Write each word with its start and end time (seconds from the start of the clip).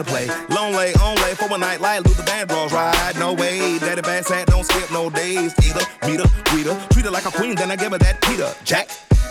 wanna 0.00 0.10
play. 0.10 0.54
Long 0.54 0.72
lay, 0.72 0.92
on 0.94 1.16
lay 1.16 1.34
for 1.34 1.52
a 1.52 1.58
night 1.58 1.80
like 1.80 2.04
Luther 2.04 2.22
Vandross 2.22 2.72
ride. 2.72 3.18
No 3.18 3.32
way, 3.32 3.78
Daddy 3.78 4.02
Bass 4.02 4.28
hat 4.28 4.46
don't 4.46 4.64
skip 4.64 4.90
no 4.90 5.10
days. 5.10 5.54
Either 5.62 5.84
meet 6.06 6.20
her, 6.20 6.30
greet 6.50 6.66
her, 6.66 6.88
treat 6.90 7.04
her 7.04 7.10
like 7.10 7.26
a 7.26 7.30
queen, 7.30 7.54
then 7.54 7.70
I 7.70 7.76
give 7.76 7.92
her 7.92 7.98
that 7.98 8.20
Peter 8.20 8.52
Jack. 8.64 8.88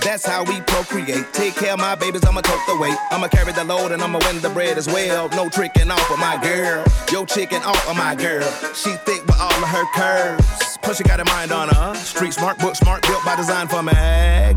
That's 0.09 0.25
how 0.25 0.43
we 0.43 0.59
procreate. 0.61 1.31
Take 1.33 1.53
care 1.53 1.73
of 1.73 1.79
my 1.79 1.93
babies, 1.93 2.25
I'ma 2.25 2.41
tote 2.41 2.65
the 2.65 2.75
weight. 2.81 2.97
I'ma 3.11 3.27
carry 3.27 3.53
the 3.53 3.63
load 3.63 3.91
and 3.91 4.01
I'ma 4.01 4.17
win 4.25 4.41
the 4.41 4.49
bread 4.49 4.75
as 4.75 4.87
well. 4.87 5.29
No 5.29 5.49
tricking 5.49 5.91
off 5.91 6.09
of 6.09 6.17
my 6.17 6.35
girl. 6.41 6.83
Yo, 7.11 7.25
chicken 7.25 7.61
off 7.61 7.87
of 7.87 7.95
my 7.95 8.15
girl. 8.15 8.41
She 8.73 8.89
thick 9.05 9.23
with 9.27 9.39
all 9.39 9.53
of 9.53 9.69
her 9.69 9.85
curves. 9.93 10.79
Plus, 10.81 10.97
she 10.97 11.03
got 11.03 11.19
a 11.19 11.25
mind 11.25 11.51
on 11.51 11.69
her. 11.69 11.93
Street 11.93 12.33
smart, 12.33 12.57
book 12.57 12.75
smart, 12.75 13.03
built 13.03 13.23
by 13.23 13.35
design 13.35 13.67
for 13.67 13.83
me. 13.83 13.93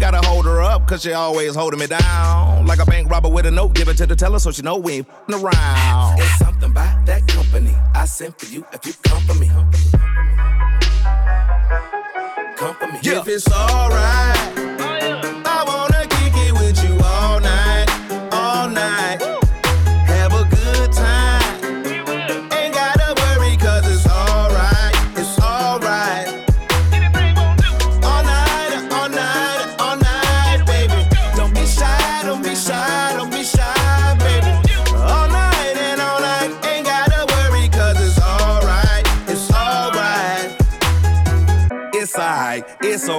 Gotta 0.01 0.27
hold 0.27 0.47
her 0.47 0.63
up, 0.63 0.89
cause 0.89 1.03
she 1.03 1.13
always 1.13 1.55
holding 1.55 1.81
me 1.81 1.87
down. 1.87 2.65
Like 2.65 2.79
a 2.79 2.87
bank 2.87 3.11
robber 3.11 3.29
with 3.29 3.45
a 3.45 3.51
note, 3.51 3.75
give 3.75 3.89
it 3.89 3.99
to 3.99 4.07
the 4.07 4.17
teller 4.17 4.39
so 4.39 4.53
she 4.53 4.63
know 4.63 4.79
we 4.79 4.93
ain't 4.95 5.09
f***ing 5.29 5.45
around. 5.45 6.19
It's 6.19 6.39
something 6.39 6.71
about 6.71 7.05
that 7.05 7.29
company. 7.29 7.77
I 7.95 8.07
sent 8.07 8.41
for 8.41 8.47
you 8.47 8.65
if 8.73 8.87
you 8.87 8.95
come 9.03 9.23
for 9.25 9.35
me. 9.35 9.49
Come 12.57 12.75
for 12.75 12.87
me. 12.87 12.99
Yeah. 13.03 13.21
If 13.21 13.29
it's 13.29 13.53
alright. 13.53 14.72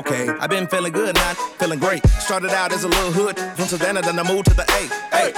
Okay. 0.05 0.29
I've 0.39 0.49
been 0.49 0.67
feeling 0.67 0.91
good 0.91 1.15
now, 1.15 1.33
feeling 1.59 1.79
great. 1.79 2.05
Started 2.07 2.51
out 2.51 2.71
as 2.71 2.83
a 2.83 2.87
little 2.87 3.11
hood 3.11 3.37
from 3.39 3.65
Savannah, 3.65 4.01
then 4.01 4.19
I 4.19 4.23
moved 4.23 4.45
to 4.47 4.53
the 4.53 4.63
A. 4.63 5.15
Hey, 5.15 5.33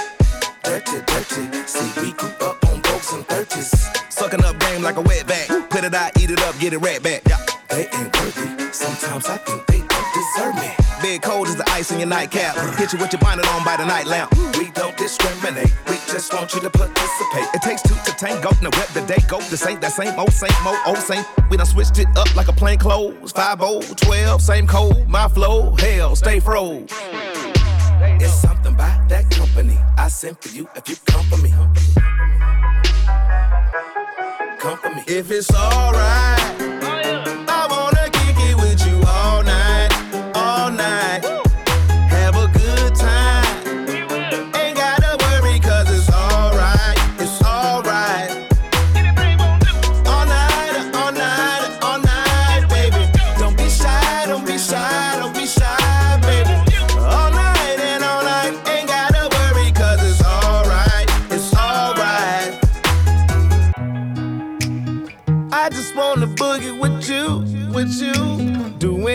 Dirty, 0.62 0.98
dirty. 1.06 1.66
See, 1.66 2.00
we 2.00 2.12
grew 2.12 2.28
up 2.40 2.64
on 2.68 2.80
books 2.80 3.12
and 3.12 3.24
thirties. 3.26 3.70
sucking 4.10 4.44
up 4.44 4.58
game 4.58 4.82
like 4.82 4.96
a 4.96 5.00
wet 5.02 5.26
bag. 5.26 5.48
Put 5.70 5.84
it 5.84 5.94
out, 5.94 6.10
eat 6.20 6.30
it 6.30 6.40
up, 6.40 6.58
get 6.58 6.72
it 6.72 6.78
right 6.78 7.02
back. 7.02 7.22
Yeah. 7.28 7.38
They 7.70 7.86
ain't 7.86 8.14
worthy. 8.18 8.72
Sometimes 8.72 9.26
I 9.26 9.36
think 9.38 9.66
they 9.66 9.78
don't 9.78 10.14
deserve 10.14 10.54
me. 10.56 10.85
Cold 11.22 11.48
as 11.48 11.56
the 11.56 11.68
ice 11.70 11.90
in 11.90 11.98
your 11.98 12.08
nightcap. 12.08 12.56
Hit 12.76 12.92
you 12.92 12.98
with 12.98 13.12
your 13.12 13.20
bonnet 13.20 13.46
on 13.54 13.64
by 13.64 13.76
the 13.76 13.86
night 13.86 14.06
lamp. 14.06 14.34
We 14.58 14.70
don't 14.72 14.96
discriminate. 14.96 15.72
We 15.88 15.96
just 16.08 16.32
want 16.32 16.52
you 16.54 16.60
to 16.60 16.70
participate. 16.70 17.48
It 17.54 17.62
takes 17.62 17.82
two 17.82 17.94
to 17.94 18.12
tango. 18.16 18.50
Now 18.62 18.70
rep 18.76 18.88
the 18.88 19.04
day 19.06 19.22
go. 19.28 19.40
This 19.48 19.66
ain't 19.66 19.80
that 19.80 19.92
same 19.92 20.18
old, 20.18 20.32
same 20.32 20.50
old, 20.66 20.78
old 20.86 20.98
same. 20.98 21.24
We 21.50 21.56
done 21.56 21.66
switched 21.66 21.98
it 21.98 22.08
up 22.16 22.34
like 22.36 22.48
a 22.48 22.52
plain 22.52 22.78
clothes. 22.78 23.32
5 23.32 23.96
12, 23.96 24.42
same 24.42 24.66
code. 24.66 25.08
My 25.08 25.28
flow, 25.28 25.74
hell, 25.76 26.16
stay 26.16 26.40
froze. 26.40 26.90
It's 28.20 28.34
something 28.34 28.74
about 28.74 29.08
that 29.08 29.30
company. 29.30 29.78
I 29.96 30.08
sent 30.08 30.42
for 30.42 30.54
you 30.54 30.68
if 30.76 30.88
you 30.88 30.96
come 31.06 31.24
for 31.26 31.38
me. 31.38 31.50
Come 34.58 34.78
for 34.78 34.94
me. 34.94 35.02
If 35.06 35.30
it's 35.30 35.54
alright, 35.54 36.45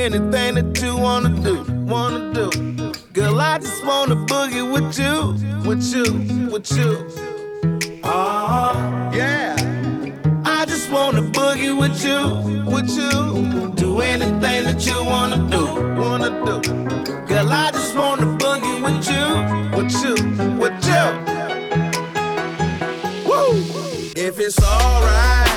anything 0.02 0.56
that 0.56 0.82
you 0.82 0.98
wanna 0.98 1.30
do, 1.30 1.64
wanna 1.86 2.34
do. 2.34 2.50
Girl, 3.14 3.40
I 3.40 3.60
just 3.60 3.86
wanna 3.86 4.16
boogie 4.16 4.66
with 4.74 4.98
you, 4.98 5.36
with 5.68 5.84
you, 5.94 6.50
with 6.52 6.72
you. 6.76 6.92
Ah, 8.04 8.74
yeah. 9.14 9.56
I 10.44 10.66
just 10.66 10.90
wanna 10.92 11.22
boogie 11.22 11.78
with 11.78 12.04
you, 12.04 12.20
with 12.74 12.90
you. 12.90 13.74
Do 13.76 14.02
anything 14.02 14.64
that 14.66 14.84
you 14.88 14.98
wanna 15.06 15.38
do, 15.56 15.66
wanna 16.02 16.32
do. 16.48 16.56
Girl, 17.28 17.52
I 17.52 17.70
just 17.72 17.96
wanna 17.96 18.26
boogie 18.42 18.82
with 18.86 19.08
you, 19.14 19.26
with 19.78 19.94
you, 20.04 20.16
with 20.62 20.80
you. 20.90 21.06
Woo! 23.30 23.54
If 24.16 24.40
it's 24.40 24.60
alright. 24.64 25.51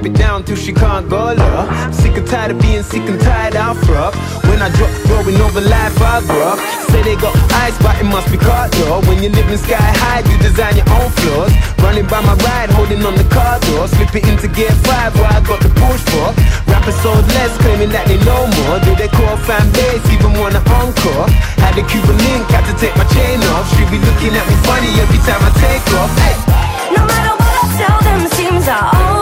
Drop 0.00 0.14
it 0.14 0.18
down 0.18 0.44
till 0.44 0.56
she 0.56 0.72
can't 0.72 1.08
go 1.08 1.32
low. 1.32 1.92
Sick 1.92 2.16
and 2.16 2.26
tired 2.26 2.52
of 2.52 2.60
being 2.60 2.82
sick 2.82 3.04
and 3.04 3.20
tired, 3.20 3.56
I'll 3.56 3.74
fuck. 3.74 4.14
When 4.48 4.62
I 4.62 4.72
drop, 4.72 4.90
throwing 5.04 5.36
over 5.40 5.60
life, 5.60 6.00
I 6.00 6.24
grew 6.24 6.40
up. 6.40 6.58
Say 6.88 7.02
they 7.02 7.16
got 7.16 7.36
ice, 7.60 7.76
but 7.82 8.00
it 8.00 8.08
must 8.08 8.30
be 8.32 8.38
caught 8.38 8.72
though. 8.72 9.00
When 9.04 9.22
you're 9.22 9.32
living 9.32 9.58
sky 9.58 9.76
high, 9.76 10.24
you 10.24 10.36
design 10.40 10.76
your 10.76 10.88
own 10.96 11.10
floors. 11.20 11.52
Running 11.84 12.06
by 12.08 12.20
my 12.24 12.34
ride, 12.48 12.70
holding 12.70 13.04
on 13.04 13.14
the 13.14 13.28
car 13.28 13.60
door. 13.68 13.88
Slip 13.88 14.14
it 14.16 14.24
into 14.24 14.48
gear 14.48 14.72
five, 14.88 15.12
where 15.20 15.28
I 15.28 15.40
got 15.44 15.60
the 15.60 15.68
push 15.76 16.00
for. 16.08 16.32
Rappers 16.70 16.96
sold 17.04 17.26
less, 17.36 17.52
claiming 17.60 17.90
that 17.92 18.08
they 18.08 18.16
know 18.24 18.48
more. 18.64 18.80
Do 18.80 18.96
they 18.96 19.08
call 19.08 19.36
fan 19.44 19.68
base, 19.76 20.04
even 20.08 20.32
want 20.40 20.56
an 20.56 20.64
encore? 20.80 21.28
Had 21.60 21.76
the 21.76 21.84
Cuban 21.84 22.16
link, 22.16 22.48
had 22.48 22.64
to 22.72 22.74
take 22.80 22.96
my 22.96 23.04
chain 23.12 23.36
off. 23.52 23.68
She 23.76 23.84
be 23.92 24.00
looking 24.00 24.32
at 24.32 24.44
me 24.48 24.56
funny 24.64 24.90
every 24.96 25.20
time 25.28 25.44
I 25.44 25.52
take 25.60 25.84
off. 26.00 26.12
Hey. 26.24 26.36
No 26.96 27.04
matter 27.04 27.36
what 27.36 27.52
I 27.52 27.64
tell 27.76 27.98
them, 28.00 28.20
seems 28.32 28.64
I 28.64 28.80
always 28.96 29.19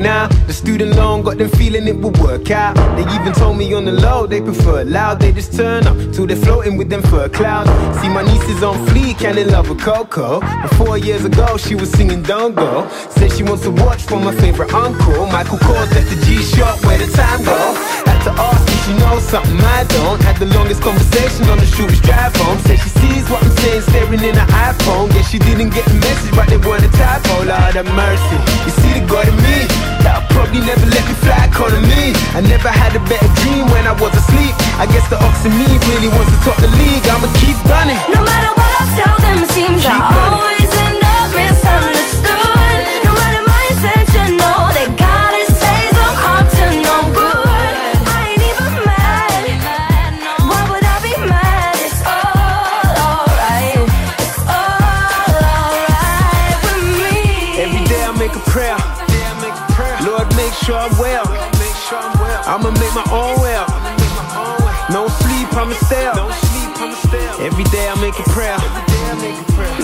now. 0.00 0.28
The 0.46 0.52
student 0.52 0.96
loan 0.96 1.22
got 1.22 1.38
them 1.38 1.48
feeling 1.50 1.86
it 1.86 1.96
would 1.96 2.18
work 2.18 2.50
out. 2.50 2.74
They 2.96 3.02
even 3.14 3.32
told 3.32 3.56
me 3.58 3.72
on 3.74 3.84
the 3.84 3.92
low 3.92 4.26
they 4.26 4.40
prefer 4.40 4.84
loud. 4.84 5.20
They 5.20 5.32
just 5.32 5.52
turn 5.54 5.86
up 5.86 5.96
till 6.12 6.26
they're 6.26 6.36
floating 6.36 6.76
with 6.76 6.88
them 6.88 7.02
fur 7.02 7.28
clouds. 7.28 7.70
See 8.00 8.08
my 8.08 8.22
niece 8.22 8.48
is 8.48 8.62
on 8.62 8.74
fleek 8.88 9.22
and 9.22 9.38
in 9.38 9.48
love 9.48 9.68
with 9.68 9.80
Coco. 9.80 10.40
But 10.40 10.74
four 10.74 10.98
years 10.98 11.24
ago 11.24 11.56
she 11.56 11.74
was 11.74 11.90
singing 11.90 12.22
Don't 12.22 12.54
Go. 12.54 12.88
Said 13.10 13.32
she 13.32 13.42
wants 13.42 13.62
to 13.62 13.70
watch 13.70 14.02
for 14.02 14.18
my 14.18 14.34
favorite 14.36 14.72
uncle. 14.72 15.26
Michael 15.26 15.58
Kors 15.58 15.90
left 15.94 16.10
the 16.10 16.20
G 16.24 16.42
shop 16.42 16.84
where 16.84 16.98
the 16.98 17.10
time 17.12 17.44
go. 17.44 18.09
She 18.90 18.98
knows 18.98 19.22
something 19.22 19.58
I 19.62 19.84
don't. 19.86 20.18
Had 20.26 20.36
the 20.42 20.50
longest 20.50 20.82
conversation 20.82 21.46
on 21.46 21.58
the 21.62 21.66
shooter's 21.66 22.00
drive 22.02 22.34
home. 22.42 22.58
Said 22.66 22.78
she 22.82 22.90
sees 22.98 23.24
what 23.30 23.42
I'm 23.42 23.54
saying 23.62 23.82
staring 23.86 24.22
in 24.22 24.34
her 24.34 24.50
iPhone. 24.66 25.10
Guess 25.14 25.30
she 25.30 25.38
didn't 25.38 25.70
get 25.70 25.84
the 25.86 25.94
message, 26.02 26.34
but 26.34 26.48
they 26.50 26.58
were 26.58 26.80
the 26.82 26.90
typo. 26.98 27.46
Lord 27.46 27.74
have 27.78 27.86
mercy. 27.94 28.38
You 28.66 28.72
see 28.82 28.92
the 28.98 29.02
God 29.06 29.28
in 29.30 29.36
me. 29.46 29.58
That'll 30.02 30.26
probably 30.34 30.60
never 30.66 30.86
let 30.90 31.04
me 31.06 31.14
fly 31.22 31.46
calling 31.54 31.86
me. 31.86 32.14
I 32.34 32.40
never 32.42 32.68
had 32.68 32.96
a 32.98 33.02
better 33.06 33.30
dream 33.46 33.70
when 33.70 33.86
I 33.86 33.94
was 33.94 34.10
asleep. 34.16 34.54
I 34.82 34.86
guess 34.90 35.06
the 35.08 35.18
ox 35.22 35.44
in 35.46 35.54
me 35.54 35.68
really 35.94 36.10
wants 36.10 36.30
to 36.34 36.38
top 36.42 36.58
the 36.58 36.70
league. 36.82 37.04
I'ma 37.06 37.30
keep 37.38 37.58
running. 37.70 38.00
No 38.10 38.20
matter 38.26 38.50
what 38.58 38.70
I 38.74 38.84
tell 38.98 39.16
them, 39.22 39.38
it 39.44 39.50
seems 39.54 39.86
I 39.86 39.94
Keep 39.94 40.02
running. 40.02 40.34
always 40.34 40.49
sure 60.70 60.78
I'm 60.78 60.98
well. 61.00 61.24
I'ma 62.46 62.70
make 62.70 62.94
my 62.94 63.02
own 63.10 63.40
well. 63.42 63.66
No 64.88 65.08
sleep, 65.08 65.48
I'ma 65.56 65.74
stay 65.74 66.06
up. 66.06 66.30
Every 67.40 67.64
day 67.74 67.88
I 67.88 67.94
make 68.00 68.16
a 68.18 68.26
prayer. 68.30 68.58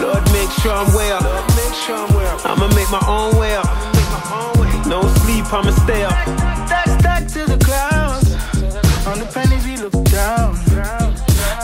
Lord, 0.00 0.22
make 0.30 0.50
sure 0.62 0.72
I'm 0.72 0.86
well. 0.94 1.18
I'ma 2.44 2.68
make 2.78 2.90
my 2.90 3.02
own 3.08 3.36
well. 3.36 3.64
No 4.86 5.02
sleep, 5.22 5.52
I'ma 5.52 5.72
stay 5.82 6.04
up. 6.04 6.14
Stack, 6.68 7.00
stack 7.00 7.26
to 7.34 7.46
the 7.50 7.58
clouds. 7.64 8.30
On 9.08 9.18
the 9.18 9.26
pennies 9.26 9.64
we 9.66 9.76
look 9.78 9.92
down. 10.04 10.54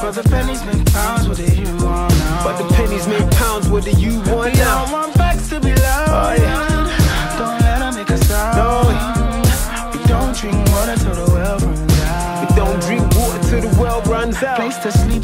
But 0.02 0.12
the 0.12 0.24
pennies 0.28 0.64
make 0.64 0.84
pounds, 0.92 1.28
what 1.28 1.36
do 1.36 1.44
you 1.44 1.70
want 1.84 2.12
now? 2.18 2.42
But 2.42 2.58
the 2.58 2.74
pennies 2.74 3.06
make 3.06 3.30
pounds, 3.38 3.68
what 3.68 3.84
do 3.84 3.92
you 3.92 4.18
want 4.32 4.52
We 4.52 4.58
don't 4.58 4.90
want 4.90 5.14
backs 5.14 5.48
to 5.50 5.60
be 5.60 5.72
loud. 5.74 6.08
Oh, 6.08 6.42
yeah. 6.42 6.71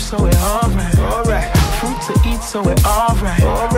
So 0.09 0.17
we're 0.23 0.31
alright. 0.41 0.99
Alright, 0.99 1.57
Fruit 1.79 2.01
to 2.07 2.29
eat, 2.31 2.41
so 2.41 2.63
we're 2.63 2.75
alright. 2.87 3.43
alright. 3.43 3.78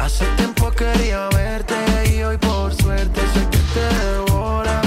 Hace 0.00 0.24
tiempo 0.36 0.70
quería 0.70 1.28
verte 1.28 1.74
y 2.10 2.22
hoy 2.22 2.38
por 2.38 2.74
suerte 2.74 3.20
sé 3.34 3.40
que 3.50 3.58
te 3.74 3.84
devora. 4.06 4.80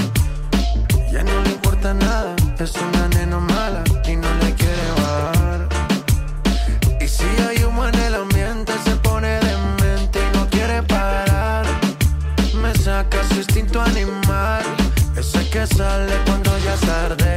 Ya 1.12 1.22
no 1.22 1.40
le 1.42 1.50
importa 1.50 1.94
nada, 1.94 2.34
es 2.58 2.74
una 2.74 3.06
nena 3.10 3.38
mala 3.38 3.84
y 4.08 4.16
no 4.16 4.28
le 4.42 4.52
quiere 4.54 4.86
bajar. 4.96 5.68
Y 7.00 7.06
si 7.06 7.26
hay 7.48 7.62
humo 7.62 7.86
en 7.86 7.94
el 7.94 8.16
ambiente 8.16 8.72
se 8.84 8.96
pone 8.96 9.38
demente 9.38 10.18
y 10.18 10.36
no 10.36 10.48
quiere 10.50 10.82
parar. 10.82 11.64
Me 12.60 12.74
saca 12.74 13.22
su 13.28 13.36
instinto 13.36 13.80
animal, 13.80 14.64
ese 15.16 15.48
que 15.48 15.64
sale 15.64 16.12
cuando 16.26 16.58
ya 16.58 16.74
es 16.74 16.80
tarde. 16.80 17.33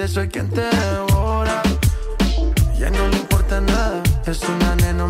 Por 0.00 0.08
suerte 0.08 0.08
soy 0.08 0.28
quien 0.28 0.48
te 0.48 0.62
devora. 0.62 1.62
Ya 2.78 2.90
no 2.90 3.08
le 3.08 3.16
importa 3.16 3.60
nada, 3.60 4.02
es 4.26 4.40
una 4.42 4.76
nena 4.76 5.04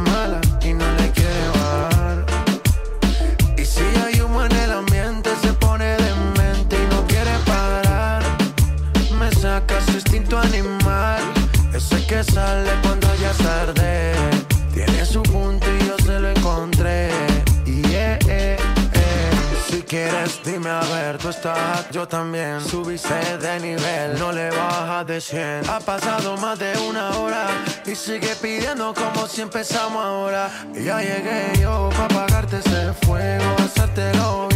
yo 21.93 22.09
también. 22.09 22.61
Subiste 22.61 23.39
de 23.39 23.61
nivel, 23.61 24.19
no 24.19 24.33
le 24.33 24.51
bajas 24.51 25.07
de 25.07 25.21
100. 25.21 25.71
Ha 25.71 25.79
pasado 25.79 26.37
más 26.37 26.59
de 26.59 26.77
una 26.89 27.11
hora 27.19 27.47
y 27.87 27.95
sigue 27.95 28.35
pidiendo 28.43 28.93
como 28.95 29.29
si 29.29 29.43
empezamos 29.43 30.05
ahora. 30.05 30.51
Y 30.75 30.85
ya 30.85 30.99
llegué 31.01 31.53
yo 31.61 31.89
para 31.91 32.07
apagarte 32.07 32.59
ese 32.59 32.93
fuego, 33.05 33.57
hacértelo 33.59 34.50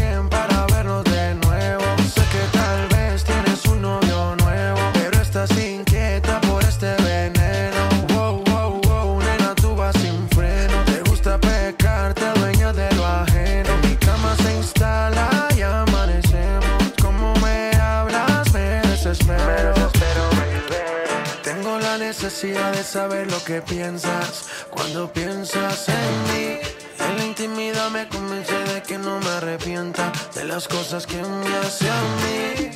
saber 22.85 23.31
lo 23.31 23.43
que 23.43 23.63
piensas 23.63 24.45
cuando 24.71 25.11
piensas 25.13 25.89
en 25.89 26.23
mí. 26.29 26.59
En 27.01 27.17
la 27.17 27.25
intimidad 27.25 27.91
me 27.91 28.07
convence 28.09 28.57
de 28.73 28.83
que 28.83 28.99
no 28.99 29.19
me 29.21 29.29
arrepienta 29.29 30.13
de 30.35 30.45
las 30.45 30.69
cosas 30.69 31.07
que 31.07 31.21
me 31.23 31.57
hace 31.57 31.89
a 31.89 32.01
mí. 32.21 32.71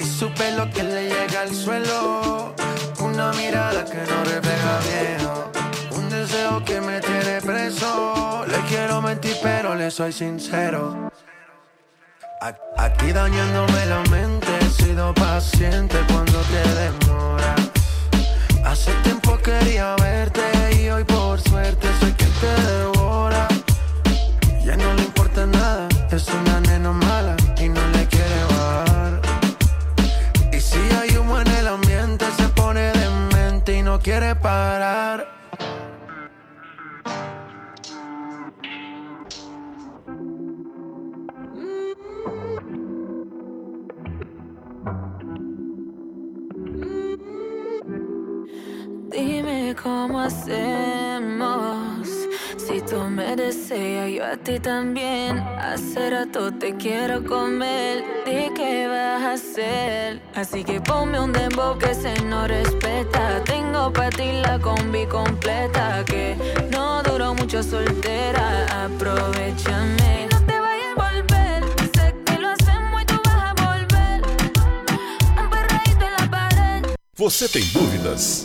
Y 0.00 0.04
su 0.04 0.32
pelo 0.34 0.68
que 0.70 0.82
le 0.82 1.08
llega 1.08 1.42
al 1.42 1.54
suelo, 1.54 2.54
una 3.00 3.32
mirada 3.32 3.84
que 3.84 4.02
no 4.10 4.24
refleja 4.24 4.80
miedo. 4.90 5.52
Un 5.92 6.10
deseo 6.10 6.64
que 6.64 6.80
me 6.80 7.00
tiene 7.00 7.40
preso. 7.40 8.44
Le 8.46 8.58
quiero 8.68 9.00
mentir, 9.00 9.36
pero 9.42 9.74
le 9.74 9.90
soy 9.90 10.12
sincero. 10.12 11.10
Aquí 12.76 13.12
dañándome 13.12 13.86
la 13.86 14.02
mente, 14.10 14.48
he 14.60 14.70
sido 14.70 15.14
paciente 15.14 15.96
cuando 16.08 16.40
te 16.42 16.62
demoras. 16.74 17.73
Hace 18.64 18.92
tiempo 19.02 19.38
quería 19.38 19.94
verte 19.96 20.42
y 20.80 20.88
hoy 20.88 21.04
por 21.04 21.40
suerte 21.40 21.86
soy 22.00 22.12
quien 22.12 22.30
te 22.40 22.62
devora. 22.62 23.46
Ya 24.64 24.76
no 24.76 24.94
le 24.94 25.02
importa 25.02 25.46
nada, 25.46 25.88
es 26.10 26.26
una 26.28 26.60
nena 26.60 26.92
mala 26.92 27.36
y 27.58 27.68
no 27.68 27.80
le 27.88 28.06
quiere 28.06 28.44
bajar. 28.50 29.20
Y 30.52 30.60
si 30.60 30.78
hay 30.98 31.16
humo 31.16 31.40
en 31.40 31.48
el 31.48 31.68
ambiente 31.68 32.24
se 32.36 32.48
pone 32.48 32.92
demente 32.92 33.78
y 33.78 33.82
no 33.82 34.00
quiere 34.00 34.34
parar. 34.34 35.28
Dime 49.14 49.76
cómo 49.80 50.18
hacemos. 50.18 52.08
Si 52.56 52.80
tú 52.80 52.98
me 53.08 53.36
deseas, 53.36 54.10
yo 54.10 54.24
a 54.24 54.36
ti 54.36 54.58
también. 54.58 55.38
Hace 55.38 56.10
rato 56.10 56.52
te 56.52 56.74
quiero 56.74 57.24
comer. 57.24 58.02
Di 58.26 58.50
qué 58.56 58.88
vas 58.88 59.22
a 59.22 59.32
hacer. 59.34 60.20
Así 60.34 60.64
que 60.64 60.80
ponme 60.80 61.20
un 61.20 61.32
dembow 61.32 61.78
que 61.78 61.94
se 61.94 62.12
no 62.24 62.48
respeta. 62.48 63.44
Tengo 63.44 63.92
para 63.92 64.10
ti 64.10 64.32
la 64.42 64.58
combi 64.58 65.06
completa. 65.06 66.04
Que 66.04 66.36
no 66.72 67.00
duró 67.04 67.34
mucho 67.34 67.62
soltera. 67.62 68.66
Aprovechame. 68.84 70.14
Você 77.16 77.48
tem 77.48 77.64
dúvidas? 77.68 78.44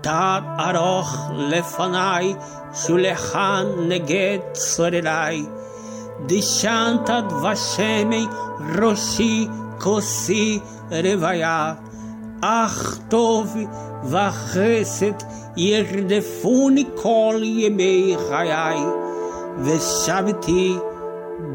תת 0.00 0.42
ארוך 0.58 1.30
לפניי, 1.36 2.34
שולחן 2.74 3.66
נגד 3.88 4.38
צורריי. 4.52 5.46
דשנת 6.26 7.10
דבשמי 7.28 8.26
ראשי 8.78 9.48
כוסי 9.78 10.58
רוויה. 10.90 11.74
אך 12.40 12.98
טוב 13.08 13.56
וחסד 14.04 15.12
ירדפוני 15.56 16.84
כל 16.94 17.40
ימי 17.42 18.16
חיי, 18.28 18.78
ושבתי 19.58 20.76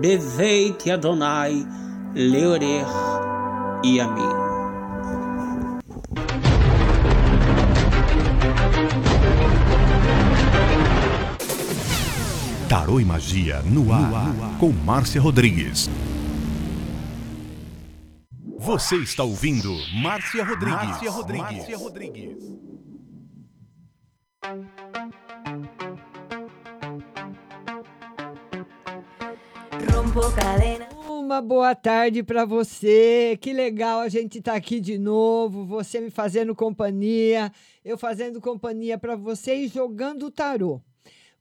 בבית 0.01 0.87
אדוני 0.87 1.63
לאורך 2.15 2.95
ימים. 3.83 4.44
Tarô 12.68 12.98
e 12.98 13.04
Magia 13.04 13.62
no 13.62 13.92
ar, 13.92 14.58
com 14.58 14.72
Márcia 14.72 15.20
Rodrigues. 15.20 15.88
Você 18.58 18.96
está 18.96 19.22
ouvindo 19.22 19.72
Márcia 20.02 20.44
Rodrigues. 20.44 20.88
Márcia 20.88 21.10
Rodrigues. 21.12 21.52
Márcia 21.52 21.78
Rodrigues. 21.78 22.36
Rompo 29.94 30.32
cadena. 30.34 30.88
Uma 31.08 31.40
boa 31.40 31.72
tarde 31.72 32.24
para 32.24 32.44
você. 32.44 33.38
Que 33.40 33.52
legal 33.52 34.00
a 34.00 34.08
gente 34.08 34.38
estar 34.38 34.54
aqui 34.54 34.80
de 34.80 34.98
novo. 34.98 35.64
Você 35.66 36.00
me 36.00 36.10
fazendo 36.10 36.52
companhia, 36.52 37.52
eu 37.84 37.96
fazendo 37.96 38.40
companhia 38.40 38.98
para 38.98 39.14
você 39.14 39.54
e 39.54 39.68
jogando 39.68 40.26
o 40.26 40.30
tarô. 40.32 40.82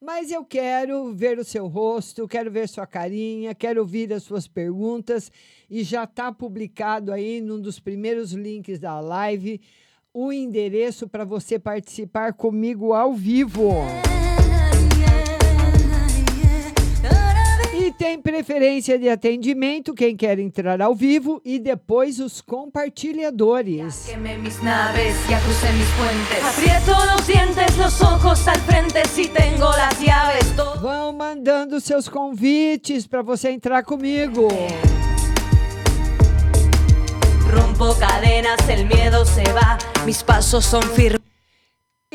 Mas 0.02 0.30
eu 0.30 0.44
quero 0.44 1.14
ver 1.14 1.40
o 1.40 1.44
seu 1.44 1.68
rosto, 1.68 2.28
quero 2.28 2.52
ver 2.52 2.68
sua 2.68 2.86
carinha, 2.86 3.56
quero 3.56 3.82
ouvir 3.82 4.14
as 4.14 4.24
suas 4.24 4.48
perguntas 4.48 5.32
e 5.70 5.84
já 5.84 6.04
está 6.04 6.32
publicado 6.32 7.12
aí 7.12 7.42
num 7.42 7.60
dos 7.60 7.80
primeiros 7.80 8.34
links 8.34 8.80
da 8.80 9.00
live 9.00 9.62
o 10.14 10.32
endereço 10.32 11.10
para 11.10 11.26
você 11.26 11.60
participar 11.60 12.34
comigo 12.34 12.94
ao 12.94 13.14
vivo. 13.14 13.72
E 14.12 14.15
tem 17.98 18.22
preferência 18.22 19.00
de 19.00 19.10
atendimento, 19.10 19.94
quem 19.94 20.16
quer 20.16 20.38
entrar 20.40 20.82
ao 20.82 20.94
vivo, 20.94 21.42
e 21.44 21.58
depois 21.58 22.20
os 22.20 22.42
compartilhadores. 22.42 24.10
Vão 30.82 31.14
mandando 31.14 31.80
seus 31.80 32.10
convites 32.10 33.08
para 33.08 33.22
você 33.22 33.50
entrar 33.50 33.84
comigo. 33.84 34.48
Rompo 37.54 37.96
cadenas, 37.96 38.58
el 38.68 38.86
miedo 38.86 39.26
se 39.26 39.44
va, 39.54 39.78
mis 40.06 40.22
pasos 40.22 40.66
son 40.66 40.82
firmes. 40.82 41.25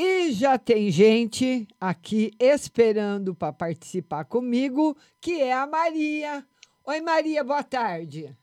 E 0.02 0.32
já 0.32 0.58
tem 0.58 0.90
gente 0.90 1.68
aqui 1.78 2.34
esperando 2.40 3.34
para 3.34 3.52
participar 3.52 4.24
comigo, 4.24 4.96
que 5.20 5.42
é 5.42 5.52
a 5.52 5.66
Maria. 5.66 6.48
Oi, 6.84 7.02
Maria, 7.02 7.44
boa 7.44 7.62
tarde. 7.62 8.34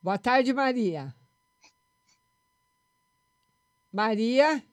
Boa 0.00 0.16
tarde, 0.16 0.52
Maria. 0.52 1.12
Maria? 3.92 4.64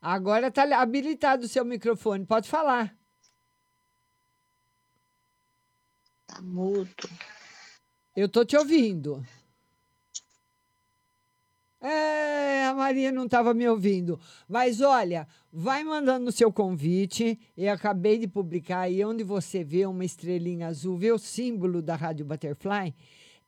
Agora 0.00 0.46
está 0.46 0.64
habilitado 0.80 1.44
o 1.44 1.48
seu 1.50 1.66
microfone, 1.66 2.24
pode 2.24 2.48
falar. 2.48 2.96
Tá 6.26 6.40
mudo. 6.40 7.10
Eu 8.16 8.26
tô 8.26 8.42
te 8.42 8.56
ouvindo. 8.56 9.22
É, 11.82 12.66
a 12.66 12.74
Maria 12.74 13.10
não 13.10 13.24
estava 13.24 13.52
me 13.52 13.68
ouvindo. 13.68 14.20
Mas 14.48 14.80
olha, 14.80 15.26
vai 15.52 15.82
mandando 15.82 16.28
o 16.28 16.32
seu 16.32 16.52
convite. 16.52 17.36
Eu 17.56 17.72
acabei 17.72 18.18
de 18.18 18.28
publicar 18.28 18.82
aí 18.82 19.04
onde 19.04 19.24
você 19.24 19.64
vê 19.64 19.84
uma 19.84 20.04
estrelinha 20.04 20.68
azul, 20.68 20.96
vê 20.96 21.10
o 21.10 21.18
símbolo 21.18 21.82
da 21.82 21.96
Rádio 21.96 22.24
Butterfly. 22.24 22.94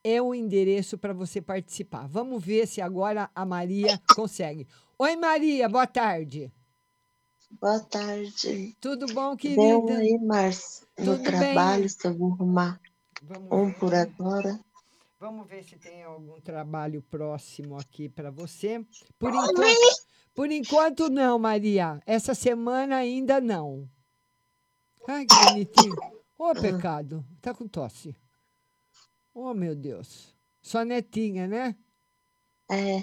É 0.03 0.21
o 0.21 0.35
endereço 0.35 0.99
para 0.99 1.15
você 1.15 1.41
participar. 1.41 2.09
Vamos 2.09 2.45
ver 2.45 2.67
se 2.67 2.81
agora 2.81 3.31
a 3.33 3.47
Maria 3.47 4.03
consegue. 4.15 4.67
Oi, 4.99 5.15
Maria, 5.15 5.69
boa 5.69 5.87
tarde. 5.87 6.53
Boa 7.61 7.79
tarde. 7.79 8.77
Tudo 8.81 9.07
bom, 9.15 9.37
querida? 9.37 9.97
aí, 9.97 10.19
Márcia, 10.21 10.87
no 10.99 11.19
trabalho, 11.19 11.83
bem. 11.83 11.89
se 11.89 12.07
eu 12.07 12.19
vou 12.19 12.33
arrumar 12.33 12.81
um 13.51 13.73
por 13.73 13.95
agora. 13.95 14.59
Vamos 15.25 15.49
ver 15.49 15.65
se 15.65 15.79
tem 15.79 16.03
algum 16.03 16.39
trabalho 16.39 17.01
próximo 17.01 17.79
aqui 17.79 18.11
para 18.11 18.31
você. 18.31 18.85
Por 19.19 19.31
enquanto, 19.31 20.07
por 20.35 20.53
enquanto, 20.53 21.09
não, 21.09 21.39
Maria. 21.39 21.99
Essa 22.05 22.35
semana 22.35 22.97
ainda 22.97 23.41
não. 23.41 23.89
Ai, 25.09 25.25
que 25.25 25.35
bonitinho. 25.47 25.97
Ô, 26.37 26.53
pecado. 26.53 27.25
Tá 27.41 27.55
com 27.55 27.67
tosse. 27.67 28.15
Oh, 29.33 29.55
meu 29.55 29.75
Deus. 29.75 30.37
Sua 30.61 30.85
netinha, 30.85 31.49
né? 31.49 31.75
É. 32.71 33.03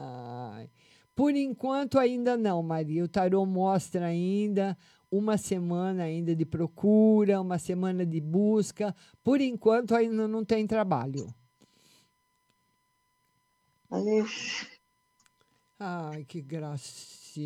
Ai. 0.00 0.70
Por 1.16 1.34
enquanto, 1.34 1.98
ainda 1.98 2.36
não, 2.36 2.62
Maria. 2.62 3.02
O 3.02 3.08
tarô 3.08 3.44
mostra 3.44 4.06
ainda 4.06 4.78
uma 5.10 5.36
semana 5.38 6.04
ainda 6.04 6.34
de 6.36 6.44
procura, 6.44 7.40
uma 7.40 7.58
semana 7.58 8.04
de 8.04 8.20
busca. 8.20 8.94
Por 9.22 9.40
enquanto, 9.40 9.94
ainda 9.94 10.28
não 10.28 10.44
tem 10.44 10.66
trabalho. 10.66 11.34
Ai, 15.78 16.24
que 16.24 16.42
gracinha. 16.42 17.38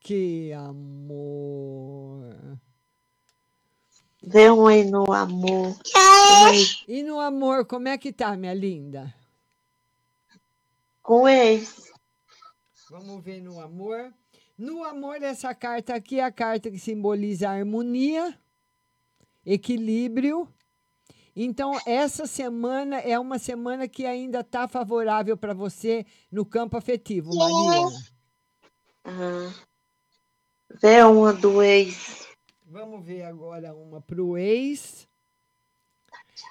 Que 0.00 0.52
amor. 0.52 2.34
Vê 4.22 4.50
um 4.50 4.66
aí 4.66 4.84
no 4.84 5.12
amor. 5.12 5.76
E 6.88 7.02
no 7.02 7.20
amor, 7.20 7.64
como 7.66 7.86
é 7.88 7.96
que 7.96 8.12
tá, 8.12 8.36
minha 8.36 8.54
linda? 8.54 9.14
Com 11.02 11.28
ex. 11.28 11.92
Vamos 12.90 13.22
ver 13.22 13.40
no 13.40 13.60
amor. 13.60 14.12
No 14.58 14.82
amor, 14.84 15.22
essa 15.22 15.54
carta 15.54 15.94
aqui 15.94 16.18
é 16.18 16.24
a 16.24 16.32
carta 16.32 16.70
que 16.70 16.78
simboliza 16.78 17.48
a 17.48 17.52
harmonia, 17.52 18.38
equilíbrio. 19.44 20.48
Então, 21.34 21.78
essa 21.84 22.26
semana 22.26 22.98
é 23.00 23.18
uma 23.18 23.38
semana 23.38 23.86
que 23.86 24.06
ainda 24.06 24.40
está 24.40 24.66
favorável 24.66 25.36
para 25.36 25.52
você 25.52 26.06
no 26.32 26.46
campo 26.46 26.78
afetivo, 26.78 27.34
Maria. 27.34 27.98
Aham. 29.04 29.54
Vê 30.80 31.02
uma 31.02 31.34
do 31.34 31.62
ex. 31.62 32.26
Vamos 32.64 33.04
ver 33.04 33.22
agora 33.22 33.74
uma 33.74 34.00
pro 34.00 34.38
ex. 34.38 35.06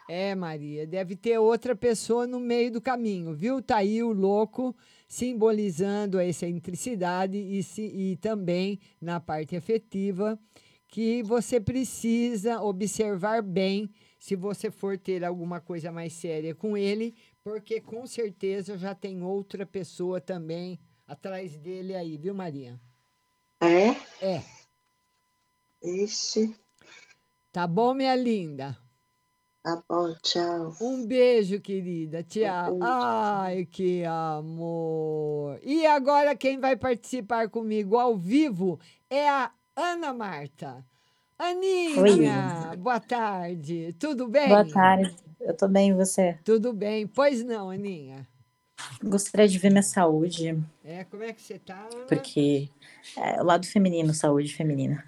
É, 0.08 0.36
Maria, 0.36 0.86
deve 0.86 1.16
ter 1.16 1.40
outra 1.40 1.76
pessoa 1.76 2.28
no 2.28 2.40
meio 2.40 2.72
do 2.72 2.80
caminho, 2.80 3.34
viu? 3.34 3.64
Tá 3.64 3.78
aí 3.78 4.04
o 4.04 4.14
louco 4.14 4.76
simbolizando 5.16 6.20
a 6.20 6.26
excentricidade 6.26 7.38
e, 7.38 7.64
se, 7.64 7.84
e 7.84 8.18
também 8.18 8.78
na 9.00 9.18
parte 9.18 9.56
afetiva 9.56 10.38
que 10.90 11.24
você 11.24 11.58
precisa 11.58 12.62
observar 12.62 13.42
bem 13.42 13.90
se 14.20 14.36
você 14.36 14.70
for 14.70 14.98
ter 14.98 15.24
alguma 15.24 15.62
coisa 15.62 15.90
mais 15.90 16.12
séria 16.12 16.54
com 16.54 16.76
ele, 16.76 17.16
porque 17.42 17.80
com 17.80 18.06
certeza 18.06 18.78
já 18.78 18.94
tem 18.94 19.24
outra 19.24 19.66
pessoa 19.66 20.20
também 20.20 20.78
atrás 21.08 21.56
dele 21.56 21.96
aí, 21.96 22.18
viu, 22.18 22.34
Maria? 22.34 22.78
É? 23.62 23.92
É. 24.22 24.44
Ixi. 25.82 26.54
Tá 27.54 27.66
bom, 27.66 27.94
minha 27.94 28.16
linda? 28.18 28.78
Tá 29.66 29.82
bom, 29.90 30.14
tchau. 30.22 30.76
Um 30.80 31.08
beijo, 31.08 31.60
querida. 31.60 32.22
Tchau. 32.22 32.78
beijo. 32.78 32.84
Ai, 32.84 33.66
que 33.66 34.06
amor. 34.06 35.60
E 35.64 35.88
agora 35.88 36.36
quem 36.36 36.60
vai 36.60 36.76
participar 36.76 37.50
comigo 37.50 37.98
ao 37.98 38.16
vivo 38.16 38.80
é 39.10 39.28
a 39.28 39.52
Ana 39.76 40.14
Marta. 40.14 40.86
Aninha, 41.40 42.76
boa 42.78 43.00
tarde. 43.00 43.96
Tudo 43.98 44.28
bem? 44.28 44.50
Boa 44.50 44.70
tarde. 44.70 45.16
Eu 45.42 45.58
tô 45.58 45.68
bem, 45.68 45.90
e 45.90 45.94
você? 45.96 46.38
Tudo 46.44 46.72
bem. 46.72 47.08
Pois 47.08 47.44
não, 47.44 47.72
Aninha. 47.72 48.28
Gostaria 49.04 49.48
de 49.48 49.58
ver 49.58 49.72
minha 49.72 49.82
saúde, 49.82 50.64
É, 50.84 51.06
como 51.06 51.24
é 51.24 51.34
que 51.34 51.42
você 51.42 51.58
tá? 51.58 51.90
Ana? 51.92 52.06
porque 52.08 52.70
é 53.18 53.42
o 53.42 53.44
lado 53.44 53.66
feminino, 53.66 54.14
saúde 54.14 54.54
feminina. 54.54 55.04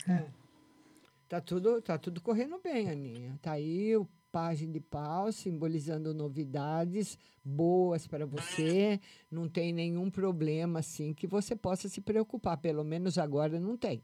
Tá 1.30 1.40
tudo, 1.40 1.80
tá 1.80 1.96
tudo 2.00 2.22
correndo 2.22 2.60
bem, 2.64 2.90
Aninha. 2.90 3.38
Tá 3.40 3.52
aí 3.52 3.96
o 3.96 4.08
página 4.38 4.72
de 4.72 4.80
pau 4.80 5.32
simbolizando 5.32 6.14
novidades 6.14 7.18
boas 7.44 8.06
para 8.06 8.24
você. 8.24 9.00
Não 9.32 9.50
tem 9.50 9.74
nenhum 9.74 10.12
problema 10.12 10.78
assim 10.78 11.12
que 11.12 11.26
você 11.26 11.56
possa 11.56 11.90
se 11.90 12.00
preocupar. 12.02 12.56
Pelo 12.58 12.84
menos 12.84 13.18
agora 13.18 13.60
não 13.60 13.76
tem. 13.76 14.04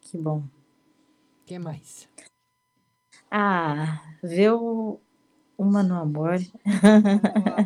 Que 0.00 0.18
bom. 0.18 0.38
O 0.38 1.44
que 1.46 1.60
mais? 1.60 2.08
Ah, 3.30 4.02
ver 4.20 4.50
o- 4.52 5.00
uma 5.56 5.80
no 5.84 5.94
amor. 5.94 6.40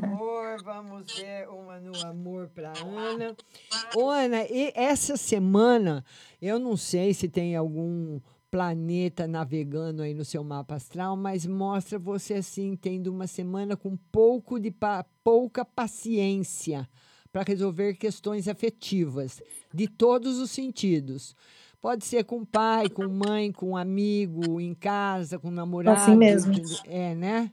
amor, 0.03 0.63
vamos 0.63 1.15
ver 1.17 1.49
uma 1.49 1.81
no 1.81 1.97
amor 2.05 2.49
para 2.51 2.75
Ana. 2.79 3.35
Ô, 3.97 4.11
Ana, 4.11 4.45
e 4.45 4.71
essa 4.75 5.17
semana, 5.17 6.05
eu 6.43 6.59
não 6.59 6.77
sei 6.77 7.15
se 7.15 7.27
tem 7.27 7.57
algum 7.57 8.21
planeta 8.51 9.27
navegando 9.27 10.03
aí 10.03 10.15
no 10.15 10.25
seu 10.25 10.43
mapa 10.43 10.75
astral, 10.77 11.17
mas 11.17 11.47
mostra 11.47 11.99
você 11.99 12.35
assim, 12.35 12.77
tendo 12.77 13.09
uma 13.09 13.27
semana 13.27 13.77
com 13.77 13.97
pouco 14.11 14.59
de 14.59 14.71
pa- 14.71 15.05
pouca 15.23 15.65
paciência 15.65 16.89
para 17.33 17.43
resolver 17.47 17.95
questões 17.95 18.49
afetivas, 18.49 19.43
de 19.73 19.87
todos 19.87 20.39
os 20.39 20.51
sentidos. 20.51 21.37
Pode 21.81 22.05
ser 22.05 22.25
com 22.25 22.45
pai, 22.45 22.89
com 22.89 23.07
mãe, 23.07 23.53
com 23.53 23.77
amigo, 23.77 24.61
em 24.61 24.75
casa, 24.75 25.39
com 25.39 25.51
namorado. 25.51 26.01
Assim 26.01 26.17
mesmo. 26.17 26.53
É, 26.87 27.15
né? 27.15 27.53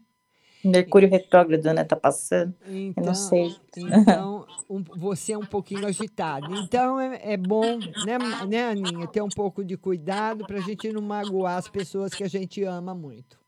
Mercúrio 0.66 1.10
retrógrado, 1.10 1.64
né? 1.74 1.84
Tá 1.84 1.96
passando. 1.96 2.54
Eu 2.62 2.74
Então, 2.74 3.04
não 3.04 3.14
sei. 3.14 3.56
então 3.78 4.48
um- 4.70 4.84
você 4.84 5.34
é 5.34 5.38
um 5.38 5.46
pouquinho 5.46 5.86
agitado. 5.86 6.54
Então 6.54 7.00
é, 7.00 7.34
é 7.34 7.38
bom, 7.38 7.80
né, 7.96 8.18
né, 8.20 8.64
Aninha, 8.70 9.08
ter 9.08 9.22
um 9.22 9.30
pouco 9.30 9.64
de 9.64 9.78
cuidado 9.78 10.46
para 10.46 10.58
a 10.58 10.62
gente 10.62 10.92
não 10.92 11.02
magoar 11.02 11.58
as 11.58 11.68
pessoas 11.68 12.14
que 12.16 12.24
a 12.24 12.28
gente 12.28 12.64
ama 12.64 12.96
muito. 12.96 13.40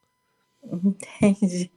Entendi. 1.21 1.71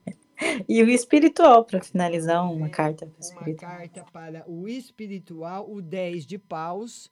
E 0.69 0.83
o 0.83 0.89
espiritual, 0.89 1.65
para 1.65 1.83
finalizar, 1.83 2.51
uma 2.51 2.69
carta 2.71 3.07
pro 3.07 3.15
Uma 3.15 3.21
espiritual. 3.21 3.71
carta 3.71 4.05
para 4.13 4.45
o 4.51 4.67
espiritual, 4.69 5.71
o 5.71 5.83
10 5.83 6.27
de 6.27 6.39
paus, 6.39 7.11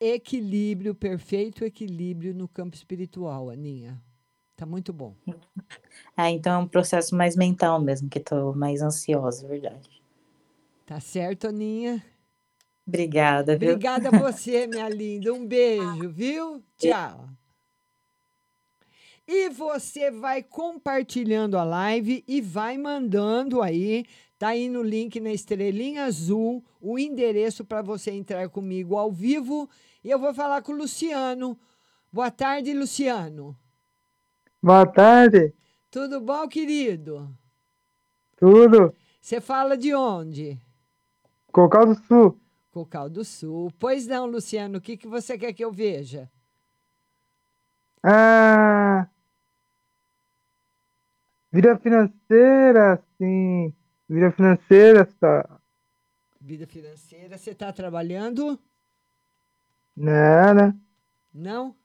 equilíbrio, 0.00 0.94
perfeito 0.94 1.64
equilíbrio 1.64 2.34
no 2.34 2.48
campo 2.48 2.76
espiritual, 2.76 3.50
Aninha. 3.50 4.00
Tá 4.56 4.64
muito 4.64 4.92
bom. 4.92 5.14
Ah, 6.16 6.30
então 6.32 6.54
é 6.54 6.58
um 6.58 6.68
processo 6.68 7.14
mais 7.14 7.36
mental 7.36 7.80
mesmo, 7.80 8.08
que 8.08 8.20
tô 8.20 8.52
mais 8.54 8.82
ansiosa, 8.82 9.44
é 9.44 9.48
verdade. 9.48 10.02
Tá 10.86 11.00
certo, 11.00 11.48
Aninha? 11.48 12.04
Obrigada, 12.86 13.56
viu? 13.56 13.70
Obrigada 13.70 14.08
a 14.10 14.18
você, 14.18 14.66
minha 14.68 14.88
linda. 14.88 15.32
Um 15.32 15.46
beijo, 15.46 16.10
viu? 16.10 16.62
Tchau. 16.76 17.28
E 19.26 19.48
você 19.48 20.10
vai 20.10 20.42
compartilhando 20.42 21.56
a 21.56 21.64
live 21.64 22.22
e 22.28 22.42
vai 22.42 22.76
mandando 22.76 23.62
aí. 23.62 24.04
Tá 24.38 24.48
aí 24.48 24.68
no 24.68 24.82
link 24.82 25.18
na 25.18 25.32
estrelinha 25.32 26.04
azul 26.04 26.62
o 26.78 26.98
endereço 26.98 27.64
para 27.64 27.80
você 27.80 28.10
entrar 28.10 28.50
comigo 28.50 28.98
ao 28.98 29.10
vivo. 29.10 29.68
E 30.04 30.10
eu 30.10 30.18
vou 30.18 30.34
falar 30.34 30.60
com 30.60 30.72
o 30.72 30.76
Luciano. 30.76 31.58
Boa 32.12 32.30
tarde, 32.30 32.74
Luciano. 32.74 33.56
Boa 34.64 34.86
tarde, 34.86 35.52
Tudo 35.90 36.22
bom, 36.22 36.48
querido? 36.48 37.36
tudo? 38.36 38.94
Você 39.20 39.38
fala 39.40 39.76
de 39.76 39.94
onde? 39.94 40.58
Cocal 41.52 41.86
do 41.86 41.94
Sul. 41.94 42.40
Cocal 42.70 43.08
do 43.08 43.24
Sul. 43.24 43.70
Pois 43.78 44.06
não, 44.06 44.26
Luciano, 44.26 44.78
o 44.78 44.80
que, 44.80 44.96
que 44.96 45.06
você 45.06 45.38
quer 45.38 45.52
que 45.52 45.64
eu 45.64 45.70
veja? 45.72 46.30
Ah, 48.02 49.08
vida 51.52 51.78
financeira, 51.78 53.02
sim. 53.18 53.72
Vida 54.08 54.30
financeira, 54.32 55.06
tá. 55.18 55.60
Vida 56.40 56.66
financeira, 56.66 57.38
você 57.38 57.50
está 57.52 57.72
trabalhando? 57.72 58.58
Né? 59.96 60.74
Não? 61.32 61.76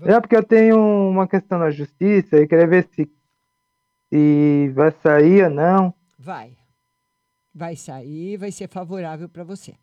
É 0.00 0.20
porque 0.20 0.36
eu 0.36 0.42
tenho 0.42 0.78
uma 0.78 1.28
questão 1.28 1.58
na 1.58 1.70
justiça 1.70 2.38
e 2.38 2.46
queria 2.46 2.66
ver 2.66 2.88
se, 2.94 3.10
se 4.08 4.68
vai 4.74 4.90
sair 5.02 5.44
ou 5.44 5.50
não. 5.50 5.94
Vai. 6.18 6.56
Vai 7.54 7.76
sair, 7.76 8.38
vai 8.38 8.50
ser 8.50 8.68
favorável 8.68 9.28
para 9.28 9.44
você. 9.44 9.76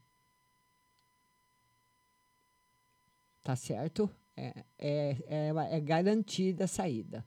Tá 3.44 3.56
certo? 3.56 4.10
É, 4.36 4.64
é, 4.78 5.18
é, 5.28 5.78
é 5.78 5.80
garantida 5.80 6.64
a 6.64 6.68
saída. 6.68 7.26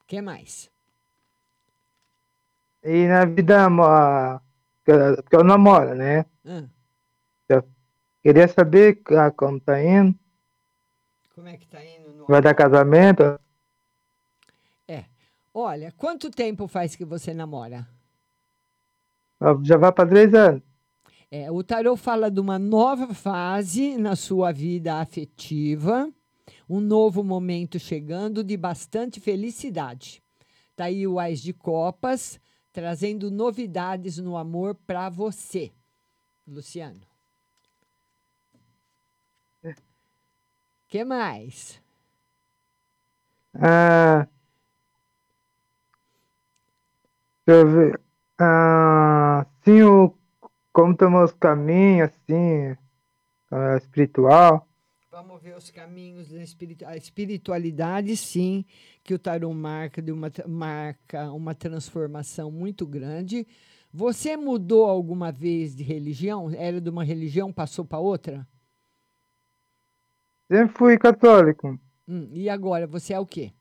O 0.00 0.04
que 0.06 0.22
mais? 0.22 0.70
E 2.82 3.06
na 3.06 3.24
vida, 3.24 3.68
porque 4.84 5.36
eu 5.36 5.44
namoro, 5.44 5.94
né? 5.94 6.24
Ah, 6.44 6.68
Eu 7.48 7.68
queria 8.22 8.46
saber 8.48 9.02
ah, 9.10 9.30
como 9.30 9.60
tá 9.60 9.82
indo. 9.82 10.18
Como 11.38 11.48
é 11.48 11.56
que 11.56 11.68
tá 11.68 11.78
indo? 11.84 12.12
No... 12.14 12.26
Vai 12.26 12.42
dar 12.42 12.52
casamento? 12.52 13.38
É. 14.88 15.04
Olha, 15.54 15.94
quanto 15.96 16.32
tempo 16.32 16.66
faz 16.66 16.96
que 16.96 17.04
você 17.04 17.32
namora? 17.32 17.88
Ah, 19.38 19.56
Já 19.62 19.76
vai 19.76 19.92
para 19.92 20.08
três 20.08 20.34
anos. 20.34 20.60
É, 21.30 21.48
o 21.48 21.62
tarô 21.62 21.96
fala 21.96 22.28
de 22.28 22.40
uma 22.40 22.58
nova 22.58 23.14
fase 23.14 23.96
na 23.96 24.16
sua 24.16 24.50
vida 24.50 24.96
afetiva, 24.96 26.12
um 26.68 26.80
novo 26.80 27.22
momento 27.22 27.78
chegando 27.78 28.42
de 28.42 28.56
bastante 28.56 29.20
felicidade. 29.20 30.20
Tá 30.74 30.86
aí 30.86 31.06
o 31.06 31.20
Ais 31.20 31.40
de 31.40 31.52
Copas, 31.52 32.40
trazendo 32.72 33.30
novidades 33.30 34.18
no 34.18 34.36
amor 34.36 34.74
para 34.74 35.08
você, 35.08 35.70
Luciano. 36.44 37.07
Que 40.88 41.04
mais? 41.04 41.80
Ah, 43.54 44.26
deixa 47.46 47.60
eu 47.60 47.70
ver. 47.70 48.00
Ah, 48.40 49.46
sim, 49.64 49.82
o, 49.82 50.14
como 50.72 50.92
estão 50.92 51.22
os 51.24 51.32
caminhos, 51.32 52.10
assim, 52.10 52.76
ah, 53.50 53.76
espiritual. 53.76 54.66
Vamos 55.10 55.42
ver 55.42 55.56
os 55.56 55.70
caminhos 55.70 56.28
da 56.28 56.42
espiritu- 56.42 56.86
a 56.86 56.96
espiritualidade, 56.96 58.16
sim, 58.16 58.64
que 59.02 59.14
o 59.14 59.18
tarô 59.18 59.52
marca 59.52 60.00
de 60.02 60.12
uma, 60.12 60.30
marca 60.46 61.32
uma 61.32 61.54
transformação 61.54 62.50
muito 62.50 62.86
grande. 62.86 63.46
Você 63.92 64.36
mudou 64.36 64.84
alguma 64.84 65.32
vez 65.32 65.74
de 65.74 65.82
religião? 65.82 66.50
Era 66.50 66.80
de 66.80 66.90
uma 66.90 67.02
religião, 67.02 67.52
passou 67.52 67.84
para 67.84 67.98
outra? 67.98 68.46
Sempre 70.50 70.74
fui 70.76 70.98
católico. 70.98 71.78
Hum, 72.06 72.28
e 72.32 72.48
agora, 72.48 72.86
você 72.86 73.12
é 73.14 73.20
o 73.20 73.26
quê? 73.26 73.52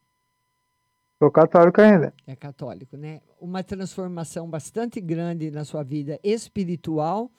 Sou 1.19 1.31
católico 1.31 1.81
ainda. 1.81 2.13
É 2.27 2.35
católico, 2.35 2.95
né? 2.95 3.21
Uma 3.39 3.63
transformação 3.63 4.49
bastante 4.49 5.01
grande 5.01 5.49
na 5.51 5.65
sua 5.65 5.83
vida 5.83 6.19
espiritual 6.23 7.31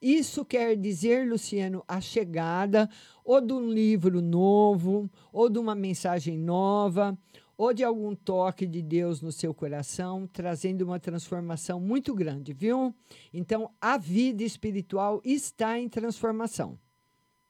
Isso 0.00 0.44
quer 0.44 0.76
dizer, 0.76 1.28
Luciano, 1.28 1.84
a 1.88 2.00
chegada 2.00 2.88
ou 3.24 3.40
de 3.40 3.52
um 3.52 3.68
livro 3.70 4.20
novo, 4.22 5.10
ou 5.32 5.48
de 5.50 5.58
uma 5.58 5.74
mensagem 5.74 6.38
nova, 6.38 7.18
ou 7.56 7.74
de 7.74 7.84
algum 7.84 8.14
toque 8.14 8.66
de 8.66 8.82
Deus 8.82 9.22
no 9.22 9.32
seu 9.32 9.54
coração, 9.54 10.28
trazendo 10.32 10.82
uma 10.82 11.00
transformação 11.00 11.80
muito 11.80 12.14
grande, 12.14 12.52
viu? 12.52 12.94
Então, 13.32 13.70
a 13.80 13.98
vida 13.98 14.44
espiritual 14.44 15.20
está 15.24 15.78
em 15.78 15.88
transformação, 15.88 16.78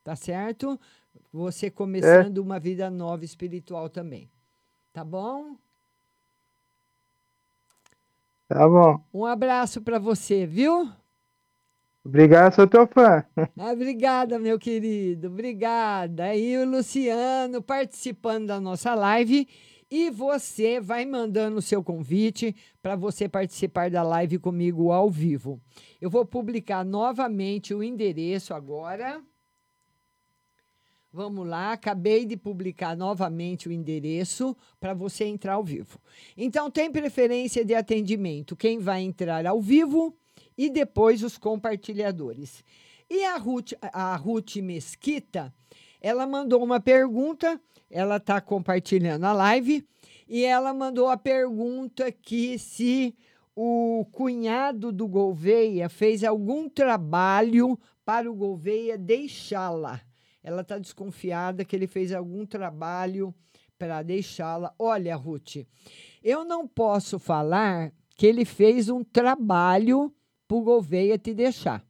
tá 0.04 0.16
certo? 0.16 0.80
Você 1.32 1.70
começando 1.70 2.38
uma 2.38 2.58
vida 2.58 2.90
nova 2.90 3.24
espiritual 3.24 3.88
também, 3.88 4.30
tá 4.92 5.04
bom? 5.04 5.56
Tá 8.48 8.68
bom. 8.68 9.00
Um 9.12 9.24
abraço 9.24 9.82
para 9.82 9.98
você, 9.98 10.46
viu? 10.46 10.88
Obrigado, 12.04 12.54
sou 12.54 12.66
teu 12.68 12.86
fã. 12.86 13.24
Ah, 13.58 13.72
obrigada, 13.72 14.38
meu 14.38 14.58
querido. 14.58 15.26
Obrigada. 15.26 16.26
Aí 16.26 16.56
o 16.56 16.64
Luciano 16.64 17.60
participando 17.60 18.46
da 18.46 18.60
nossa 18.60 18.94
live. 18.94 19.48
E 19.90 20.10
você 20.10 20.80
vai 20.80 21.04
mandando 21.04 21.58
o 21.58 21.62
seu 21.62 21.82
convite 21.82 22.54
para 22.82 22.96
você 22.96 23.28
participar 23.28 23.90
da 23.90 24.02
live 24.02 24.38
comigo 24.38 24.90
ao 24.92 25.08
vivo. 25.08 25.60
Eu 26.00 26.10
vou 26.10 26.24
publicar 26.24 26.84
novamente 26.84 27.72
o 27.74 27.82
endereço 27.82 28.52
agora. 28.54 29.20
Vamos 31.16 31.48
lá, 31.48 31.72
acabei 31.72 32.26
de 32.26 32.36
publicar 32.36 32.94
novamente 32.94 33.70
o 33.70 33.72
endereço 33.72 34.54
para 34.78 34.92
você 34.92 35.24
entrar 35.24 35.54
ao 35.54 35.64
vivo. 35.64 35.98
Então, 36.36 36.70
tem 36.70 36.92
preferência 36.92 37.64
de 37.64 37.74
atendimento 37.74 38.54
quem 38.54 38.78
vai 38.78 39.00
entrar 39.00 39.46
ao 39.46 39.58
vivo 39.58 40.14
e 40.58 40.68
depois 40.68 41.22
os 41.22 41.38
compartilhadores. 41.38 42.62
E 43.08 43.24
a 43.24 43.38
Ruth, 43.38 43.72
a 43.80 44.14
Ruth 44.14 44.56
Mesquita, 44.56 45.54
ela 46.02 46.26
mandou 46.26 46.62
uma 46.62 46.80
pergunta, 46.80 47.58
ela 47.90 48.18
está 48.18 48.38
compartilhando 48.38 49.24
a 49.24 49.32
live, 49.32 49.88
e 50.28 50.44
ela 50.44 50.74
mandou 50.74 51.08
a 51.08 51.16
pergunta 51.16 52.12
que 52.12 52.58
se 52.58 53.16
o 53.56 54.04
cunhado 54.12 54.92
do 54.92 55.08
Gouveia 55.08 55.88
fez 55.88 56.22
algum 56.22 56.68
trabalho 56.68 57.78
para 58.04 58.30
o 58.30 58.34
Gouveia 58.34 58.98
deixá-la. 58.98 60.02
Ela 60.46 60.62
está 60.62 60.78
desconfiada 60.78 61.64
que 61.64 61.74
ele 61.74 61.88
fez 61.88 62.12
algum 62.12 62.46
trabalho 62.46 63.34
para 63.76 64.00
deixá-la. 64.00 64.72
Olha, 64.78 65.16
Ruth, 65.16 65.66
eu 66.22 66.44
não 66.44 66.68
posso 66.68 67.18
falar 67.18 67.92
que 68.14 68.28
ele 68.28 68.44
fez 68.44 68.88
um 68.88 69.02
trabalho 69.02 70.14
para 70.46 70.56
o 70.56 70.62
Gouveia 70.62 71.18
te 71.18 71.34
deixar. 71.34 71.84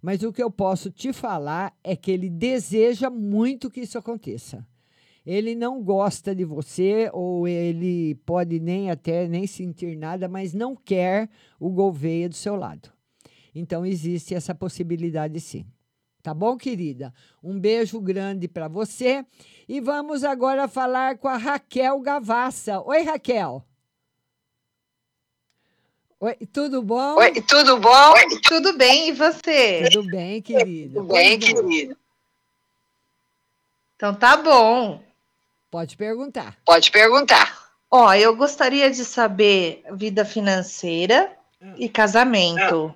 Mas 0.00 0.22
o 0.22 0.32
que 0.32 0.42
eu 0.42 0.50
posso 0.50 0.90
te 0.90 1.12
falar 1.12 1.76
é 1.84 1.94
que 1.94 2.10
ele 2.10 2.30
deseja 2.30 3.10
muito 3.10 3.70
que 3.70 3.80
isso 3.80 3.98
aconteça. 3.98 4.66
Ele 5.26 5.54
não 5.54 5.82
gosta 5.82 6.34
de 6.34 6.46
você, 6.46 7.10
ou 7.12 7.46
ele 7.46 8.14
pode 8.24 8.58
nem 8.58 8.90
até 8.90 9.28
nem 9.28 9.46
sentir 9.46 9.94
nada, 9.94 10.26
mas 10.26 10.54
não 10.54 10.74
quer 10.74 11.28
o 11.60 11.68
Gouveia 11.68 12.30
do 12.30 12.34
seu 12.34 12.56
lado. 12.56 12.90
Então 13.54 13.84
existe 13.84 14.34
essa 14.34 14.54
possibilidade 14.54 15.38
sim. 15.38 15.66
Tá 16.28 16.34
bom, 16.34 16.58
querida? 16.58 17.10
Um 17.42 17.58
beijo 17.58 17.98
grande 18.02 18.46
para 18.46 18.68
você. 18.68 19.24
E 19.66 19.80
vamos 19.80 20.22
agora 20.24 20.68
falar 20.68 21.16
com 21.16 21.26
a 21.26 21.38
Raquel 21.38 21.98
Gavassa. 22.00 22.82
Oi, 22.82 23.00
Raquel. 23.00 23.64
Oi, 26.20 26.34
tudo 26.52 26.82
bom? 26.82 27.14
Oi, 27.14 27.40
tudo 27.40 27.78
bom? 27.78 28.12
tudo 28.46 28.76
bem, 28.76 29.08
e 29.08 29.12
você? 29.12 29.88
Tudo 29.90 30.10
bem, 30.10 30.42
querida. 30.42 31.00
Tudo 31.00 31.14
bem, 31.14 31.40
Pois 31.40 31.54
não. 31.54 31.62
querida. 31.66 31.96
Então 33.96 34.14
tá 34.14 34.36
bom. 34.36 35.02
Pode 35.70 35.96
perguntar. 35.96 36.58
Pode 36.66 36.90
perguntar. 36.90 37.70
Ó, 37.90 38.12
eu 38.12 38.36
gostaria 38.36 38.90
de 38.90 39.02
saber 39.02 39.82
vida 39.92 40.26
financeira 40.26 41.34
e 41.78 41.88
casamento. 41.88 42.94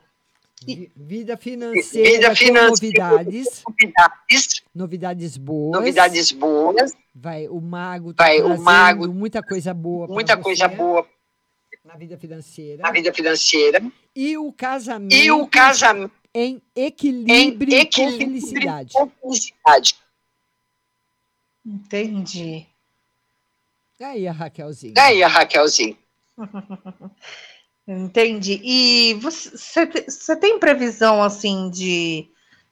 Vi- 0.65 0.93
Vida 0.97 1.37
financeira, 1.37 2.11
Vida 2.11 2.29
com 2.31 2.37
financeira. 2.37 3.09
novidades. 3.11 3.63
Novidades. 3.69 4.63
Novidades 4.75 5.37
boas. 5.37 5.73
Novidades 5.79 6.33
boas. 6.33 6.93
Vai, 7.15 7.49
o 7.49 7.61
mago 7.61 8.15
tá 8.15 8.25
Vai, 8.25 8.41
o 8.43 8.59
mago- 8.59 9.09
muita 9.13 9.43
coisa 9.43 9.73
boa 9.75 10.07
Muita 10.09 10.37
coisa 10.37 10.69
você 10.69 10.75
boa 10.77 11.07
na 11.85 11.95
vida 11.97 12.17
financeira. 12.17 12.83
na 12.83 12.91
vida 12.91 13.13
financeira. 13.13 13.83
E 14.15 14.37
o 14.39 14.53
casamento. 14.53 15.15
E 15.15 15.31
o 15.31 15.47
casamento 15.47 16.13
em 16.35 16.55
em 16.75 16.85
equilíbrio, 16.87 17.75
equilíbrio 17.75 18.11
com 18.11 18.19
felicidade. 18.19 18.93
com 18.95 19.11
felicidade. 19.21 19.97
Entendi. 21.65 22.67
Aí 24.01 24.27
a 24.27 24.33
Raquelzinha. 24.33 24.95
Daí 24.95 25.23
a 25.23 25.29
Raquelzinha. 25.29 25.97
Entendi. 27.99 28.61
E 28.62 29.14
você, 29.14 29.51
você 29.57 29.86
te- 29.86 30.11
você 30.11 30.36
tem 30.36 30.59
previsão 30.59 31.22
assim 31.22 31.68
de, 31.70 32.28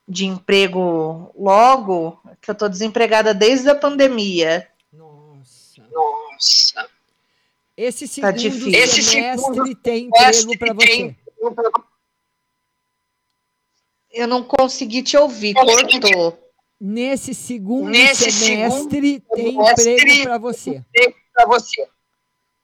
de 0.07 0.25
emprego 0.25 1.31
logo? 1.37 2.19
Que 2.41 2.51
eu 2.51 2.55
tô 2.55 2.67
desempregada 2.67 3.33
desde 3.33 3.69
a 3.69 3.75
pandemia. 3.75 4.67
Nossa. 4.91 5.83
Nossa. 5.91 6.89
Esse 7.77 8.05
Tá 8.21 8.31
segundo 8.31 8.37
difícil. 8.37 8.71
Esse 8.83 9.03
semestre 9.03 9.53
segundo 9.53 9.75
tem 9.75 10.05
emprego 10.07 10.57
para 10.57 10.75
tem 10.75 11.17
você. 11.41 11.61
Eu 14.11 14.27
não 14.27 14.43
consegui 14.43 15.01
te 15.03 15.15
ouvir, 15.15 15.53
cortou. 15.53 16.37
Nesse 16.79 17.33
segundo 17.33 17.89
Nesse 17.89 18.31
semestre 18.31 19.21
segundo 19.21 19.35
tem 19.35 19.51
semestre 19.51 19.91
emprego 20.01 20.23
para 20.23 20.37
você. 20.37 20.83
Para 21.33 21.45
você. 21.45 21.87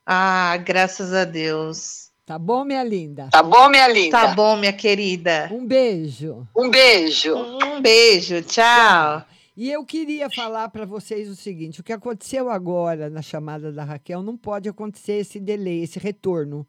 Ah, 0.05 0.57
graças 0.57 1.13
a 1.13 1.23
Deus. 1.23 2.06
Tá 2.27 2.37
bom, 2.37 2.65
minha 2.65 2.83
linda? 2.83 3.29
Tá 3.31 3.41
bom, 3.41 3.69
minha 3.69 3.87
linda? 3.87 4.11
Tá 4.11 4.35
bom, 4.35 4.57
minha 4.57 4.73
querida. 4.73 5.49
Um 5.49 5.65
beijo. 5.65 6.45
Um 6.53 6.69
beijo. 6.69 7.33
Um 7.33 7.81
beijo. 7.81 8.41
Tchau. 8.41 9.23
E 9.55 9.71
eu 9.71 9.85
queria 9.85 10.29
falar 10.29 10.67
para 10.67 10.85
vocês 10.85 11.29
o 11.29 11.35
seguinte: 11.37 11.79
o 11.79 11.83
que 11.85 11.93
aconteceu 11.93 12.49
agora 12.49 13.09
na 13.09 13.21
chamada 13.21 13.71
da 13.71 13.85
Raquel 13.85 14.21
não 14.21 14.35
pode 14.35 14.67
acontecer 14.67 15.13
esse 15.13 15.39
delay, 15.39 15.83
esse 15.83 15.99
retorno. 15.99 16.67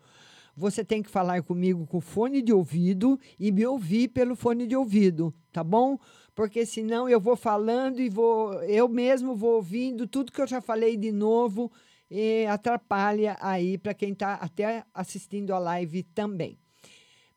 Você 0.57 0.85
tem 0.85 1.03
que 1.03 1.11
falar 1.11 1.43
comigo 1.43 1.85
com 1.89 2.01
fone 2.01 2.41
de 2.41 2.53
ouvido 2.53 3.19
e 3.37 3.51
me 3.51 3.67
ouvir 3.67 4.07
pelo 4.07 4.37
fone 4.37 4.65
de 4.65 4.77
ouvido, 4.77 5.35
tá 5.53 5.65
bom? 5.65 5.99
Porque 6.37 6.65
senão 6.65 7.09
eu 7.09 7.19
vou 7.19 7.35
falando 7.35 8.01
e 8.01 8.09
vou 8.09 8.53
eu 8.63 8.89
mesmo 8.89 9.35
vou 9.35 9.57
ouvindo 9.57 10.07
tudo 10.07 10.31
que 10.31 10.41
eu 10.41 10.47
já 10.47 10.61
falei 10.61 10.97
de 10.97 11.11
novo 11.11 11.69
e 12.11 12.47
atrapalha 12.47 13.37
aí 13.41 13.77
para 13.77 13.95
quem 13.95 14.13
está 14.13 14.35
até 14.35 14.85
assistindo 14.95 15.53
a 15.55 15.59
live 15.59 16.03
também. 16.03 16.59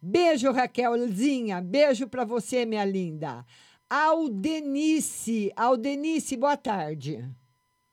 Beijo, 0.02 0.52
Raquelzinha. 0.52 1.62
Beijo 1.62 2.08
para 2.08 2.26
você, 2.26 2.66
minha 2.66 2.84
linda. 2.86 3.46
Aldenice. 3.90 5.52
Aldenice, 5.56 6.38
boa 6.38 6.58
tarde. 6.58 7.24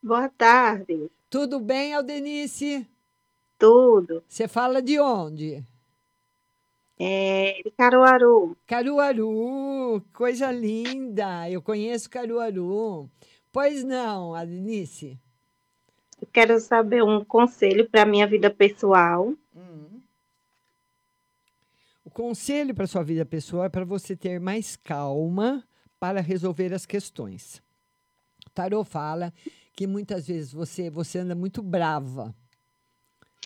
Boa 0.02 0.28
tarde. 0.28 1.10
Tudo 1.28 1.60
bem, 1.60 1.92
Aldenice? 1.92 2.88
Tudo. 3.58 4.22
Você 4.26 4.48
fala 4.48 4.80
de 4.80 4.98
onde? 4.98 5.62
É, 6.98 7.60
de 7.62 7.70
Caruaru. 7.72 8.56
Caruaru, 8.66 10.02
coisa 10.12 10.50
linda. 10.50 11.50
Eu 11.50 11.60
conheço 11.60 12.08
Caruaru. 12.08 13.10
Pois 13.52 13.84
não, 13.84 14.34
Aldenice? 14.34 15.20
Eu 16.20 16.28
quero 16.32 16.58
saber 16.60 17.02
um 17.02 17.24
conselho 17.24 17.88
para 17.88 18.04
minha 18.04 18.26
vida 18.26 18.50
pessoal. 18.50 19.34
O 22.04 22.10
conselho 22.10 22.74
para 22.74 22.86
sua 22.86 23.02
vida 23.02 23.24
pessoal 23.26 23.64
é 23.64 23.68
para 23.68 23.84
você 23.84 24.16
ter 24.16 24.40
mais 24.40 24.76
calma 24.76 25.62
para 26.00 26.22
resolver 26.22 26.72
as 26.72 26.86
questões. 26.86 27.62
O 28.46 28.50
Tarô 28.50 28.82
fala 28.82 29.32
que 29.74 29.86
muitas 29.86 30.26
vezes 30.26 30.50
você, 30.50 30.88
você 30.88 31.18
anda 31.18 31.34
muito 31.34 31.62
brava. 31.62 32.34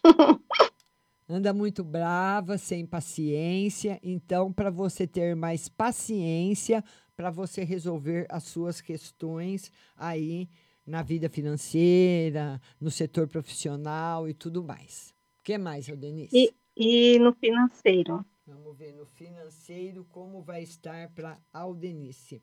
anda 1.29 1.53
muito 1.53 1.83
brava, 1.83 2.57
sem 2.57 2.87
paciência. 2.87 3.99
Então, 4.03 4.53
para 4.53 4.71
você 4.71 5.07
ter 5.09 5.35
mais 5.35 5.69
paciência, 5.69 6.85
para 7.17 7.31
você 7.31 7.65
resolver 7.65 8.27
as 8.31 8.45
suas 8.45 8.81
questões 8.81 9.73
aí 9.97 10.49
na 10.87 11.03
vida 11.03 11.29
financeira, 11.29 12.61
no 12.81 12.91
setor 12.91 13.29
profissional 13.29 14.29
e 14.29 14.35
tudo 14.35 14.63
mais. 14.63 15.15
O 15.41 15.43
que 15.45 15.59
mais, 15.59 15.87
Denise? 15.87 16.31
E, 16.33 16.55
e 16.77 17.19
no 17.19 17.33
financeiro. 17.35 18.25
Vamos 18.47 18.77
ver 18.77 18.93
no 18.93 19.07
financeiro 19.07 20.05
como 20.11 20.43
vai 20.43 20.63
estar 20.63 21.11
para 21.11 21.39
Aldenice. 21.53 22.43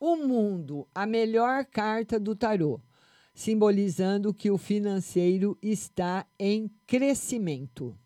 O 0.00 0.16
mundo, 0.16 0.88
a 0.94 1.06
melhor 1.06 1.64
carta 1.66 2.18
do 2.18 2.34
tarô, 2.34 2.80
simbolizando 3.34 4.32
que 4.32 4.50
o 4.50 4.58
financeiro 4.58 5.58
está 5.62 6.26
em 6.38 6.70
crescimento. 6.86 7.96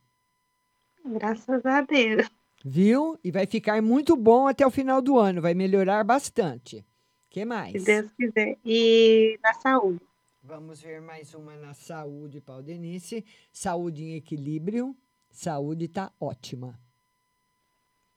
Graças 1.05 1.65
a 1.65 1.83
Deus. 1.83 2.29
Viu? 2.65 3.19
E 3.25 3.31
vai 3.31 3.47
ficar 3.47 3.81
muito 3.81 4.17
bom 4.17 4.47
até 4.47 4.67
o 4.67 4.71
final 4.71 5.01
do 5.01 5.19
ano, 5.19 5.41
vai 5.41 5.55
melhorar 5.55 6.05
bastante. 6.05 6.85
Que 7.31 7.45
mais? 7.45 7.73
Se 7.73 7.87
Deus 7.87 8.13
quiser. 8.13 8.59
E 8.65 9.39
na 9.43 9.55
saúde. 9.55 10.01
Vamos 10.43 10.81
ver 10.83 11.01
mais 11.01 11.33
uma 11.33 11.55
na 11.57 11.73
saúde, 11.73 12.41
Paulo 12.41 12.63
Denise. 12.63 13.25
Saúde 13.53 14.03
em 14.03 14.15
equilíbrio. 14.17 14.97
Saúde 15.31 15.87
tá 15.87 16.13
ótima. 16.21 16.79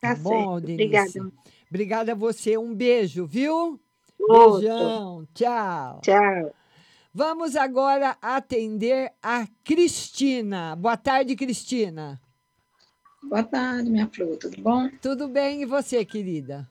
Tá 0.02 0.16
bom, 0.16 0.30
certo. 0.32 0.50
Aldenice? 0.50 0.84
Obrigada. 0.84 1.32
Obrigada 1.70 2.12
a 2.14 2.16
você. 2.16 2.58
Um 2.58 2.74
beijo, 2.74 3.26
viu? 3.26 3.80
Outro. 4.20 4.60
Beijão. 4.60 5.28
Tchau. 5.34 6.02
Tchau. 6.02 6.56
Vamos 7.14 7.56
agora 7.56 8.18
atender 8.20 9.14
a 9.22 9.46
Cristina. 9.64 10.76
Boa 10.76 10.98
tarde, 10.98 11.36
Cristina. 11.36 12.20
Boa 13.22 13.44
tarde, 13.44 13.90
minha 13.90 14.10
flor, 14.10 14.36
tudo 14.38 14.62
bom? 14.62 14.90
Tudo 15.02 15.28
bem 15.28 15.62
e 15.62 15.66
você, 15.66 16.04
querida? 16.04 16.68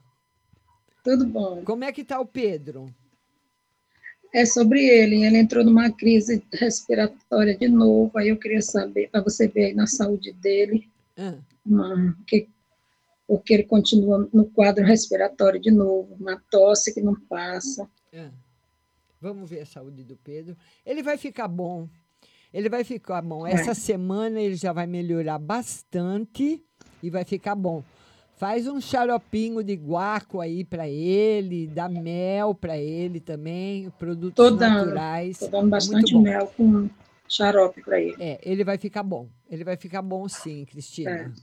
Tudo 1.03 1.25
bom. 1.25 1.63
Como 1.63 1.83
é 1.83 1.91
que 1.91 2.03
tá 2.03 2.19
o 2.19 2.25
Pedro? 2.25 2.93
É 4.33 4.45
sobre 4.45 4.83
ele, 4.83 5.23
ele 5.23 5.37
entrou 5.37 5.63
numa 5.63 5.91
crise 5.91 6.43
respiratória 6.51 7.55
de 7.55 7.67
novo, 7.67 8.17
aí 8.17 8.29
eu 8.29 8.37
queria 8.37 8.61
saber, 8.63 9.09
para 9.09 9.21
você 9.21 9.47
ver 9.47 9.65
aí 9.65 9.73
na 9.75 9.85
saúde 9.85 10.31
dele, 10.33 10.89
Ah, 11.15 11.35
uma, 11.63 12.17
que, 12.25 12.49
porque 13.27 13.53
ele 13.53 13.63
continua 13.63 14.27
no 14.33 14.45
quadro 14.45 14.83
respiratório 14.83 15.59
de 15.61 15.69
novo, 15.69 16.15
uma 16.19 16.41
tosse 16.49 16.91
que 16.93 17.01
não 17.01 17.13
passa. 17.15 17.87
ah. 18.15 18.31
Vamos 19.21 19.49
ver 19.49 19.61
a 19.61 19.65
saúde 19.65 20.03
do 20.03 20.17
Pedro. 20.17 20.57
Ele 20.85 21.01
vai 21.01 21.15
ficar 21.17 21.47
bom. 21.47 21.87
Ele 22.53 22.67
vai 22.67 22.83
ficar 22.83 23.21
bom. 23.21 23.47
Essa 23.47 23.73
semana 23.73 24.41
ele 24.41 24.55
já 24.55 24.73
vai 24.73 24.85
melhorar 24.85 25.39
bastante 25.39 26.61
e 27.01 27.09
vai 27.09 27.23
ficar 27.23 27.55
bom. 27.55 27.81
Faz 28.43 28.67
um 28.67 28.81
xaropinho 28.81 29.63
de 29.63 29.73
guaco 29.73 30.41
aí 30.41 30.65
para 30.65 30.85
ele, 30.85 31.65
dá 31.65 31.87
mel 31.87 32.53
para 32.53 32.77
ele 32.77 33.21
também, 33.21 33.89
produtos 33.97 34.35
Tô 34.35 34.51
dando, 34.51 34.87
naturais. 34.87 35.37
tô 35.37 35.47
dando 35.47 35.69
bastante 35.69 36.13
mel 36.17 36.47
com 36.57 36.89
xarope 37.25 37.81
para 37.81 38.01
ele. 38.01 38.17
É, 38.19 38.41
ele 38.43 38.65
vai 38.65 38.77
ficar 38.77 39.01
bom. 39.01 39.29
Ele 39.49 39.63
vai 39.63 39.77
ficar 39.77 40.01
bom 40.01 40.27
sim, 40.27 40.65
Cristina. 40.65 41.33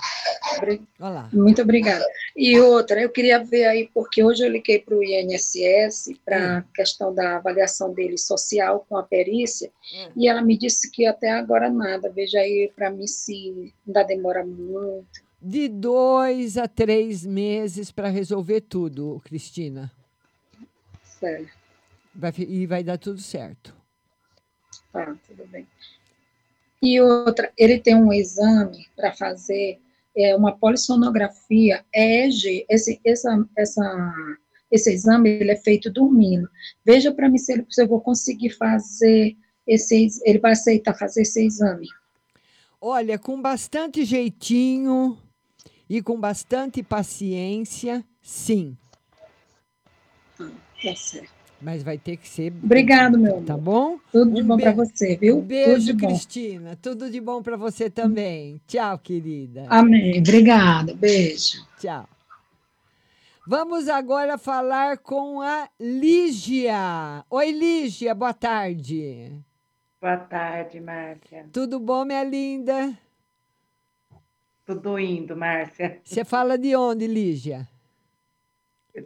É. 0.53 0.59
Obri- 0.59 0.83
Olha 1.01 1.11
lá. 1.11 1.31
Muito 1.33 1.63
obrigada. 1.63 2.05
E 2.37 2.61
outra, 2.61 3.01
eu 3.01 3.09
queria 3.09 3.43
ver 3.43 3.65
aí, 3.65 3.89
porque 3.95 4.23
hoje 4.23 4.45
eu 4.45 4.51
liguei 4.51 4.79
para 4.79 4.95
o 4.95 5.03
INSS 5.03 6.13
para 6.23 6.59
a 6.59 6.63
questão 6.75 7.15
da 7.15 7.37
avaliação 7.39 7.95
dele 7.95 8.19
social 8.19 8.85
com 8.87 8.99
a 8.99 9.03
perícia, 9.03 9.71
e 10.15 10.29
ela 10.29 10.43
me 10.43 10.55
disse 10.55 10.91
que 10.91 11.07
até 11.07 11.31
agora 11.31 11.71
nada. 11.71 12.13
Veja 12.15 12.41
aí 12.41 12.71
para 12.77 12.91
mim 12.91 13.07
se 13.07 13.73
ainda 13.87 14.03
demora 14.03 14.45
muito. 14.45 15.30
De 15.43 15.69
dois 15.69 16.59
a 16.59 16.69
três 16.69 17.25
meses 17.25 17.91
para 17.91 18.09
resolver 18.09 18.61
tudo, 18.61 19.21
Cristina. 19.25 19.91
Sério. 21.03 21.49
Vai, 22.15 22.33
e 22.37 22.67
vai 22.67 22.85
dar 22.85 22.99
tudo 22.99 23.21
certo. 23.21 23.75
Tá, 24.93 25.17
tudo 25.27 25.47
bem. 25.47 25.67
E 26.83 27.01
outra, 27.01 27.51
ele 27.57 27.79
tem 27.79 27.95
um 27.95 28.13
exame 28.13 28.87
para 28.97 29.13
fazer, 29.13 29.79
é 30.17 30.37
uma 30.37 30.57
polissonografia 30.57 31.85
EEG. 31.95 32.67
Esse, 32.69 33.01
essa, 33.05 33.49
essa, 33.57 34.15
esse 34.71 34.93
exame 34.93 35.31
ele 35.31 35.53
é 35.53 35.57
feito 35.57 35.91
dormindo. 35.91 36.49
Veja 36.85 37.13
para 37.13 37.29
mim 37.29 37.39
se, 37.39 37.53
ele, 37.53 37.67
se 37.71 37.83
eu 37.83 37.89
vou 37.89 38.01
conseguir 38.01 38.51
fazer 38.51 39.37
esse, 39.67 40.09
ele 40.25 40.39
vai 40.39 40.53
aceitar 40.53 40.95
fazer 40.95 41.23
esse 41.23 41.45
exame. 41.45 41.87
Olha, 42.81 43.19
com 43.19 43.41
bastante 43.41 44.05
jeitinho 44.05 45.19
e 45.91 46.01
com 46.01 46.19
bastante 46.21 46.85
paciência, 46.85 48.05
sim. 48.23 48.77
Tá 50.39 50.95
certo. 50.95 51.29
Mas 51.61 51.83
vai 51.83 51.99
ter 51.99 52.17
que 52.17 52.27
ser. 52.27 52.55
Obrigado, 52.63 53.19
meu 53.19 53.35
amor. 53.35 53.45
Tá 53.45 53.57
bom? 53.57 53.99
Tudo 54.11 54.33
de 54.35 54.41
Um 54.41 54.47
bom 54.47 54.57
para 54.57 54.71
be- 54.71 54.77
você, 54.77 55.17
viu? 55.17 55.39
Um 55.39 55.43
beijo, 55.43 55.73
Tudo 55.75 55.85
de 55.85 55.93
bom. 55.93 56.07
Cristina. 56.07 56.79
Tudo 56.81 57.11
de 57.11 57.21
bom 57.21 57.43
para 57.43 57.57
você 57.57 57.91
também. 57.91 58.59
Tchau, 58.67 58.99
querida. 58.99 59.67
Amém. 59.69 60.21
Obrigada. 60.21 60.95
Beijo. 60.95 61.59
Tchau. 61.79 62.09
Vamos 63.47 63.89
agora 63.89 64.39
falar 64.39 64.99
com 64.99 65.43
a 65.43 65.69
Lígia. 65.79 67.25
Oi, 67.29 67.51
Lígia, 67.51 68.15
boa 68.15 68.33
tarde. 68.33 69.33
Boa 70.01 70.17
tarde, 70.17 70.81
Márcia. 70.81 71.47
Tudo 71.53 71.79
bom, 71.81 72.05
minha 72.07 72.23
linda? 72.25 72.97
Tudo 74.71 75.01
indo, 75.01 75.37
Márcia. 75.37 76.01
Você 76.05 76.25
fala 76.25 76.57
de 76.57 76.77
onde, 76.77 77.05
Lígia? 77.05 77.69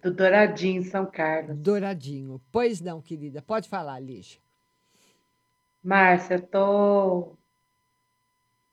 Do 0.03 0.13
Douradinho, 0.13 0.85
São 0.85 1.07
Carlos. 1.11 1.57
Douradinho. 1.57 2.39
Pois 2.53 2.83
não, 2.83 3.01
querida. 3.01 3.41
Pode 3.41 3.67
falar, 3.67 3.99
Lígia. 3.99 4.39
Márcia, 5.83 6.35
eu 6.35 6.43
tô. 6.43 7.39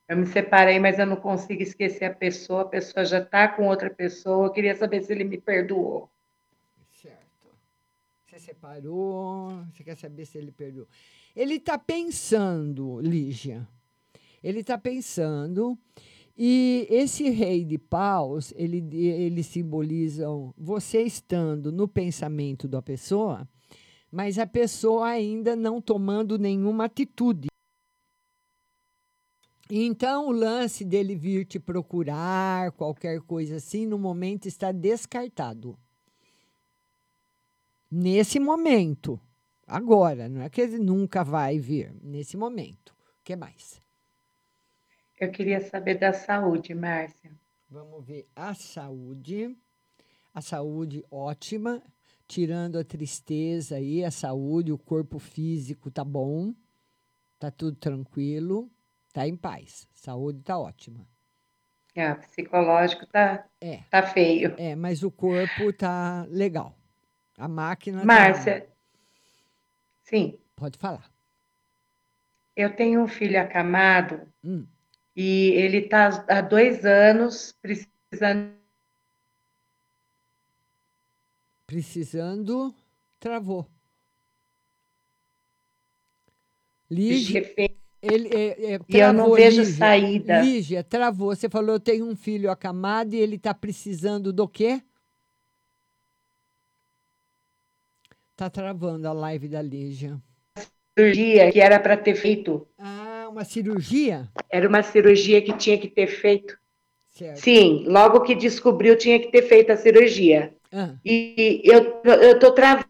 Eu 0.05 0.17
me 0.17 0.25
separei, 0.25 0.81
mas 0.81 0.99
eu 0.99 1.05
não 1.05 1.15
consigo 1.15 1.63
esquecer 1.63 2.03
a 2.03 2.13
pessoa. 2.13 2.63
A 2.63 2.65
pessoa 2.65 3.05
já 3.05 3.23
tá 3.23 3.47
com 3.47 3.69
outra 3.69 3.89
pessoa. 3.89 4.47
Eu 4.47 4.51
queria 4.51 4.75
saber 4.75 5.01
se 5.01 5.13
ele 5.13 5.23
me 5.23 5.37
perdoou. 5.37 6.09
Certo. 6.91 7.47
Você 8.25 8.37
separou, 8.37 9.63
você 9.71 9.81
quer 9.81 9.95
saber 9.95 10.25
se 10.25 10.37
ele 10.37 10.51
perdoou. 10.51 10.89
Ele 11.33 11.55
está 11.55 11.77
pensando, 11.77 12.99
Lígia. 12.99 13.65
Ele 14.43 14.59
está 14.59 14.77
pensando. 14.77 15.79
E 16.38 16.88
esse 16.89 17.29
rei 17.29 17.65
de 17.65 17.77
paus, 17.77 18.53
ele, 18.55 18.77
ele 18.95 19.43
simboliza 19.43 20.25
você 20.57 21.01
estando 21.01 21.71
no 21.71 21.88
pensamento 21.88 22.67
da 22.67 22.82
pessoa, 22.82 23.47
mas 24.11 24.39
a 24.39 24.47
pessoa 24.47 25.07
ainda 25.07 25.55
não 25.55 25.82
tomando 25.82 26.39
nenhuma 26.39 26.86
atitude. 26.86 27.47
Então, 29.69 30.27
o 30.27 30.32
lance 30.32 30.84
dele 30.84 31.15
vir 31.15 31.45
te 31.45 31.57
procurar, 31.57 32.73
qualquer 32.73 33.21
coisa 33.21 33.55
assim, 33.55 33.86
no 33.86 33.97
momento 33.97 34.45
está 34.45 34.71
descartado. 34.71 35.77
Nesse 37.89 38.38
momento. 38.38 39.19
Agora, 39.65 40.27
não 40.27 40.41
é 40.41 40.49
que 40.49 40.59
ele 40.59 40.77
nunca 40.77 41.23
vai 41.23 41.57
vir. 41.57 41.93
Nesse 42.01 42.36
momento. 42.36 42.89
O 42.89 43.23
que 43.23 43.34
mais? 43.34 43.82
Eu 45.22 45.30
queria 45.32 45.61
saber 45.61 45.99
da 45.99 46.11
saúde, 46.13 46.74
Márcia. 46.74 47.32
Vamos 47.69 48.03
ver 48.03 48.28
a 48.36 48.55
saúde. 48.55 49.55
A 50.34 50.41
saúde 50.41 51.05
ótima, 51.11 51.80
tirando 52.28 52.80
a 52.80 52.84
tristeza 52.84 53.76
aí, 53.76 54.03
a 54.03 54.09
saúde, 54.09 54.72
o 54.72 54.80
corpo 54.80 55.19
físico 55.19 55.91
tá 55.91 56.03
bom, 56.03 56.55
tá 57.38 57.51
tudo 57.51 57.78
tranquilo, 57.78 58.67
tá 59.13 59.28
em 59.28 59.36
paz. 59.36 59.88
Saúde 59.93 60.41
tá 60.41 60.57
ótima. 60.57 61.05
É, 61.93 62.15
psicológico 62.15 63.05
tá, 63.05 63.45
É. 63.61 63.84
tá 63.91 64.01
feio. 64.01 64.55
É, 64.57 64.76
mas 64.76 65.03
o 65.03 65.11
corpo 65.11 65.72
tá 65.72 66.26
legal. 66.32 66.76
A 67.38 67.47
máquina 67.47 67.99
tá- 67.99 68.05
Márcia, 68.07 68.67
sim, 70.03 70.39
Pode 70.55 70.80
falar. 70.80 71.11
eu 72.55 72.76
tenho 72.76 73.03
um 73.03 73.07
filho 73.07 73.39
acamado 73.39 74.22
Hum. 74.43 74.65
E 75.16 75.51
ele 75.55 75.78
está 75.78 76.26
há 76.28 76.41
dois 76.41 76.86
anos 76.86 77.53
precisando 77.62 78.59
Precisando, 81.66 82.76
travou. 83.18 83.66
Lígia, 86.89 87.49
ele, 88.01 88.28
é, 88.28 88.74
é, 88.74 88.80
E 88.89 88.97
eu 88.97 89.14
não 89.14 89.20
travou, 89.20 89.36
vejo 89.38 89.62
Lígia. 89.62 89.78
saída. 89.78 90.41
Lígia, 90.41 90.84
travou. 90.84 91.34
Você 91.34 91.47
falou, 91.47 91.76
eu 91.76 91.80
tenho 91.80 92.05
um 92.05 92.14
filho 92.14 92.51
acamado 92.51 93.14
e 93.14 93.20
ele 93.20 93.38
está 93.38 93.53
precisando 93.53 94.34
do 94.34 94.49
quê? 94.49 94.82
Tá 98.36 98.49
travando 98.49 99.07
a 99.07 99.14
live 99.14 99.47
da 99.47 99.62
Lígia. 99.62 100.22
cirurgia 100.97 101.49
que 101.53 101.62
era 101.62 101.80
para 101.80 101.95
ter 101.95 102.16
feito. 102.16 102.68
Ah, 102.78 103.11
uma 103.32 103.43
cirurgia? 103.43 104.29
Era 104.49 104.67
uma 104.67 104.84
cirurgia 104.84 105.41
que 105.41 105.53
tinha 105.53 105.77
que 105.77 105.88
ter 105.88 106.07
feito. 106.07 106.57
Certo. 107.09 107.39
Sim, 107.39 107.86
logo 107.88 108.21
que 108.21 108.36
descobriu, 108.36 108.97
tinha 108.97 109.19
que 109.19 109.32
ter 109.32 109.43
feito 109.43 109.71
a 109.71 109.77
cirurgia. 109.77 110.53
Ah. 110.71 110.95
E 111.03 111.61
eu, 111.65 112.01
eu 112.03 112.39
tô 112.39 112.51
travando, 112.51 112.86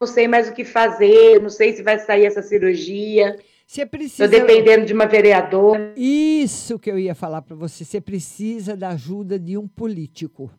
não 0.00 0.06
sei 0.06 0.28
mais 0.28 0.48
o 0.48 0.52
que 0.52 0.64
fazer, 0.64 1.40
não 1.40 1.50
sei 1.50 1.72
se 1.72 1.82
vai 1.82 1.98
sair 1.98 2.26
essa 2.26 2.42
cirurgia. 2.42 3.36
Você 3.66 3.84
precisa. 3.84 4.24
Estou 4.24 4.40
dependendo 4.40 4.86
de 4.86 4.92
uma 4.92 5.06
vereadora. 5.06 5.92
Isso 5.96 6.78
que 6.78 6.90
eu 6.90 6.98
ia 6.98 7.14
falar 7.14 7.42
para 7.42 7.56
você. 7.56 7.84
Você 7.84 8.00
precisa 8.00 8.76
da 8.76 8.90
ajuda 8.90 9.38
de 9.38 9.58
um 9.58 9.66
político. 9.66 10.50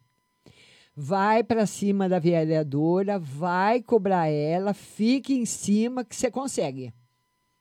Vai 0.94 1.44
para 1.44 1.66
cima 1.66 2.10
da 2.10 2.20
vereadora, 2.20 3.18
vai 3.18 3.82
cobrar 3.82 4.28
ela, 4.28 4.74
fique 4.74 5.34
em 5.34 5.46
cima 5.46 6.04
que 6.04 6.14
você 6.14 6.30
consegue. 6.30 6.94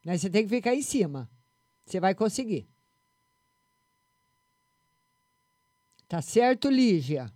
Mas 0.08 0.22
você 0.22 0.30
tem 0.30 0.42
que 0.42 0.48
ficar 0.48 0.74
em 0.74 0.80
cima. 0.80 1.28
Você 1.84 2.00
vai 2.00 2.14
conseguir. 2.14 2.66
Tá 6.08 6.22
certo, 6.22 6.70
Lígia? 6.70 7.30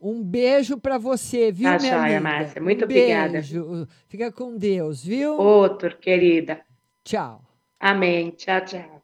Um 0.00 0.24
beijo 0.24 0.78
para 0.78 0.96
você, 0.96 1.52
viu, 1.52 1.68
Tá 1.68 1.78
minha 1.78 1.98
joia? 1.98 2.20
Márcia. 2.22 2.62
Muito 2.62 2.80
um 2.80 2.84
obrigada. 2.84 3.32
beijo. 3.32 3.86
Fica 4.06 4.32
com 4.32 4.56
Deus, 4.56 5.04
viu? 5.04 5.36
Outro, 5.36 5.94
querida. 5.98 6.64
Tchau. 7.04 7.44
Amém. 7.78 8.30
Tchau, 8.30 8.64
tchau. 8.64 9.02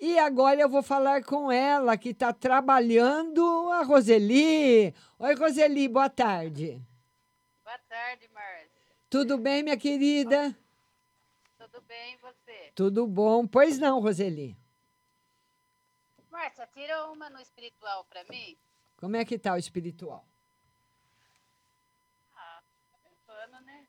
E 0.00 0.18
agora 0.18 0.60
eu 0.60 0.68
vou 0.68 0.82
falar 0.82 1.22
com 1.22 1.52
ela, 1.52 1.96
que 1.96 2.08
está 2.08 2.32
trabalhando, 2.32 3.70
a 3.70 3.84
Roseli. 3.84 4.92
Oi, 5.16 5.34
Roseli, 5.36 5.86
boa 5.86 6.10
tarde. 6.10 6.82
Boa 7.64 7.78
tarde, 7.88 8.28
Márcia. 8.34 8.68
Tudo 9.08 9.38
bem, 9.38 9.62
minha 9.62 9.76
querida? 9.76 10.56
Tudo 11.72 11.84
bem, 11.86 12.16
você? 12.20 12.72
Tudo 12.74 13.06
bom? 13.06 13.46
Pois 13.46 13.78
não, 13.78 14.00
Roseli. 14.00 14.56
Márcia, 16.30 16.68
tira 16.72 17.10
uma 17.10 17.30
no 17.30 17.40
espiritual 17.40 18.04
pra 18.04 18.24
mim. 18.24 18.56
Como 18.96 19.16
é 19.16 19.24
que 19.24 19.38
tá 19.38 19.54
o 19.54 19.56
espiritual? 19.56 20.24
Ah, 22.36 22.60
pano, 23.26 23.60
né? 23.64 23.86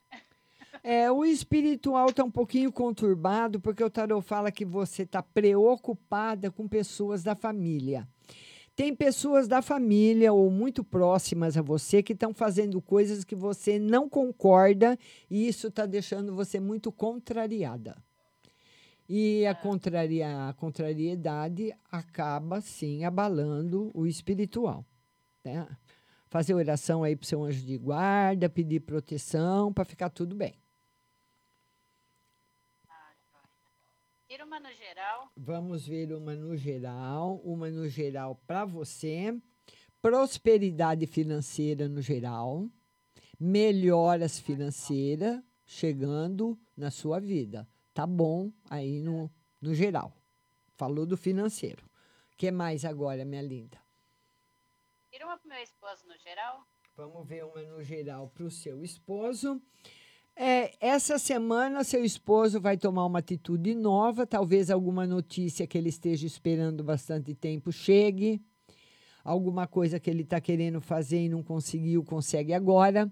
É, 0.83 1.11
o 1.11 1.25
espiritual 1.25 2.09
está 2.09 2.23
um 2.23 2.31
pouquinho 2.31 2.71
conturbado, 2.71 3.59
porque 3.59 3.83
o 3.83 3.89
tarot 3.89 4.25
fala 4.25 4.51
que 4.51 4.65
você 4.65 5.03
está 5.03 5.21
preocupada 5.21 6.49
com 6.51 6.67
pessoas 6.67 7.23
da 7.23 7.35
família. 7.35 8.07
Tem 8.75 8.95
pessoas 8.95 9.47
da 9.47 9.61
família 9.61 10.31
ou 10.31 10.49
muito 10.49 10.83
próximas 10.83 11.57
a 11.57 11.61
você 11.61 12.01
que 12.01 12.13
estão 12.13 12.33
fazendo 12.33 12.81
coisas 12.81 13.23
que 13.23 13.35
você 13.35 13.77
não 13.77 14.07
concorda 14.07 14.97
e 15.29 15.47
isso 15.47 15.67
está 15.67 15.85
deixando 15.85 16.33
você 16.33 16.59
muito 16.59 16.91
contrariada. 16.91 18.01
E 19.09 19.45
a, 19.45 19.53
contraria, 19.53 20.47
a 20.47 20.53
contrariedade 20.53 21.73
acaba, 21.91 22.61
sim, 22.61 23.03
abalando 23.03 23.91
o 23.93 24.07
espiritual. 24.07 24.85
Né? 25.43 25.67
Fazer 26.29 26.53
oração 26.53 27.03
aí 27.03 27.13
para 27.13 27.25
o 27.25 27.27
seu 27.27 27.43
anjo 27.43 27.65
de 27.65 27.77
guarda, 27.77 28.47
pedir 28.47 28.79
proteção 28.79 29.73
para 29.73 29.83
ficar 29.83 30.09
tudo 30.09 30.33
bem. 30.33 30.60
Tira 34.31 34.45
uma 34.45 34.61
no 34.61 34.73
geral. 34.73 35.29
Vamos 35.35 35.85
ver 35.85 36.13
uma 36.13 36.33
no 36.33 36.55
geral, 36.55 37.41
uma 37.43 37.69
no 37.69 37.89
geral 37.89 38.33
para 38.47 38.63
você. 38.63 39.37
Prosperidade 40.01 41.05
financeira 41.05 41.89
no 41.89 42.01
geral, 42.01 42.65
melhoras 43.37 44.39
financeiras 44.39 45.43
chegando 45.65 46.57
na 46.77 46.89
sua 46.89 47.19
vida. 47.19 47.67
Tá 47.93 48.07
bom 48.07 48.53
aí 48.69 49.01
no, 49.01 49.29
no 49.59 49.75
geral. 49.75 50.15
Falou 50.77 51.05
do 51.05 51.17
financeiro. 51.17 51.83
O 52.33 52.37
que 52.37 52.49
mais 52.51 52.85
agora, 52.85 53.25
minha 53.25 53.41
linda? 53.41 53.77
Tira 55.11 55.25
uma 55.25 55.37
pro 55.37 55.49
meu 55.49 55.61
esposo 55.61 56.07
no 56.07 56.17
geral. 56.17 56.65
Vamos 56.95 57.27
ver 57.27 57.43
uma 57.43 57.61
no 57.63 57.83
geral 57.83 58.29
para 58.29 58.45
o 58.45 58.49
seu 58.49 58.81
esposo. 58.81 59.61
É, 60.43 60.73
essa 60.79 61.19
semana, 61.19 61.83
seu 61.83 62.03
esposo 62.03 62.59
vai 62.59 62.75
tomar 62.75 63.05
uma 63.05 63.19
atitude 63.19 63.75
nova, 63.75 64.25
talvez 64.25 64.71
alguma 64.71 65.05
notícia 65.05 65.67
que 65.67 65.77
ele 65.77 65.89
esteja 65.89 66.25
esperando 66.25 66.83
bastante 66.83 67.35
tempo 67.35 67.71
chegue, 67.71 68.41
alguma 69.23 69.67
coisa 69.67 69.99
que 69.99 70.09
ele 70.09 70.23
está 70.23 70.41
querendo 70.41 70.81
fazer 70.81 71.19
e 71.25 71.29
não 71.29 71.43
conseguiu, 71.43 72.03
consegue 72.03 72.55
agora. 72.55 73.07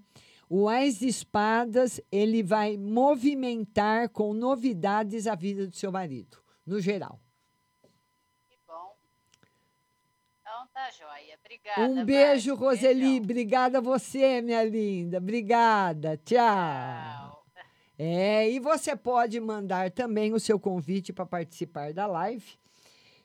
O 0.48 0.68
Ás 0.68 0.98
de 0.98 1.06
Espadas, 1.06 2.00
ele 2.10 2.42
vai 2.42 2.76
movimentar 2.76 4.08
com 4.08 4.34
novidades 4.34 5.28
a 5.28 5.36
vida 5.36 5.68
do 5.68 5.76
seu 5.76 5.92
marido, 5.92 6.36
no 6.66 6.80
geral. 6.80 7.20
Que 8.48 8.58
bom. 8.66 8.96
Então 10.40 10.66
tá 10.80 10.90
joia. 10.90 11.38
Obrigada. 11.44 11.82
Um 11.82 12.04
beijo. 12.04 12.54
Roseli. 12.54 13.00
Beijão. 13.00 13.22
Obrigada 13.22 13.78
a 13.78 13.80
você, 13.80 14.40
minha 14.40 14.64
linda. 14.64 15.18
Obrigada. 15.18 16.16
Tchau. 16.24 17.28
É, 18.02 18.50
e 18.50 18.58
você 18.58 18.96
pode 18.96 19.38
mandar 19.38 19.90
também 19.90 20.32
o 20.32 20.40
seu 20.40 20.58
convite 20.58 21.12
para 21.12 21.26
participar 21.26 21.92
da 21.92 22.06
live. 22.06 22.58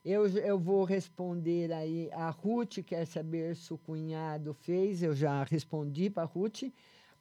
Eu, 0.04 0.28
eu 0.28 0.60
vou 0.60 0.84
responder 0.84 1.72
aí. 1.72 2.10
A 2.12 2.30
Ruth 2.30 2.80
quer 2.86 3.08
saber 3.08 3.56
se 3.56 3.74
o 3.74 3.78
cunhado 3.78 4.54
fez. 4.54 5.02
Eu 5.02 5.16
já 5.16 5.46
respondi 5.46 6.10
para 6.10 6.24
a 6.24 6.26
Ruth. 6.26 6.64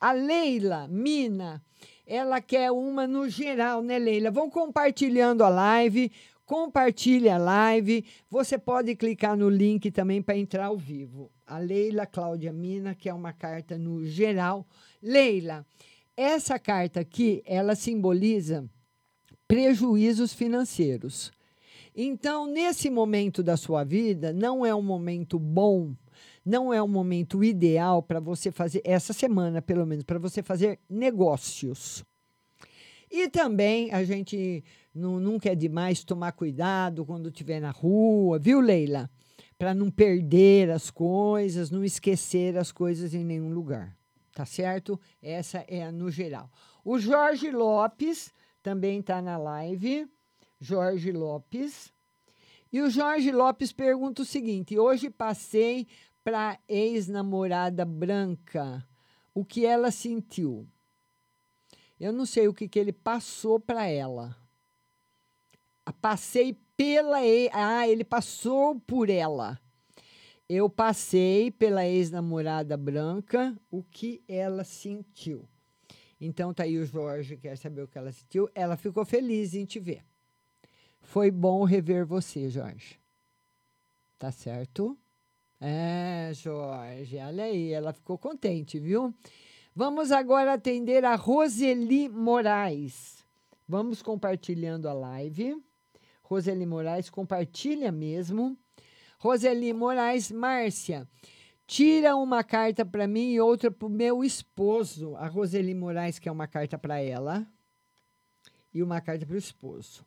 A 0.00 0.10
Leila 0.10 0.88
Mina, 0.88 1.62
ela 2.04 2.40
quer 2.40 2.72
uma 2.72 3.06
no 3.06 3.28
geral, 3.28 3.82
né, 3.82 4.00
Leila? 4.00 4.32
Vão 4.32 4.50
compartilhando 4.50 5.44
a 5.44 5.48
live. 5.48 6.10
Compartilhe 6.44 7.28
a 7.28 7.38
live. 7.38 8.04
Você 8.30 8.58
pode 8.58 8.94
clicar 8.94 9.36
no 9.36 9.48
link 9.48 9.90
também 9.90 10.20
para 10.20 10.36
entrar 10.36 10.66
ao 10.66 10.76
vivo. 10.76 11.30
A 11.46 11.58
Leila 11.58 12.06
Cláudia 12.06 12.52
Mina, 12.52 12.94
que 12.94 13.08
é 13.08 13.14
uma 13.14 13.32
carta 13.32 13.78
no 13.78 14.04
geral. 14.04 14.66
Leila, 15.02 15.66
essa 16.16 16.58
carta 16.58 17.00
aqui, 17.00 17.42
ela 17.46 17.74
simboliza 17.74 18.68
prejuízos 19.48 20.32
financeiros. 20.32 21.32
Então, 21.96 22.46
nesse 22.46 22.90
momento 22.90 23.42
da 23.42 23.56
sua 23.56 23.84
vida, 23.84 24.32
não 24.32 24.66
é 24.66 24.74
um 24.74 24.82
momento 24.82 25.38
bom, 25.38 25.94
não 26.44 26.74
é 26.74 26.82
um 26.82 26.88
momento 26.88 27.42
ideal 27.42 28.02
para 28.02 28.20
você 28.20 28.50
fazer, 28.50 28.82
essa 28.84 29.12
semana 29.12 29.62
pelo 29.62 29.86
menos, 29.86 30.04
para 30.04 30.18
você 30.18 30.42
fazer 30.42 30.78
negócios. 30.90 32.04
E 33.10 33.28
também 33.28 33.92
a 33.92 34.02
gente 34.02 34.64
não, 34.94 35.18
nunca 35.18 35.50
é 35.50 35.54
demais 35.56 36.04
tomar 36.04 36.32
cuidado 36.32 37.04
quando 37.04 37.28
estiver 37.28 37.60
na 37.60 37.72
rua, 37.72 38.38
viu, 38.38 38.60
Leila? 38.60 39.10
Para 39.58 39.74
não 39.74 39.90
perder 39.90 40.70
as 40.70 40.90
coisas, 40.90 41.70
não 41.70 41.84
esquecer 41.84 42.56
as 42.56 42.70
coisas 42.70 43.12
em 43.12 43.24
nenhum 43.24 43.52
lugar. 43.52 43.96
Tá 44.32 44.46
certo? 44.46 45.00
Essa 45.20 45.64
é 45.68 45.84
a 45.84 45.92
no 45.92 46.10
geral. 46.10 46.50
O 46.84 46.98
Jorge 46.98 47.50
Lopes 47.50 48.32
também 48.62 49.00
está 49.00 49.20
na 49.20 49.36
live. 49.36 50.08
Jorge 50.60 51.10
Lopes. 51.12 51.92
E 52.72 52.80
o 52.80 52.88
Jorge 52.88 53.30
Lopes 53.32 53.72
pergunta 53.72 54.22
o 54.22 54.24
seguinte: 54.24 54.78
hoje 54.78 55.10
passei 55.10 55.86
para 56.22 56.58
ex-namorada 56.68 57.84
branca. 57.84 58.86
O 59.34 59.44
que 59.44 59.66
ela 59.66 59.90
sentiu? 59.90 60.66
Eu 61.98 62.12
não 62.12 62.26
sei 62.26 62.48
o 62.48 62.54
que, 62.54 62.68
que 62.68 62.78
ele 62.78 62.92
passou 62.92 63.58
para 63.58 63.86
ela. 63.86 64.36
Passei 65.92 66.56
pela. 66.76 67.24
e- 67.24 67.50
Ah, 67.52 67.86
ele 67.88 68.04
passou 68.04 68.80
por 68.80 69.08
ela. 69.10 69.60
Eu 70.48 70.68
passei 70.68 71.50
pela 71.50 71.86
ex-namorada 71.86 72.76
branca, 72.76 73.56
o 73.70 73.82
que 73.82 74.22
ela 74.28 74.62
sentiu. 74.64 75.48
Então 76.20 76.52
tá 76.52 76.62
aí 76.64 76.78
o 76.78 76.84
Jorge, 76.86 77.36
quer 77.36 77.56
saber 77.56 77.82
o 77.82 77.88
que 77.88 77.96
ela 77.98 78.12
sentiu. 78.12 78.48
Ela 78.54 78.76
ficou 78.76 79.04
feliz 79.04 79.54
em 79.54 79.64
te 79.64 79.80
ver. 79.80 80.04
Foi 81.00 81.30
bom 81.30 81.64
rever 81.64 82.06
você, 82.06 82.48
Jorge. 82.48 82.98
Tá 84.18 84.30
certo? 84.30 84.96
É, 85.60 86.30
Jorge, 86.34 87.16
olha 87.18 87.44
aí, 87.44 87.72
ela 87.72 87.92
ficou 87.92 88.18
contente, 88.18 88.78
viu? 88.78 89.14
Vamos 89.74 90.12
agora 90.12 90.52
atender 90.52 91.04
a 91.04 91.14
Roseli 91.14 92.08
Moraes. 92.08 93.24
Vamos 93.66 94.02
compartilhando 94.02 94.88
a 94.88 94.92
live. 94.92 95.56
Roseli 96.34 96.66
Moraes, 96.66 97.08
compartilha 97.08 97.92
mesmo. 97.92 98.58
Roseli 99.20 99.72
Moraes, 99.72 100.32
Márcia, 100.32 101.08
tira 101.64 102.16
uma 102.16 102.42
carta 102.42 102.84
para 102.84 103.06
mim 103.06 103.34
e 103.34 103.40
outra 103.40 103.70
para 103.70 103.86
o 103.86 103.90
meu 103.90 104.24
esposo. 104.24 105.14
A 105.14 105.28
Roseli 105.28 105.72
Moraes 105.74 106.18
quer 106.18 106.32
uma 106.32 106.48
carta 106.48 106.76
para 106.76 107.00
ela 107.00 107.46
e 108.72 108.82
uma 108.82 109.00
carta 109.00 109.24
para 109.24 109.36
o 109.36 109.38
esposo. 109.38 110.04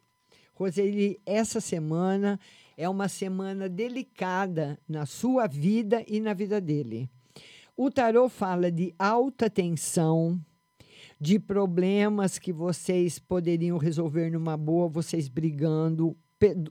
Roseli, 0.53 1.17
essa 1.25 1.61
semana 1.61 2.37
é 2.75 2.89
uma 2.89 3.07
semana 3.07 3.69
delicada 3.69 4.77
na 4.85 5.05
sua 5.05 5.47
vida 5.47 6.03
e 6.09 6.19
na 6.19 6.33
vida 6.33 6.59
dele. 6.59 7.09
O 7.77 7.89
tarô 7.89 8.27
fala 8.27 8.69
de 8.69 8.93
alta 8.99 9.49
tensão, 9.49 10.37
de 11.19 11.39
problemas 11.39 12.37
que 12.37 12.53
vocês 12.53 13.19
poderiam 13.19 13.77
resolver 13.77 14.29
numa 14.29 14.55
boa, 14.55 14.87
vocês 14.87 15.27
brigando, 15.27 16.15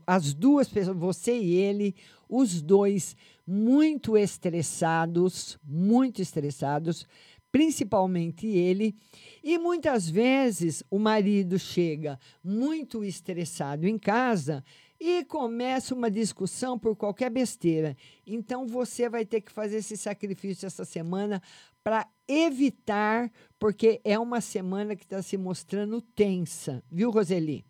as 0.07 0.33
duas 0.33 0.69
pessoas, 0.69 0.97
você 0.97 1.37
e 1.37 1.55
ele, 1.55 1.95
os 2.29 2.63
dois 2.63 3.17
muito 3.47 4.17
estressados, 4.17 5.59
muito 5.65 6.23
estressados, 6.23 7.07
principalmente 7.51 8.47
ele, 8.47 8.95
e 9.43 9.59
muitas 9.59 10.09
vezes 10.09 10.83
o 10.91 10.99
marido 10.99 11.59
chega 11.59 12.19
muito 12.45 13.03
estressado 13.03 13.87
em 13.89 13.99
casa 13.99 14.63
e 15.01 15.25
começa 15.25 15.95
uma 15.95 16.11
discussão 16.11 16.79
por 16.79 16.97
qualquer 16.97 17.31
besteira. 17.31 17.97
Então 18.27 18.67
você 18.67 19.09
vai 19.09 19.25
ter 19.25 19.41
que 19.41 19.53
fazer 19.53 19.79
esse 19.79 19.97
sacrifício 19.97 20.67
essa 20.67 20.85
semana 20.85 21.43
para 21.83 22.09
evitar, 22.29 23.31
porque 23.59 24.01
é 24.05 24.19
uma 24.19 24.41
semana 24.41 24.97
que 24.97 25.05
está 25.05 25.23
se 25.23 25.37
mostrando 25.37 26.01
tensa, 26.01 26.83
viu, 26.91 27.11
Roseli? 27.11 27.65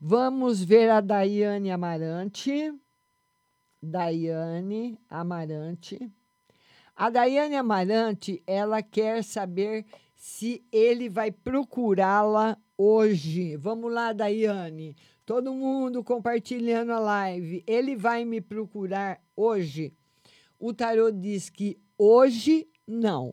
Vamos 0.00 0.64
ver 0.64 0.90
a 0.90 1.00
Daiane 1.00 1.70
Amarante. 1.70 2.72
Daiane 3.82 4.98
Amarante. 5.08 6.10
A 6.96 7.10
Daiane 7.10 7.56
Amarante, 7.56 8.42
ela 8.46 8.82
quer 8.82 9.22
saber 9.22 9.84
se 10.16 10.64
ele 10.72 11.08
vai 11.08 11.30
procurá-la 11.30 12.56
hoje. 12.76 13.56
Vamos 13.56 13.92
lá, 13.92 14.12
Daiane. 14.12 14.96
Todo 15.24 15.54
mundo 15.54 16.02
compartilhando 16.02 16.92
a 16.92 16.98
live. 16.98 17.62
Ele 17.66 17.94
vai 17.94 18.24
me 18.24 18.40
procurar 18.40 19.20
hoje. 19.36 19.92
O 20.58 20.72
tarô 20.74 21.10
diz 21.10 21.48
que 21.48 21.78
hoje 21.96 22.66
não. 22.86 23.30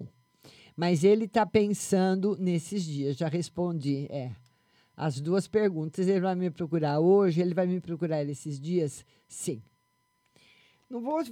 Mas 0.78 1.04
ele 1.04 1.26
está 1.26 1.44
pensando 1.44 2.38
nesses 2.40 2.84
dias. 2.84 3.18
Já 3.18 3.28
respondi, 3.28 4.06
é. 4.12 4.32
As 4.96 5.20
duas 5.20 5.48
perguntas. 5.48 6.08
Ele 6.08 6.20
vai 6.20 6.36
me 6.36 6.52
procurar 6.52 7.00
hoje? 7.00 7.42
Ele 7.42 7.56
vai 7.56 7.66
me 7.66 7.82
procurar 7.82 8.24
esses 8.24 8.60
dias? 8.60 9.04
Sim. 9.28 9.64
Não 10.88 11.02
vou. 11.02 11.24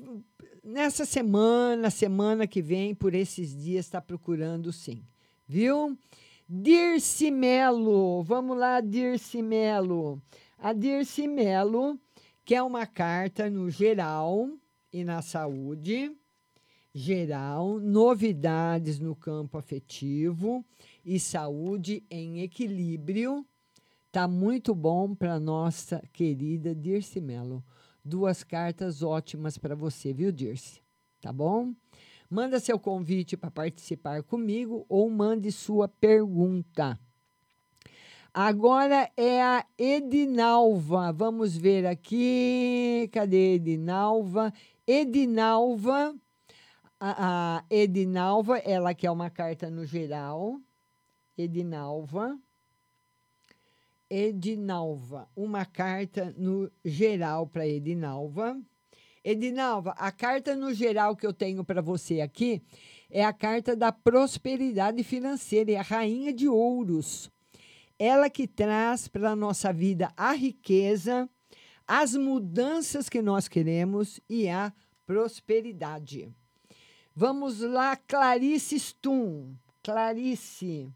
Nessa 0.63 1.05
semana, 1.05 1.91
semana 1.91 2.47
que 2.47 2.59
vem, 2.59 2.95
por 2.95 3.13
esses 3.13 3.55
dias, 3.55 3.85
está 3.85 4.01
procurando 4.01 4.73
sim. 4.73 5.05
Viu? 5.47 5.95
Dirce 6.49 7.29
Melo. 7.29 8.23
Vamos 8.23 8.57
lá, 8.57 8.81
Dirce 8.81 9.43
Melo. 9.43 10.19
A 10.57 10.73
Dirce 10.73 11.27
Melo 11.27 11.99
quer 12.43 12.63
uma 12.63 12.87
carta 12.87 13.47
no 13.47 13.69
geral 13.69 14.49
e 14.91 15.03
na 15.03 15.21
saúde 15.21 16.11
geral, 16.97 17.77
novidades 17.77 18.99
no 18.99 19.13
campo 19.13 19.57
afetivo 19.57 20.63
e 21.03 21.19
saúde 21.19 22.01
em 22.09 22.39
equilíbrio. 22.39 23.45
Tá 24.13 24.29
muito 24.29 24.73
bom 24.73 25.13
para 25.13 25.37
nossa 25.37 26.01
querida 26.13 26.73
Dirce 26.73 27.19
Melo. 27.19 27.61
Duas 28.03 28.45
cartas 28.45 29.03
ótimas 29.03 29.57
para 29.57 29.75
você, 29.75 30.13
viu, 30.13 30.31
Dirce? 30.31 30.79
Tá 31.19 31.33
bom? 31.33 31.73
Manda 32.29 32.61
seu 32.61 32.79
convite 32.79 33.35
para 33.35 33.51
participar 33.51 34.23
comigo 34.23 34.85
ou 34.87 35.09
mande 35.09 35.51
sua 35.51 35.89
pergunta. 35.89 36.97
Agora 38.33 39.11
é 39.17 39.41
a 39.41 39.65
Edinalva. 39.77 41.11
Vamos 41.11 41.57
ver 41.57 41.85
aqui. 41.85 43.09
Cadê 43.11 43.55
Edinalva? 43.55 44.53
Edinalva. 44.87 46.15
A, 46.99 47.57
a 47.57 47.65
Edinalva, 47.69 48.57
ela 48.59 48.93
quer 48.93 49.11
uma 49.11 49.29
carta 49.29 49.69
no 49.69 49.85
geral. 49.85 50.59
Edinalva. 51.37 52.39
Edinalva, 54.09 55.27
uma 55.35 55.65
carta 55.65 56.33
no 56.37 56.71
geral 56.83 57.47
para 57.47 57.67
Edinalva. 57.67 58.57
Edinalva, 59.23 59.91
a 59.97 60.11
carta 60.11 60.55
no 60.55 60.71
geral 60.71 61.15
que 61.15 61.25
eu 61.25 61.33
tenho 61.33 61.63
para 61.65 61.81
você 61.81 62.21
aqui 62.21 62.61
é 63.09 63.25
a 63.25 63.33
carta 63.33 63.75
da 63.75 63.91
prosperidade 63.91 65.03
financeira, 65.03 65.71
é 65.71 65.77
a 65.77 65.81
rainha 65.81 66.31
de 66.31 66.47
ouros. 66.47 67.31
Ela 67.97 68.29
que 68.29 68.47
traz 68.47 69.07
para 69.07 69.31
a 69.31 69.35
nossa 69.35 69.73
vida 69.73 70.11
a 70.15 70.33
riqueza, 70.33 71.27
as 71.87 72.15
mudanças 72.15 73.09
que 73.09 73.21
nós 73.21 73.47
queremos 73.47 74.19
e 74.29 74.47
a 74.47 74.71
prosperidade. 75.07 76.31
Vamos 77.17 77.61
lá, 77.61 77.95
Clarice 77.95 78.77
Stum. 78.77 79.55
Clarice. 79.81 80.91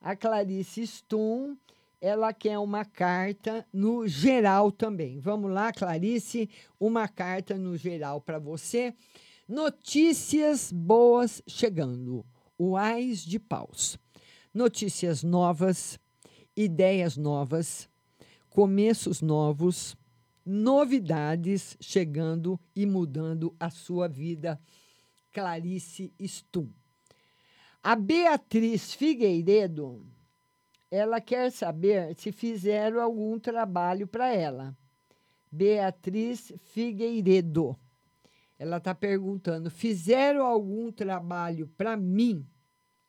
A 0.00 0.16
Clarice 0.16 0.84
Stum 0.84 1.56
ela 2.00 2.32
quer 2.32 2.58
uma 2.58 2.84
carta 2.84 3.64
no 3.72 4.08
geral 4.08 4.72
também. 4.72 5.20
Vamos 5.20 5.52
lá, 5.52 5.72
Clarice, 5.72 6.50
uma 6.80 7.06
carta 7.06 7.56
no 7.56 7.76
geral 7.76 8.20
para 8.20 8.40
você. 8.40 8.92
Notícias 9.48 10.72
boas 10.72 11.40
chegando. 11.46 12.26
O 12.58 12.76
Ais 12.76 13.20
de 13.20 13.38
Paus. 13.38 13.96
Notícias 14.52 15.22
novas, 15.22 15.96
ideias 16.56 17.16
novas, 17.16 17.88
começos 18.50 19.22
novos, 19.22 19.96
novidades 20.44 21.76
chegando 21.80 22.58
e 22.74 22.84
mudando 22.84 23.54
a 23.60 23.70
sua 23.70 24.08
vida. 24.08 24.60
Clarice 25.36 26.14
Stum. 26.18 26.66
A 27.82 27.94
Beatriz 27.94 28.94
Figueiredo 28.94 30.02
ela 30.90 31.20
quer 31.20 31.52
saber 31.52 32.14
se 32.16 32.32
fizeram 32.32 33.02
algum 33.02 33.38
trabalho 33.38 34.06
para 34.06 34.32
ela. 34.32 34.74
Beatriz 35.52 36.54
Figueiredo. 36.72 37.78
Ela 38.58 38.78
está 38.78 38.94
perguntando: 38.94 39.70
fizeram 39.70 40.46
algum 40.46 40.90
trabalho 40.90 41.68
para 41.76 41.98
mim? 41.98 42.46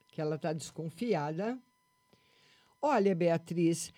Que 0.10 0.20
ela 0.20 0.36
está 0.36 0.52
desconfiada. 0.52 1.58
Olha, 2.82 3.16
Beatriz, 3.16 3.94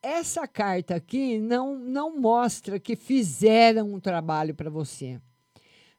essa 0.00 0.48
carta 0.48 0.94
aqui 0.94 1.38
não, 1.38 1.78
não 1.78 2.18
mostra 2.18 2.80
que 2.80 2.96
fizeram 2.96 3.92
um 3.92 4.00
trabalho 4.00 4.54
para 4.54 4.70
você, 4.70 5.20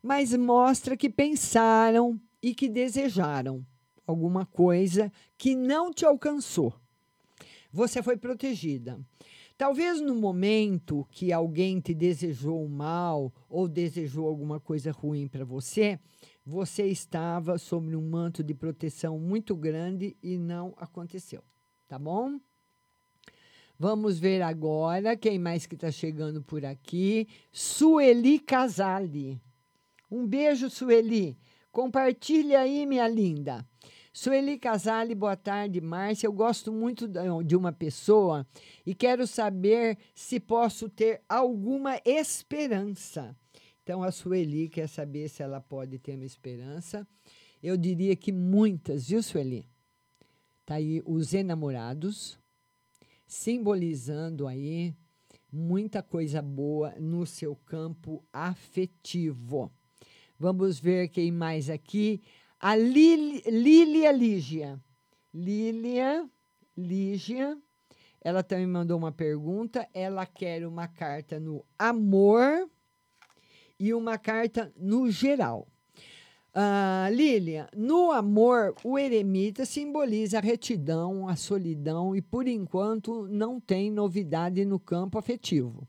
mas 0.04 0.36
mostra 0.36 0.95
que 0.95 1.10
pensaram 1.10 2.22
e 2.41 2.54
que 2.54 2.70
desejaram 2.70 3.66
alguma 4.06 4.45
coisa 4.45 5.12
que 5.38 5.56
não 5.56 5.91
te 5.91 6.06
alcançou 6.06 6.76
você 7.74 8.04
foi 8.04 8.16
protegida. 8.16 8.99
Talvez 9.58 9.99
no 9.99 10.16
momento 10.16 11.08
que 11.10 11.34
alguém 11.34 11.80
te 11.80 11.93
desejou 11.93 12.68
mal 12.70 13.34
ou 13.49 13.68
desejou 13.68 14.28
alguma 14.28 14.60
coisa 14.60 14.91
ruim 14.91 15.28
para 15.28 15.43
você, 15.43 15.99
você 16.45 16.86
estava 16.86 17.58
sob 17.58 17.95
um 17.95 18.10
manto 18.10 18.43
de 18.43 18.54
proteção 18.54 19.18
muito 19.18 19.56
grande 19.56 20.16
e 20.22 20.38
não 20.38 20.74
aconteceu. 20.78 21.43
Tá 21.88 21.97
bom? 21.97 22.39
Vamos 23.80 24.20
ver 24.20 24.43
agora 24.43 25.18
quem 25.18 25.39
mais 25.39 25.66
que 25.66 25.76
está 25.76 25.89
chegando 25.89 26.43
por 26.43 26.64
aqui. 26.64 27.28
Sueli 27.51 28.39
Casali. 28.39 29.41
Um 30.16 30.28
beijo, 30.28 30.70
Sueli. 30.70 31.36
Compartilha 31.72 32.59
aí, 32.59 32.86
minha 32.86 33.07
linda. 33.07 33.68
Sueli 34.14 34.59
Casale, 34.59 35.16
boa 35.16 35.36
tarde, 35.36 35.82
Márcia. 35.82 36.28
Eu 36.28 36.34
gosto 36.34 36.72
muito 36.72 37.09
de 37.43 37.55
uma 37.55 37.72
pessoa 37.72 38.45
e 38.86 38.93
quero 38.93 39.26
saber 39.26 39.97
se 40.14 40.39
posso 40.39 40.88
ter 40.88 41.24
alguma 41.28 41.99
esperança. 42.05 43.36
Então, 43.82 44.03
a 44.03 44.11
Sueli 44.11 44.70
quer 44.70 44.88
saber 44.88 45.30
se 45.30 45.41
ela 45.41 45.59
pode 45.59 45.97
ter 45.97 46.14
uma 46.14 46.26
esperança. 46.26 47.07
Eu 47.64 47.76
diria 47.76 48.16
que 48.16 48.32
muitas, 48.32 49.07
viu, 49.07 49.24
Sueli? 49.24 49.68
Tá 50.64 50.76
aí 50.76 51.01
os 51.07 51.34
enamorados, 51.34 52.38
simbolizando 53.26 54.45
aí 54.45 54.93
muita 55.51 56.03
coisa 56.03 56.39
boa 56.39 56.93
no 56.99 57.26
seu 57.26 57.55
campo 57.55 58.24
afetivo. 58.32 59.72
Vamos 60.40 60.80
ver 60.80 61.10
quem 61.10 61.32
mais 61.32 61.70
aqui. 61.70 62.22
A 62.60 62.76
Lília 62.76 64.12
Lígia. 64.12 64.82
Lília 65.34 66.30
Lígia. 66.78 67.58
Ela 68.22 68.42
também 68.42 68.68
mandou 68.68 68.98
uma 68.98 69.12
pergunta. 69.12 69.88
Ela 69.94 70.26
quer 70.26 70.66
uma 70.66 70.88
carta 70.88 71.40
no 71.40 71.66
amor 71.78 72.70
e 73.80 73.94
uma 73.94 74.18
carta 74.18 74.74
no 74.78 75.10
geral. 75.12 75.68
Uh, 76.56 77.12
Lília, 77.12 77.68
no 77.76 78.12
amor, 78.12 78.76
o 78.84 79.00
eremita 79.00 79.66
simboliza 79.66 80.38
a 80.38 80.42
retidão, 80.42 81.28
a 81.28 81.36
solidão 81.36 82.16
e, 82.16 82.22
por 82.22 82.48
enquanto, 82.48 83.28
não 83.28 83.60
tem 83.60 83.90
novidade 83.90 84.64
no 84.64 84.80
campo 84.80 85.18
afetivo. 85.18 85.88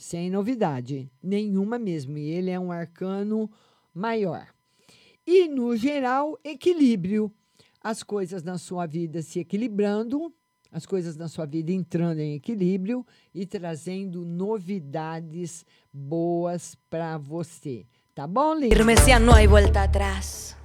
Sem 0.00 0.30
novidade, 0.30 1.12
nenhuma 1.22 1.78
mesmo. 1.78 2.16
E 2.16 2.30
ele 2.30 2.50
é 2.50 2.58
um 2.58 2.72
arcano 2.72 3.50
maior 3.94 4.46
e, 5.26 5.46
no 5.46 5.76
geral, 5.76 6.38
equilíbrio. 6.42 7.30
As 7.82 8.02
coisas 8.02 8.42
na 8.42 8.58
sua 8.58 8.86
vida 8.86 9.20
se 9.20 9.40
equilibrando, 9.40 10.32
as 10.72 10.86
coisas 10.86 11.16
na 11.16 11.28
sua 11.28 11.46
vida 11.46 11.70
entrando 11.70 12.18
em 12.18 12.34
equilíbrio 12.34 13.06
e 13.34 13.44
trazendo 13.44 14.24
novidades 14.24 15.64
boas 15.92 16.76
para 16.88 17.18
você. 17.18 17.86
Tá 18.14 18.26
bom, 18.26 18.54
Lívia? 18.54 18.76
Firme 18.76 18.94
ya 19.06 19.18
no 19.18 19.34
hay 19.34 19.46
vuelta 19.46 19.82
atrás. 19.82 20.56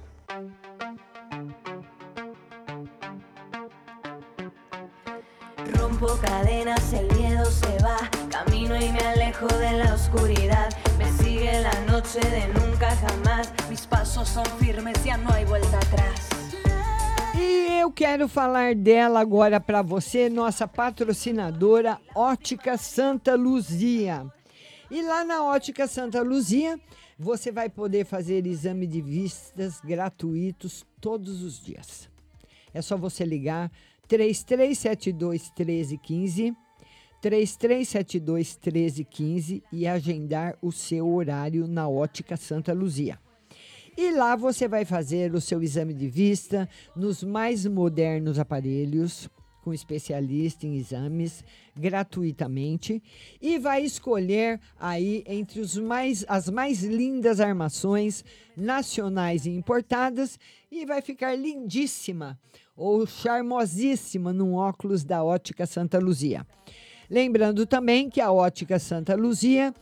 Rompo 5.78 6.06
cadenas, 6.20 6.92
el 6.94 7.06
miedo 7.16 7.44
se 7.46 7.78
va. 7.82 8.15
Camino 8.28 8.76
y 8.76 8.90
me 8.90 9.00
alejo 9.00 9.46
de 9.46 9.72
la 9.72 9.94
oscuridad. 9.94 10.68
Me 10.98 11.10
sigue 11.12 11.60
la 11.60 11.80
noche 11.92 12.20
de 12.20 12.48
nunca 12.48 12.90
jamás. 12.96 13.52
Mis 13.70 13.86
pasos 13.86 14.28
son 14.28 14.46
firmes, 14.58 15.02
ya 15.04 15.16
no 15.16 15.30
hay 15.30 15.44
vuelta 15.44 15.78
atrás. 15.78 16.28
E 17.38 17.80
eu 17.80 17.90
quero 17.92 18.28
falar 18.28 18.74
dela 18.74 19.20
agora 19.20 19.60
para 19.60 19.82
você, 19.82 20.30
nossa 20.30 20.66
patrocinadora 20.66 22.00
Ótica 22.14 22.76
Santa 22.78 23.34
Luzia. 23.34 24.26
E 24.90 25.02
lá 25.02 25.24
na 25.24 25.44
Ótica 25.44 25.86
Santa 25.86 26.22
Luzia, 26.22 26.80
você 27.18 27.50
vai 27.50 27.68
poder 27.68 28.04
fazer 28.04 28.46
exame 28.46 28.86
de 28.86 29.00
vistas 29.00 29.80
gratuitos 29.80 30.86
todos 31.00 31.42
os 31.42 31.62
dias. 31.62 32.08
É 32.72 32.80
só 32.80 32.96
você 32.96 33.24
ligar 33.24 33.70
3372 34.08 35.50
1315, 35.56 36.56
3372 37.20 38.58
1315 38.62 39.62
e 39.72 39.86
agendar 39.86 40.56
o 40.62 40.70
seu 40.70 41.08
horário 41.08 41.66
na 41.66 41.88
Ótica 41.88 42.36
Santa 42.36 42.72
Luzia. 42.72 43.18
E 43.96 44.10
lá 44.10 44.36
você 44.36 44.68
vai 44.68 44.84
fazer 44.84 45.34
o 45.34 45.40
seu 45.40 45.62
exame 45.62 45.94
de 45.94 46.06
vista 46.06 46.68
nos 46.94 47.24
mais 47.24 47.64
modernos 47.64 48.38
aparelhos, 48.38 49.26
com 49.66 49.72
especialista 49.72 50.66
em 50.66 50.76
exames, 50.76 51.42
gratuitamente, 51.74 53.02
e 53.40 53.58
vai 53.58 53.82
escolher 53.82 54.60
aí 54.78 55.24
entre 55.26 55.60
os 55.60 55.76
mais, 55.78 56.24
as 56.28 56.48
mais 56.50 56.84
lindas 56.84 57.40
armações 57.40 58.22
nacionais 58.56 59.46
e 59.46 59.50
importadas 59.50 60.38
e 60.70 60.84
vai 60.84 61.00
ficar 61.00 61.34
lindíssima 61.34 62.38
ou 62.76 63.06
charmosíssima 63.06 64.32
num 64.32 64.54
óculos 64.54 65.02
da 65.02 65.24
Ótica 65.24 65.66
Santa 65.66 65.98
Luzia. 65.98 66.46
Lembrando 67.10 67.66
também 67.66 68.10
que 68.10 68.20
a 68.20 68.32
Ótica 68.32 68.78
Santa 68.78 69.14
Luzia 69.14 69.72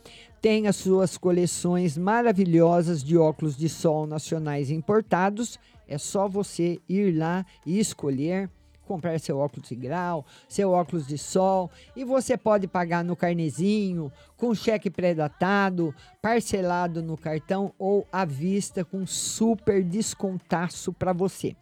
tem 0.41 0.67
as 0.67 0.75
suas 0.75 1.17
coleções 1.17 1.97
maravilhosas 1.97 3.03
de 3.03 3.17
óculos 3.17 3.57
de 3.57 3.67
sol 3.67 4.05
nacionais 4.05 4.69
importados. 4.69 5.57
É 5.87 5.97
só 5.97 6.27
você 6.27 6.79
ir 6.87 7.17
lá 7.17 7.43
e 7.65 7.79
escolher, 7.79 8.49
comprar 8.85 9.19
seu 9.19 9.39
óculos 9.39 9.69
de 9.69 9.75
grau, 9.75 10.23
seu 10.47 10.69
óculos 10.69 11.07
de 11.07 11.17
sol, 11.17 11.71
e 11.95 12.03
você 12.03 12.37
pode 12.37 12.67
pagar 12.67 13.03
no 13.03 13.15
carnezinho, 13.15 14.11
com 14.37 14.53
cheque 14.53 14.89
pré-datado, 14.89 15.93
parcelado 16.21 17.01
no 17.01 17.17
cartão 17.17 17.73
ou 17.79 18.07
à 18.11 18.23
vista 18.23 18.85
com 18.85 19.05
super 19.07 19.83
descontaço 19.83 20.93
para 20.93 21.11
você. 21.11 21.55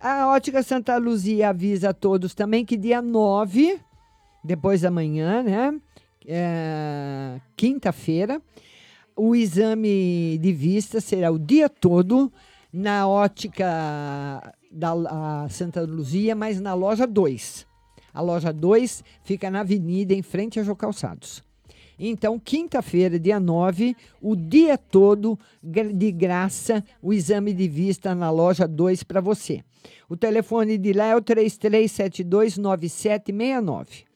A 0.00 0.28
Ótica 0.28 0.62
Santa 0.62 0.96
Luzia 0.96 1.48
avisa 1.48 1.90
a 1.90 1.94
todos 1.94 2.34
também 2.34 2.64
que 2.64 2.76
dia 2.76 3.02
9, 3.02 3.80
depois 4.44 4.80
da 4.80 4.90
manhã, 4.90 5.42
né? 5.42 5.80
é, 6.28 7.40
quinta-feira. 7.56 8.40
O 9.16 9.34
exame 9.34 10.38
de 10.38 10.52
vista 10.52 11.00
será 11.00 11.30
o 11.30 11.38
dia 11.38 11.68
todo 11.68 12.30
na 12.72 13.08
ótica 13.08 14.54
da 14.70 15.46
Santa 15.48 15.80
Luzia, 15.80 16.36
mas 16.36 16.60
na 16.60 16.74
loja 16.74 17.06
2. 17.06 17.66
A 18.12 18.20
loja 18.20 18.52
2 18.52 19.02
fica 19.24 19.50
na 19.50 19.60
avenida 19.60 20.14
em 20.14 20.22
frente 20.22 20.60
a 20.60 20.62
Jô 20.62 20.76
Calçados. 20.76 21.42
Então, 21.98 22.38
quinta-feira, 22.38 23.18
dia 23.18 23.40
9, 23.40 23.96
o 24.22 24.36
dia 24.36 24.78
todo 24.78 25.36
de 25.60 26.12
graça, 26.12 26.84
o 27.02 27.12
exame 27.12 27.52
de 27.52 27.68
vista 27.68 28.14
na 28.14 28.30
loja 28.30 28.68
2 28.68 29.02
para 29.02 29.20
você. 29.20 29.64
O 30.08 30.16
telefone 30.16 30.78
de 30.78 30.92
lá 30.92 31.06
é 31.06 31.16
o 31.16 31.20
3372 31.20 32.56
9769. 32.56 34.07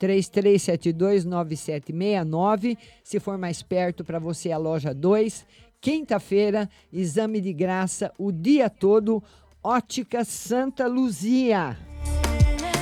33729769. 0.00 2.78
Se 3.02 3.18
for 3.20 3.36
mais 3.38 3.62
perto 3.62 4.04
para 4.04 4.18
você, 4.18 4.52
a 4.52 4.58
loja 4.58 4.92
2. 4.94 5.46
Quinta-feira, 5.80 6.68
exame 6.92 7.40
de 7.40 7.52
graça 7.52 8.12
o 8.18 8.32
dia 8.32 8.68
todo. 8.70 9.22
Ótica 9.62 10.24
Santa 10.24 10.86
Luzia. 10.86 11.76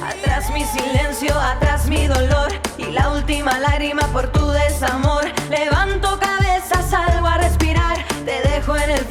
Atrás 0.05 0.53
mi 0.53 0.65
silencio, 0.65 1.33
atrás 1.39 1.89
mi 1.89 2.09
dolor 2.09 2.51
y 2.77 2.87
la 2.93 3.13
última 3.13 3.57
lágrima 3.61 4.03
por 4.13 4.27
tu 4.33 4.45
desamor. 4.49 5.27
Levanto 5.49 6.19
cabeza, 6.19 6.83
salgo 6.83 7.25
a 7.27 7.39
respirar, 7.39 7.72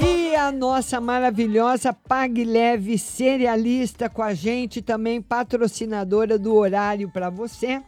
E 0.02 0.36
a 0.36 0.52
nossa 0.52 1.02
maravilhosa 1.02 1.92
Pag 1.92 2.46
Leve 2.46 2.98
cerealista 2.98 4.10
com 4.10 4.22
a 4.22 4.34
gente, 4.34 4.82
também 4.82 5.22
patrocinadora 5.22 6.40
do 6.40 6.56
horário 6.56 7.10
para 7.10 7.30
você. 7.30 7.82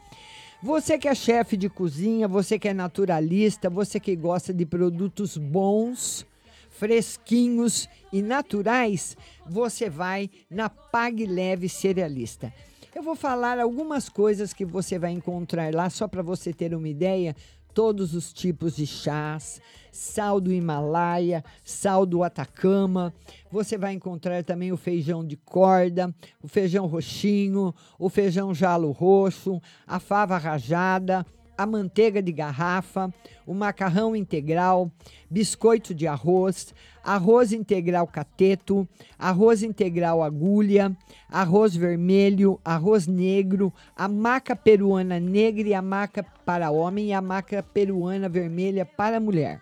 Você 0.62 0.98
que 0.98 1.08
é 1.08 1.16
chefe 1.16 1.56
de 1.56 1.70
cozinha, 1.70 2.28
você 2.28 2.60
que 2.60 2.68
é 2.68 2.74
naturalista, 2.74 3.70
você 3.70 4.00
que 4.00 4.16
gosta 4.16 4.54
de 4.54 4.66
produtos 4.66 5.38
bons, 5.38 6.26
fresquinhos 6.70 7.88
e 8.12 8.22
naturais, 8.22 9.16
você 9.46 9.90
vai 9.90 10.30
na 10.50 10.70
Pag 10.70 11.26
Leve 11.26 11.70
Cerealista. 11.70 12.54
Eu 12.94 13.02
vou 13.02 13.16
falar 13.16 13.60
algumas 13.60 14.10
coisas 14.10 14.54
que 14.54 14.66
você 14.66 15.00
vai 15.00 15.12
encontrar 15.12 15.74
lá, 15.74 15.90
só 15.90 16.08
para 16.08 16.22
você 16.22 16.54
ter 16.54 16.76
uma 16.76 16.88
ideia. 16.88 17.36
Todos 17.74 18.14
os 18.14 18.32
tipos 18.32 18.76
de 18.76 18.86
chás, 18.86 19.60
sal 19.92 20.40
do 20.40 20.52
Himalaia, 20.52 21.44
sal 21.64 22.06
do 22.06 22.24
Atacama. 22.24 23.14
Você 23.52 23.78
vai 23.78 23.94
encontrar 23.94 24.44
também 24.44 24.72
o 24.72 24.78
feijão 24.78 25.26
de 25.26 25.36
corda, 25.36 26.14
o 26.42 26.48
feijão 26.48 26.86
roxinho, 26.86 27.74
o 27.98 28.10
feijão 28.10 28.54
jalo 28.54 28.92
roxo, 28.92 29.62
a 29.88 30.00
fava 30.00 30.38
rajada, 30.38 31.26
a 31.58 31.66
manteiga 31.66 32.22
de 32.22 32.32
garrafa, 32.32 33.14
o 33.46 33.54
macarrão 33.54 34.16
integral, 34.16 34.92
biscoito 35.30 35.94
de 35.94 36.08
arroz, 36.08 36.74
arroz 37.04 37.52
integral 37.52 38.08
cateto, 38.08 38.88
arroz 39.18 39.64
integral 39.64 40.24
agulha, 40.24 40.96
arroz 41.30 41.76
vermelho, 41.76 42.60
arroz 42.64 43.08
negro, 43.08 43.74
a 43.96 44.08
maca 44.08 44.56
peruana 44.56 45.20
negra 45.20 45.68
e 45.68 45.74
a 45.74 45.82
maca 45.82 46.26
para 46.46 46.72
homem 46.72 47.08
e 47.08 47.14
a 47.14 47.22
maca 47.22 47.62
peruana 47.62 48.30
vermelha 48.30 48.86
para 48.86 49.20
mulher. 49.20 49.62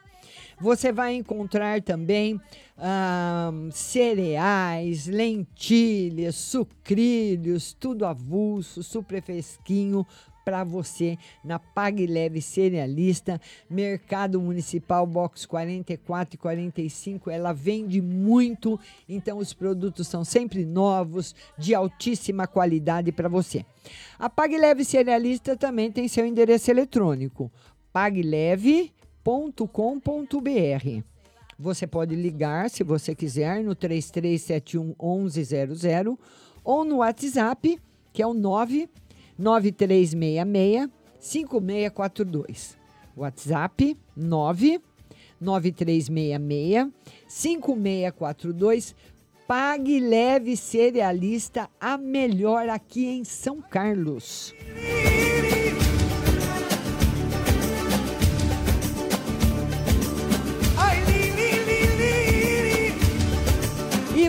Você 0.60 0.92
vai 0.92 1.16
encontrar 1.16 1.82
também 1.82 2.40
ah, 2.78 3.52
cereais, 3.72 5.08
lentilhas, 5.08 6.36
sucrilhos, 6.36 7.74
tudo 7.74 8.06
avulso, 8.06 8.84
super 8.84 9.24
fresquinho 9.24 10.06
para 10.44 10.64
você 10.64 11.18
na 11.44 11.60
Pague 11.60 12.06
Leve 12.06 12.42
Cerealista, 12.42 13.40
Mercado 13.70 14.40
Municipal 14.42 15.06
Box 15.06 15.46
44 15.46 16.36
e 16.36 16.38
45. 16.38 17.30
Ela 17.30 17.54
vende 17.54 18.02
muito, 18.02 18.80
então 19.08 19.38
os 19.38 19.54
produtos 19.54 20.08
são 20.08 20.24
sempre 20.24 20.66
novos, 20.66 21.36
de 21.58 21.74
altíssima 21.74 22.48
qualidade 22.48 23.12
para 23.12 23.30
você. 23.30 23.66
A 24.18 24.30
Pague 24.30 24.58
Leve 24.58 24.84
Cerealista 24.86 25.56
também 25.56 25.92
tem 25.92 26.08
seu 26.08 26.26
endereço 26.26 26.70
eletrônico, 26.70 27.52
pagleve.com.br. 27.92 28.92
Você 31.58 31.86
pode 31.86 32.16
ligar, 32.16 32.70
se 32.72 32.84
você 32.84 33.14
quiser, 33.14 33.64
no 33.64 33.76
3371 33.76 34.96
1100 35.26 36.18
ou 36.64 36.84
no 36.84 36.98
WhatsApp, 36.98 37.80
que 38.12 38.22
é 38.22 38.26
o 38.26 38.34
9 38.34 38.90
9366 39.42 40.90
5642. 41.20 42.78
WhatsApp 43.18 43.98
9 44.16 44.80
9366 45.40 46.88
5642. 47.28 48.96
Pague 49.48 50.00
Leve 50.00 50.56
Cerealista, 50.56 51.70
a 51.80 51.98
melhor 51.98 52.70
aqui 52.70 53.08
em 53.08 53.26
São 53.26 53.60
Carlos. 53.60 54.54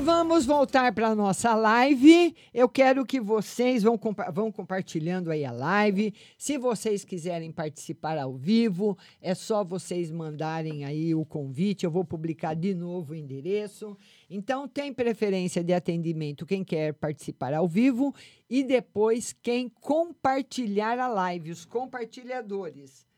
Vamos 0.02 0.44
voltar 0.44 0.92
para 0.92 1.08
a 1.08 1.14
nossa 1.14 1.54
live. 1.54 2.34
Eu 2.52 2.68
quero 2.68 3.06
que 3.06 3.20
vocês 3.20 3.84
vão, 3.84 3.96
compa 3.96 4.32
vão 4.32 4.50
compartilhando 4.50 5.30
aí 5.30 5.44
a 5.44 5.52
live. 5.52 6.12
Se 6.36 6.58
vocês 6.58 7.04
quiserem 7.04 7.52
participar 7.52 8.18
ao 8.18 8.36
vivo, 8.36 8.98
é 9.20 9.32
só 9.32 9.62
vocês 9.62 10.10
mandarem 10.10 10.84
aí 10.84 11.14
o 11.14 11.24
convite. 11.24 11.84
Eu 11.84 11.90
vou 11.90 12.04
publicar 12.04 12.54
de 12.54 12.74
novo 12.74 13.12
o 13.12 13.16
endereço. 13.16 13.96
Então, 14.28 14.66
tem 14.66 14.92
preferência 14.92 15.62
de 15.62 15.72
atendimento 15.72 16.44
quem 16.44 16.64
quer 16.64 16.94
participar 16.94 17.54
ao 17.54 17.68
vivo 17.68 18.12
e 18.50 18.64
depois 18.64 19.32
quem 19.32 19.68
compartilhar 19.68 20.98
a 20.98 21.06
live, 21.06 21.52
os 21.52 21.64
compartilhadores 21.64 23.11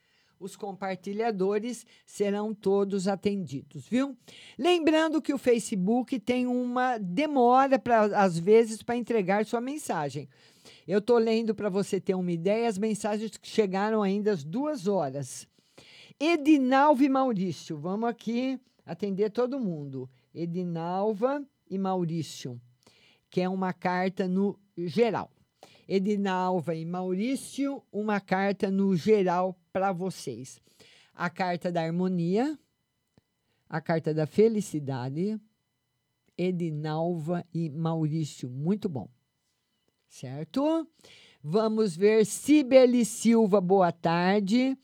os 0.45 0.57
compartilhadores 0.57 1.87
serão 2.05 2.55
todos 2.55 3.09
atendidos, 3.09 3.89
viu? 3.89 4.17
Lembrando 4.59 5.23
que 5.23 5.33
o 5.33 5.39
Facebook 5.39 6.21
tem 6.21 6.47
uma 6.47 6.99
demora 6.99 7.79
para 7.79 8.05
às 8.23 8.39
vezes 8.39 8.83
para 8.83 8.97
entregar 8.97 9.47
sua 9.47 9.61
mensagem. 9.61 10.29
Eu 10.87 10.99
estou 10.99 11.17
lendo 11.17 11.55
para 11.55 11.71
você 11.71 11.99
ter 11.99 12.15
uma 12.15 12.31
ideia 12.31 12.69
as 12.69 12.77
mensagens 12.77 13.37
que 13.39 13.49
chegaram 13.49 14.03
ainda 14.03 14.33
às 14.33 14.45
duas 14.45 14.87
horas. 14.87 15.49
Edinalva 16.21 17.05
e 17.05 17.09
Maurício, 17.09 17.79
vamos 17.79 18.09
aqui 18.09 18.61
atender 18.85 19.31
todo 19.31 19.59
mundo. 19.59 20.09
Edinalva 20.35 21.43
e 21.71 21.79
Maurício, 21.79 22.61
que 23.31 23.41
é 23.41 23.49
uma 23.49 23.73
carta 23.73 24.29
no 24.29 24.59
geral. 24.77 25.31
Edinalva 25.89 26.75
e 26.75 26.85
Maurício, 26.85 27.83
uma 27.93 28.21
carta 28.21 28.71
no 28.71 28.97
geral 28.97 29.59
para 29.73 29.93
vocês. 29.93 30.61
a 31.15 31.31
carta 31.31 31.71
da 31.71 31.83
harmonia, 31.83 32.59
a 33.69 33.81
carta 33.81 34.13
da 34.13 34.27
felicidade, 34.27 35.41
Edinalva 36.37 37.47
e 37.55 37.71
Maurício. 37.71 38.51
Muito 38.51 38.89
bom. 38.89 39.09
Certo? 40.09 40.87
Vamos 41.43 41.97
ver 41.97 42.27
Cibele 42.27 43.05
Silva, 43.05 43.61
boa 43.61 43.93
tarde. 43.93 44.77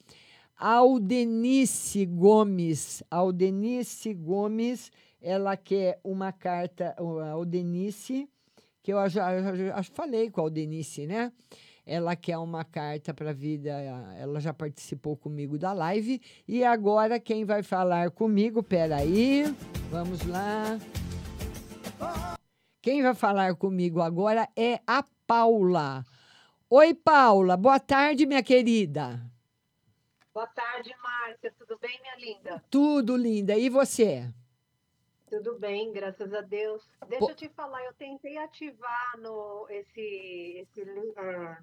Aldenice 0.57 2.05
Gomes. 2.07 3.03
Aldenice 3.11 4.14
Gomes, 4.14 4.92
ela 5.20 5.57
quer 5.57 5.98
uma 6.05 6.32
carta. 6.32 6.94
Aldenice, 7.32 8.28
que 8.82 8.92
eu 8.92 9.08
já, 9.08 9.54
já, 9.54 9.82
falei 9.82 10.30
com 10.30 10.40
a 10.40 10.44
Aldenice, 10.44 11.06
né? 11.06 11.32
Ela 11.84 12.14
quer 12.14 12.38
uma 12.38 12.64
carta 12.64 13.12
para 13.12 13.30
a 13.30 13.34
vida. 13.34 13.70
Ela 14.16 14.40
já 14.40 14.54
participou 14.54 15.16
comigo 15.16 15.58
da 15.58 15.72
live. 15.72 16.20
E 16.46 16.64
agora 16.64 17.18
quem 17.18 17.44
vai 17.44 17.62
falar 17.62 18.10
comigo? 18.10 18.62
Peraí, 18.62 19.44
vamos 19.90 20.24
lá. 20.26 20.78
Quem 22.82 23.02
vai 23.02 23.14
falar 23.14 23.54
comigo 23.56 24.00
agora 24.00 24.48
é 24.56 24.80
a 24.86 25.04
Paula. 25.26 26.04
Oi, 26.68 26.94
Paula. 26.94 27.56
Boa 27.56 27.80
tarde, 27.80 28.24
minha 28.24 28.42
querida. 28.42 29.20
Boa 30.32 30.46
tarde, 30.46 30.94
Márcia. 31.02 31.52
Tudo 31.58 31.76
bem, 31.78 32.00
minha 32.00 32.16
linda? 32.16 32.64
Tudo 32.70 33.16
linda. 33.16 33.56
E 33.56 33.68
você? 33.68 34.32
Tudo 35.30 35.56
bem, 35.58 35.92
graças 35.92 36.34
a 36.34 36.40
Deus. 36.40 36.82
Deixa 37.08 37.30
eu 37.30 37.34
te 37.36 37.48
falar, 37.50 37.84
eu 37.84 37.94
tentei 37.94 38.36
ativar 38.36 39.16
no 39.18 39.64
esse 39.70 40.66
esse 40.66 40.82
é, 40.82 41.56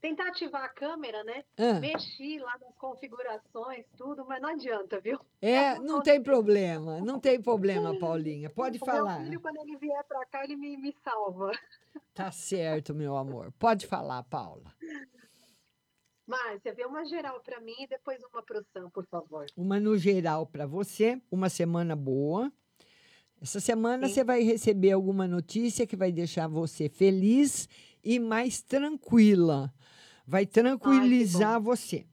tentar 0.00 0.28
ativar 0.28 0.64
a 0.64 0.68
câmera, 0.68 1.22
né? 1.22 1.44
Ah. 1.56 1.78
Mexi 1.78 2.40
lá 2.40 2.58
nas 2.60 2.74
configurações, 2.74 3.86
tudo, 3.96 4.24
mas 4.26 4.42
não 4.42 4.48
adianta, 4.48 5.00
viu? 5.00 5.20
É, 5.40 5.78
não 5.78 6.02
tem 6.02 6.20
problema. 6.20 7.00
Não 7.00 7.20
tem 7.20 7.40
problema, 7.40 7.96
Paulinha. 7.98 8.50
Pode 8.50 8.78
O 8.82 8.84
falar. 8.84 9.20
Meu 9.20 9.26
filho, 9.26 9.40
quando 9.40 9.58
ele 9.58 9.76
vier 9.76 10.04
pra 10.04 10.26
cá, 10.26 10.42
ele 10.42 10.56
me, 10.56 10.76
me 10.76 10.94
salva. 11.04 11.52
Tá 12.12 12.32
certo, 12.32 12.94
meu 12.94 13.16
amor. 13.16 13.52
Pode 13.58 13.86
falar, 13.86 14.22
Paula. 14.24 14.74
Márcia, 16.26 16.74
vê 16.74 16.84
uma 16.84 17.04
geral 17.04 17.40
pra 17.40 17.60
mim 17.60 17.76
e 17.78 17.86
depois 17.86 18.20
uma 18.24 18.42
pro 18.42 18.64
Sam, 18.72 18.90
por 18.90 19.06
favor. 19.06 19.46
Uma 19.56 19.78
no 19.78 19.96
geral 19.96 20.44
para 20.44 20.66
você, 20.66 21.22
uma 21.30 21.48
semana 21.48 21.94
boa. 21.94 22.52
Essa 23.40 23.60
semana 23.60 24.08
Sim. 24.08 24.14
você 24.14 24.24
vai 24.24 24.42
receber 24.42 24.92
alguma 24.92 25.26
notícia 25.28 25.86
que 25.86 25.96
vai 25.96 26.10
deixar 26.10 26.48
você 26.48 26.88
feliz 26.88 27.68
e 28.02 28.18
mais 28.18 28.62
tranquila. 28.62 29.72
Vai 30.26 30.46
tranquilizar 30.46 31.60
você. 31.60 32.06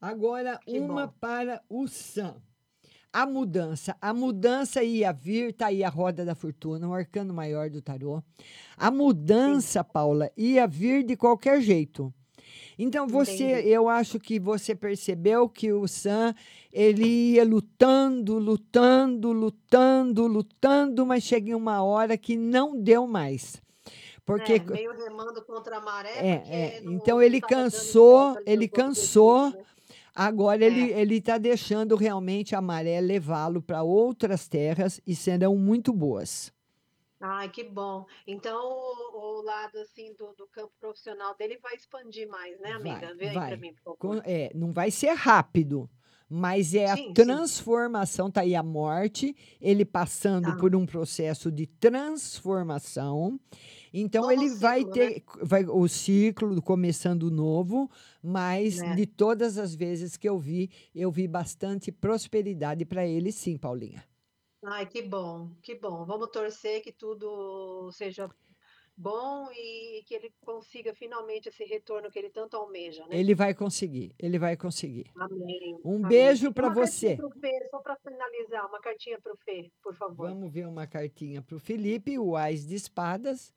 Agora, 0.00 0.58
Que 0.66 0.80
uma 0.80 1.06
bom. 1.06 1.14
para 1.20 1.62
o 1.68 1.86
Sam. 1.86 2.36
A 3.12 3.26
mudança. 3.26 3.94
A 4.00 4.14
mudança 4.14 4.82
ia 4.82 5.12
vir, 5.12 5.52
tá 5.52 5.66
aí 5.66 5.84
a 5.84 5.88
roda 5.90 6.24
da 6.24 6.34
fortuna, 6.34 6.88
o 6.88 6.94
arcano 6.94 7.32
maior 7.34 7.68
do 7.68 7.82
tarô. 7.82 8.22
A 8.76 8.90
mudança, 8.90 9.84
Paula, 9.84 10.32
ia 10.36 10.66
vir 10.66 11.04
de 11.04 11.14
qualquer 11.14 11.60
jeito. 11.60 12.12
Então 12.78 13.06
você, 13.06 13.52
Entendi. 13.52 13.68
eu 13.68 13.88
acho 13.88 14.18
que 14.18 14.40
você 14.40 14.74
percebeu 14.74 15.48
que 15.48 15.72
o 15.72 15.86
Sam 15.86 16.34
ele 16.72 17.32
ia 17.32 17.44
lutando, 17.44 18.38
lutando, 18.38 19.32
lutando, 19.32 20.26
lutando, 20.26 21.06
mas 21.06 21.22
chega 21.22 21.50
em 21.50 21.54
uma 21.54 21.82
hora 21.82 22.16
que 22.16 22.36
não 22.36 22.80
deu 22.80 23.06
mais. 23.06 23.60
Porque 24.24 24.54
é, 24.54 24.58
meio 24.60 24.92
remando 24.92 25.42
contra 25.42 25.78
a 25.78 25.80
maré, 25.80 26.12
é, 26.16 26.42
é. 26.48 26.82
Então 26.84 27.20
ele 27.20 27.40
cansou, 27.40 28.38
ele 28.46 28.68
cansou. 28.68 29.50
né? 29.50 29.64
Agora 30.14 30.64
ele 30.64 30.92
ele 30.92 31.16
está 31.16 31.38
deixando 31.38 31.96
realmente 31.96 32.54
a 32.54 32.60
maré 32.60 33.00
levá-lo 33.00 33.62
para 33.62 33.82
outras 33.82 34.46
terras 34.46 35.00
e 35.06 35.16
serão 35.16 35.56
muito 35.56 35.92
boas. 35.92 36.52
Ai, 37.24 37.48
que 37.48 37.62
bom. 37.62 38.04
Então, 38.26 38.58
o, 38.60 39.38
o 39.38 39.42
lado 39.42 39.78
assim 39.78 40.12
do, 40.18 40.32
do 40.34 40.44
campo 40.48 40.72
profissional 40.80 41.36
dele 41.36 41.56
vai 41.62 41.74
expandir 41.76 42.28
mais, 42.28 42.58
né, 42.60 42.72
amiga? 42.72 43.06
Vai, 43.06 43.14
Vê 43.14 43.28
aí 43.28 43.34
vai. 43.34 43.48
pra 43.48 43.56
mim, 43.56 43.72
por 43.84 43.96
Com- 43.96 44.08
favor. 44.14 44.22
é, 44.26 44.50
não 44.56 44.72
vai 44.72 44.90
ser 44.90 45.12
rápido, 45.12 45.88
mas 46.28 46.74
é 46.74 46.90
a 46.90 46.96
Sim, 46.96 47.04
sim. 47.06 47.12
transformação, 47.14 48.28
tá 48.28 48.40
aí 48.40 48.56
a 48.56 48.62
morte, 48.62 49.36
ele 49.60 49.84
passando 49.84 50.46
Tá. 50.46 50.56
por 50.56 50.74
um 50.74 50.84
processo 50.84 51.52
de 51.52 51.64
transformação. 51.68 53.38
Então 53.94 54.22
Novo 54.22 54.32
ele 54.32 54.48
vai 54.56 54.80
ciclo, 54.80 54.96
né? 54.96 55.10
ter 55.10 55.24
vai, 55.42 55.64
o 55.64 55.86
ciclo 55.86 56.60
começando 56.60 57.30
novo, 57.30 57.88
mas 58.20 58.78
Né. 58.80 58.96
de 58.96 59.06
todas 59.06 59.58
as 59.58 59.74
vezes 59.76 60.16
que 60.16 60.28
eu 60.28 60.38
vi, 60.38 60.70
eu 60.92 61.10
vi 61.12 61.28
bastante 61.28 61.92
prosperidade 61.92 62.84
para 62.84 63.06
ele, 63.06 63.30
sim, 63.30 63.56
Paulinha. 63.56 64.02
Ai, 64.64 64.86
que 64.86 65.02
bom, 65.02 65.50
que 65.60 65.74
bom. 65.74 66.04
Vamos 66.04 66.28
torcer 66.30 66.82
que 66.82 66.92
tudo 66.92 67.90
seja 67.92 68.30
bom 68.96 69.48
e 69.52 70.02
que 70.06 70.14
ele 70.14 70.32
consiga 70.44 70.94
finalmente 70.94 71.48
esse 71.48 71.64
retorno 71.64 72.10
que 72.10 72.18
ele 72.18 72.30
tanto 72.30 72.56
almeja, 72.56 73.04
né? 73.06 73.18
Ele 73.18 73.34
vai 73.34 73.54
conseguir, 73.54 74.14
ele 74.18 74.38
vai 74.38 74.56
conseguir. 74.56 75.06
Amém. 75.16 75.80
Um 75.84 75.96
amém. 75.96 76.08
beijo 76.08 76.52
para 76.52 76.68
você. 76.68 77.16
pro 77.16 77.30
Fê, 77.30 77.68
só 77.70 77.78
para 77.80 77.96
finalizar, 77.96 78.66
uma 78.66 78.80
cartinha 78.80 79.18
para 79.20 79.32
o 79.32 79.36
Fê, 79.38 79.70
por 79.82 79.94
favor. 79.94 80.28
Vamos 80.28 80.52
ver 80.52 80.66
uma 80.66 80.86
cartinha 80.86 81.42
para 81.42 81.56
o 81.56 81.58
Felipe, 81.58 82.18
o 82.18 82.36
Ás 82.36 82.66
de 82.66 82.74
Espadas. 82.74 83.52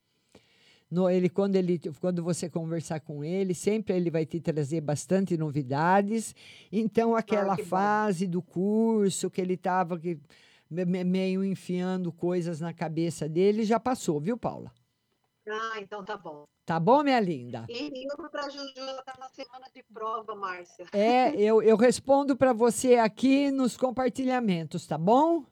No, 0.90 1.10
ele, 1.10 1.30
quando, 1.30 1.56
ele, 1.56 1.80
quando 2.00 2.24
você 2.24 2.50
conversar 2.50 3.00
com 3.00 3.24
ele, 3.24 3.54
sempre 3.54 3.96
ele 3.96 4.12
vai 4.12 4.26
te 4.26 4.40
trazer 4.40 4.82
bastante 4.82 5.36
novidades. 5.36 6.36
Então, 6.72 7.16
aquela 7.16 7.56
que 7.56 7.64
bom. 7.64 7.70
fase 7.70 8.28
do 8.28 8.42
curso 8.42 9.30
que 9.30 9.42
ele 9.42 9.56
estava 9.56 10.00
meio 10.70 11.44
enfiando 11.44 12.12
coisas 12.12 12.60
na 12.60 12.74
cabeça 12.74 13.30
dele, 13.30 13.64
já 13.64 13.80
passou, 13.80 14.20
viu, 14.20 14.38
Paula? 14.38 14.72
Ah, 15.48 15.80
então 15.80 16.04
tá 16.04 16.18
bom. 16.18 16.46
Tá 16.66 16.80
bom, 16.80 17.04
minha 17.04 17.20
linda? 17.20 17.66
E, 17.70 17.92
uma 18.18 18.28
para 18.30 18.48
a 18.48 18.50
Juju, 18.50 18.74
ela 18.76 19.04
tá 19.04 19.14
na 19.20 19.30
semana 19.30 19.68
de 19.74 19.84
prova, 19.94 20.34
Márcia. 20.34 20.86
É, 20.92 21.30
eu, 21.40 21.62
eu 21.62 21.78
respondo 21.78 22.36
para 22.36 22.54
você 22.54 22.96
aqui 22.96 23.52
nos 23.52 23.78
compartilhamentos, 23.78 24.88
tá 24.88 24.98
bom? 24.98 25.46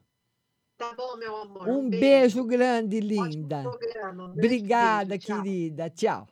Tá 0.76 0.92
bom, 0.94 1.16
meu 1.16 1.36
amor. 1.36 1.68
Um 1.68 1.88
beijo 1.88 2.42
grande, 2.44 2.98
linda. 2.98 3.62
programa. 3.62 4.24
Um 4.24 4.32
Obrigada, 4.32 5.10
beijo, 5.10 5.26
querida. 5.26 5.88
Tchau. 5.88 6.26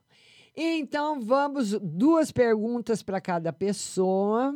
Então, 0.57 1.21
vamos, 1.21 1.79
duas 1.81 2.33
perguntas 2.33 3.05
para 3.05 3.21
cada 3.21 3.53
pessoa. 3.53 4.53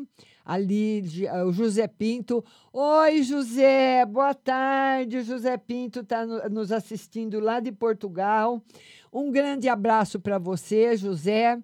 Ali, 0.47 1.01
de- 1.01 1.26
o 1.28 1.51
José 1.53 1.88
Pinto. 1.88 2.44
Oi, 2.72 3.20
José, 3.24 4.07
boa 4.07 4.32
tarde. 4.32 5.16
O 5.16 5.24
José 5.24 5.57
Pinto 5.57 6.01
está 6.01 6.24
nos 6.24 6.70
assistindo 6.70 7.40
lá 7.40 7.59
de 7.59 7.72
Portugal. 7.72 8.62
Um 9.12 9.32
grande 9.32 9.68
abraço 9.68 10.20
para 10.20 10.38
você, 10.38 10.97
José. 10.97 11.59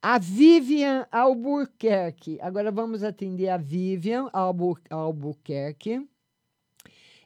A 0.00 0.18
Vivian 0.18 1.06
Albuquerque. 1.12 2.38
Agora 2.40 2.72
vamos 2.72 3.02
atender 3.02 3.50
a 3.50 3.58
Vivian 3.58 4.30
Albu 4.32 4.78
Albuquerque. 4.88 6.08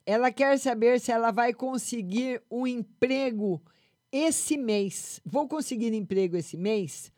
Ela 0.04 0.32
quer 0.32 0.58
saber 0.58 0.98
se 0.98 1.12
ela 1.12 1.30
vai 1.30 1.54
conseguir 1.54 2.42
um 2.50 2.66
emprego 2.66 3.62
esse 4.10 4.56
mês. 4.56 5.20
Vou 5.24 5.46
conseguir 5.46 5.94
emprego 5.94 6.36
esse 6.36 6.56
mês? 6.56 7.12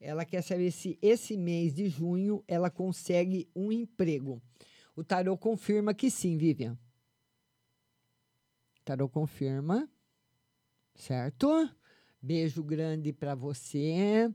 Ela 0.00 0.24
quer 0.24 0.42
saber 0.42 0.70
se 0.70 0.98
esse 1.00 1.36
mês 1.36 1.72
de 1.72 1.88
junho 1.88 2.44
ela 2.46 2.70
consegue 2.70 3.48
um 3.54 3.72
emprego. 3.72 4.42
O 4.94 5.02
tarô 5.02 5.36
confirma 5.36 5.94
que 5.94 6.10
sim, 6.10 6.36
Vivian. 6.36 6.78
Tarô 8.84 9.08
confirma. 9.08 9.88
Certo? 10.94 11.68
Beijo 12.20 12.62
grande 12.62 13.12
para 13.12 13.34
você. 13.34 14.32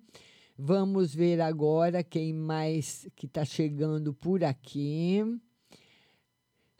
Vamos 0.57 1.16
ver 1.16 1.41
agora 1.41 2.03
quem 2.03 2.34
mais 2.34 3.07
que 3.16 3.26
está 3.26 3.43
chegando 3.43 4.14
por 4.14 4.43
aqui. 4.43 5.24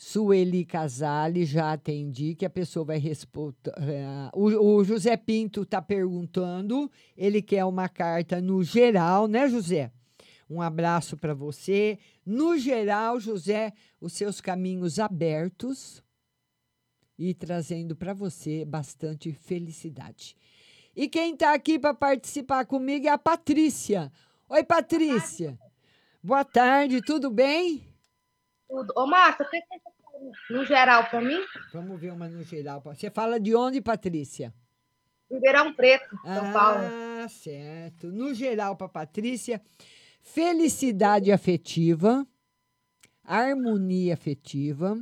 Sueli 0.04 0.66
Casale, 0.66 1.46
já 1.46 1.74
atendi, 1.74 2.34
que 2.34 2.44
a 2.44 2.50
pessoa 2.50 2.84
vai 2.84 2.98
responder. 2.98 3.72
o, 4.34 4.46
o 4.78 4.84
José 4.84 5.16
Pinto 5.16 5.62
está 5.62 5.80
perguntando, 5.80 6.90
ele 7.16 7.40
quer 7.40 7.64
uma 7.66 7.88
carta 7.88 8.42
no 8.42 8.64
geral, 8.64 9.28
né, 9.28 9.48
José? 9.48 9.92
Um 10.50 10.60
abraço 10.60 11.16
para 11.16 11.36
você. 11.36 12.00
No 12.26 12.58
geral, 12.58 13.20
José, 13.20 13.74
os 14.02 14.14
seus 14.14 14.42
caminhos 14.42 14.98
abertos 14.98 16.04
e 17.16 17.36
trazendo 17.36 17.96
para 17.96 18.12
você 18.12 18.66
bastante 18.66 19.32
felicidade. 19.32 20.36
E 20.96 21.08
quem 21.08 21.34
está 21.34 21.54
aqui 21.54 21.78
para 21.78 21.94
participar 21.94 22.66
comigo 22.66 23.06
é 23.06 23.12
a 23.12 23.20
Patrícia. 23.20 24.12
Oi, 24.50 24.64
Patrícia. 24.64 25.60
Boa 26.24 26.44
tarde, 26.44 27.04
tudo 27.04 27.30
bem? 27.30 27.91
Tudo. 28.72 28.94
Ô, 28.96 29.06
Márcia, 29.06 29.44
tem 29.52 29.62
que 29.62 30.54
no 30.54 30.66
geral 30.66 31.10
para 31.10 31.20
mim? 31.20 31.44
Vamos 31.74 32.00
ver 32.00 32.14
uma 32.14 32.30
no 32.30 32.42
geral. 32.42 32.80
Você 32.80 33.12
fala 33.12 33.38
de 33.38 33.54
onde, 33.54 33.82
Patrícia? 33.82 34.54
Ribeirão 35.30 35.74
Preto, 35.74 36.18
São 36.24 36.54
Paulo. 36.54 36.80
Ah, 36.82 37.28
certo. 37.28 38.08
No 38.08 38.34
geral, 38.34 38.78
para 38.78 38.88
Patrícia, 38.88 39.62
felicidade 40.22 41.34
afetiva, 41.34 42.26
harmonia 43.26 44.14
afetiva, 44.14 44.98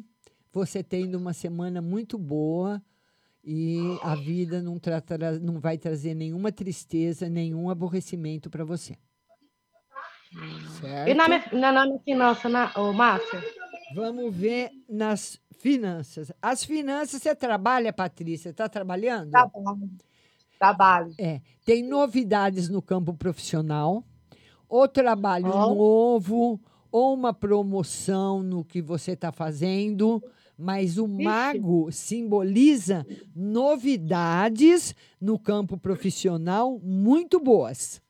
você 0.51 0.83
tendo 0.83 1.15
uma 1.15 1.33
semana 1.33 1.79
muito 1.79 2.17
boa 2.17 2.81
e 3.43 3.99
a 4.01 4.15
vida 4.15 4.63
não, 4.63 4.79
tratará, 4.79 5.33
não 5.33 5.59
vai 5.59 5.77
trazer 5.77 6.15
nenhuma 6.15 6.51
tristeza, 6.51 7.29
nenhum 7.29 7.69
aborrecimento 7.69 8.49
para 8.49 8.63
você. 8.63 8.97
Certo? 10.79 11.09
E 11.09 11.13
na 11.13 11.27
minha, 11.27 11.45
na, 11.53 11.71
na 11.71 11.85
minha 11.85 11.99
finança, 11.99 12.49
na, 12.49 12.71
ô, 12.75 12.93
Márcia? 12.93 13.58
Vamos 13.93 14.35
ver 14.35 14.71
nas 14.87 15.39
finanças. 15.57 16.31
As 16.41 16.63
finanças, 16.63 17.21
você 17.21 17.35
trabalha, 17.35 17.91
Patrícia? 17.91 18.49
Está 18.49 18.69
trabalhando? 18.69 19.31
Trabalho. 19.31 19.89
Trabalho. 20.57 21.13
É. 21.17 21.41
Tem 21.65 21.83
novidades 21.83 22.69
no 22.69 22.81
campo 22.81 23.13
profissional, 23.13 24.03
ou 24.67 24.87
trabalho 24.87 25.47
Ó. 25.47 25.73
novo, 25.73 26.59
ou 26.91 27.13
uma 27.13 27.33
promoção 27.33 28.43
no 28.43 28.63
que 28.63 28.81
você 28.81 29.11
está 29.11 29.31
fazendo. 29.31 30.21
Mas 30.61 30.97
o 30.97 31.07
mago 31.07 31.89
simboliza 31.89 33.07
novidades 33.33 34.93
no 35.19 35.39
campo 35.39 35.77
profissional 35.77 36.77
muito 36.83 37.39
boas. 37.39 38.01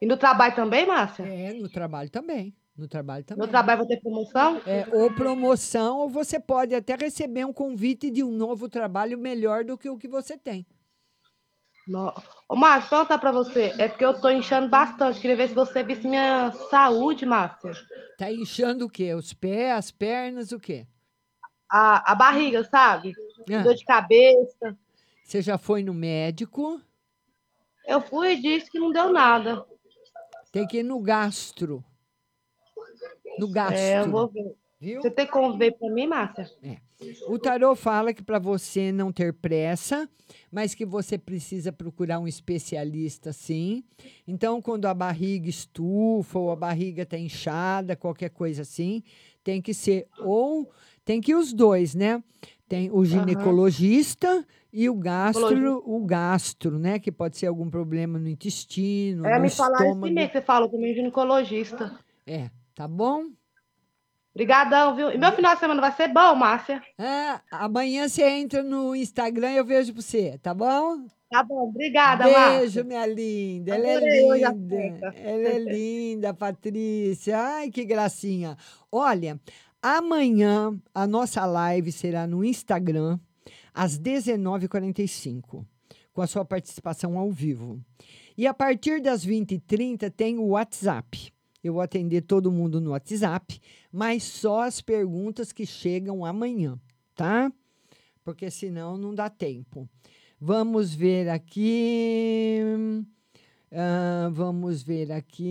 E 0.00 0.06
no 0.06 0.16
trabalho 0.16 0.56
também, 0.56 0.84
Márcia? 0.84 1.22
É, 1.22 1.52
no 1.52 1.68
trabalho 1.68 2.10
também. 2.10 2.52
No 2.78 2.86
trabalho 2.86 3.24
também. 3.24 3.44
No 3.44 3.50
trabalho 3.50 3.78
vou 3.78 3.88
ter 3.88 4.00
promoção? 4.00 4.62
É, 4.64 4.86
ou 4.92 5.12
promoção, 5.12 5.98
ou 5.98 6.08
você 6.08 6.38
pode 6.38 6.76
até 6.76 6.94
receber 6.94 7.44
um 7.44 7.52
convite 7.52 8.08
de 8.08 8.22
um 8.22 8.30
novo 8.30 8.68
trabalho 8.68 9.18
melhor 9.18 9.64
do 9.64 9.76
que 9.76 9.90
o 9.90 9.98
que 9.98 10.06
você 10.06 10.38
tem. 10.38 10.64
No... 11.88 12.14
Ô, 12.48 12.54
Márcia, 12.54 12.90
perguntar 12.90 13.18
pra 13.18 13.32
você. 13.32 13.74
É 13.78 13.88
porque 13.88 14.04
eu 14.04 14.20
tô 14.20 14.30
inchando 14.30 14.68
bastante. 14.68 15.20
Queria 15.20 15.36
ver 15.36 15.48
se 15.48 15.54
você 15.54 15.82
visse 15.82 16.06
minha 16.06 16.52
saúde, 16.70 17.26
Márcia. 17.26 17.72
Tá 18.16 18.30
inchando 18.30 18.86
o 18.86 18.90
quê? 18.90 19.12
Os 19.12 19.32
pés, 19.32 19.72
as 19.72 19.90
pernas, 19.90 20.52
o 20.52 20.60
quê? 20.60 20.86
A, 21.68 22.12
a 22.12 22.14
barriga, 22.14 22.62
sabe? 22.62 23.12
Ah. 23.52 23.62
Dor 23.62 23.74
de 23.74 23.84
cabeça. 23.84 24.78
Você 25.24 25.42
já 25.42 25.58
foi 25.58 25.82
no 25.82 25.92
médico? 25.92 26.80
Eu 27.84 28.00
fui 28.00 28.34
e 28.34 28.40
disse 28.40 28.70
que 28.70 28.78
não 28.78 28.92
deu 28.92 29.12
nada. 29.12 29.66
Tem 30.52 30.66
que 30.66 30.78
ir 30.78 30.82
no 30.82 31.00
gastro. 31.00 31.84
No 33.38 33.48
gastro. 33.48 33.78
É, 33.78 34.00
eu 34.00 34.10
vou 34.10 34.28
ver. 34.28 34.54
Viu? 34.80 35.02
Você 35.02 35.10
tem 35.10 35.26
como 35.26 35.58
ver 35.58 35.72
pra 35.72 35.90
mim, 35.90 36.06
Márcia? 36.06 36.48
O 37.28 37.38
tarô 37.38 37.74
fala 37.74 38.12
que 38.14 38.22
para 38.22 38.38
você 38.38 38.92
não 38.92 39.12
ter 39.12 39.32
pressa, 39.32 40.08
mas 40.52 40.74
que 40.74 40.84
você 40.84 41.18
precisa 41.18 41.72
procurar 41.72 42.20
um 42.20 42.28
especialista 42.28 43.32
sim. 43.32 43.82
Então, 44.26 44.62
quando 44.62 44.86
a 44.86 44.94
barriga 44.94 45.48
estufa 45.48 46.38
ou 46.38 46.50
a 46.50 46.56
barriga 46.56 47.02
está 47.02 47.18
inchada, 47.18 47.96
qualquer 47.96 48.30
coisa 48.30 48.62
assim, 48.62 49.02
tem 49.42 49.60
que 49.60 49.74
ser 49.74 50.06
ou 50.20 50.70
tem 51.04 51.20
que 51.20 51.32
ir 51.32 51.34
os 51.34 51.52
dois, 51.52 51.94
né? 51.94 52.22
Tem 52.68 52.90
o 52.90 53.04
ginecologista 53.04 54.46
e 54.72 54.90
o 54.90 54.94
gastro, 54.94 55.82
o 55.86 56.04
gastro, 56.04 56.78
né? 56.78 56.98
Que 56.98 57.10
pode 57.10 57.36
ser 57.36 57.46
algum 57.46 57.70
problema 57.70 58.18
no 58.18 58.28
intestino, 58.28 59.26
É, 59.26 59.36
no 59.36 59.40
me 59.40 59.48
estômago. 59.48 60.06
esse 60.06 60.14
mês 60.14 60.26
que 60.28 60.38
você 60.38 60.44
falou 60.44 60.68
comigo, 60.68 60.94
ginecologista. 60.94 61.98
É, 62.26 62.50
tá 62.78 62.86
bom? 62.86 63.24
Obrigadão, 64.32 64.94
viu? 64.94 65.10
E 65.10 65.18
meu 65.18 65.32
final 65.32 65.52
de 65.54 65.58
semana 65.58 65.80
vai 65.80 65.90
ser 65.90 66.06
bom, 66.06 66.36
Márcia? 66.36 66.80
É, 66.96 67.40
amanhã 67.50 68.08
você 68.08 68.22
entra 68.22 68.62
no 68.62 68.94
Instagram 68.94 69.50
e 69.50 69.56
eu 69.56 69.64
vejo 69.64 69.92
pra 69.92 70.00
você, 70.00 70.38
tá 70.38 70.54
bom? 70.54 71.04
Tá 71.28 71.42
bom, 71.42 71.68
obrigada, 71.68 72.22
Beijo, 72.22 72.38
Márcia. 72.38 72.84
minha 72.84 73.04
linda. 73.04 73.74
Ela 73.74 73.86
é 73.88 73.96
Adorei 73.96 74.44
a 74.44 74.52
linda. 74.52 75.14
Ela 75.16 75.48
é 75.48 75.58
linda, 75.58 76.32
Patrícia. 76.32 77.36
Ai, 77.36 77.68
que 77.68 77.84
gracinha. 77.84 78.56
Olha, 78.92 79.40
amanhã 79.82 80.80
a 80.94 81.04
nossa 81.04 81.44
live 81.44 81.90
será 81.90 82.28
no 82.28 82.44
Instagram 82.44 83.18
às 83.74 83.98
19h45, 83.98 85.66
com 86.12 86.22
a 86.22 86.28
sua 86.28 86.44
participação 86.44 87.18
ao 87.18 87.28
vivo. 87.32 87.80
E 88.36 88.46
a 88.46 88.54
partir 88.54 89.02
das 89.02 89.26
20h30 89.26 90.12
tem 90.12 90.38
o 90.38 90.50
WhatsApp. 90.50 91.32
Eu 91.68 91.74
vou 91.74 91.82
atender 91.82 92.22
todo 92.22 92.50
mundo 92.50 92.80
no 92.80 92.92
WhatsApp, 92.92 93.60
mas 93.92 94.22
só 94.22 94.62
as 94.62 94.80
perguntas 94.80 95.52
que 95.52 95.66
chegam 95.66 96.24
amanhã, 96.24 96.80
tá? 97.14 97.52
Porque 98.24 98.50
senão 98.50 98.96
não 98.96 99.14
dá 99.14 99.28
tempo. 99.28 99.86
Vamos 100.40 100.94
ver 100.94 101.28
aqui. 101.28 102.60
ah, 103.70 104.30
vamos 104.32 104.82
ver 104.82 105.12
aqui. 105.12 105.48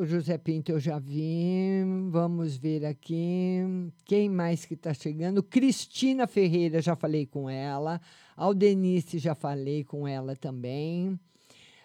O 0.00 0.04
José 0.04 0.36
Pinto 0.36 0.72
eu 0.72 0.80
já 0.80 0.98
vi. 0.98 1.84
Vamos 2.10 2.56
ver 2.56 2.84
aqui. 2.84 3.60
Quem 4.04 4.28
mais 4.28 4.64
que 4.64 4.74
está 4.74 4.92
chegando? 4.92 5.40
Cristina 5.40 6.26
Ferreira, 6.26 6.82
já 6.82 6.96
falei 6.96 7.26
com 7.26 7.48
ela. 7.48 8.00
Aldenice, 8.36 9.20
já 9.20 9.36
falei 9.36 9.84
com 9.84 10.08
ela 10.08 10.34
também. 10.34 11.16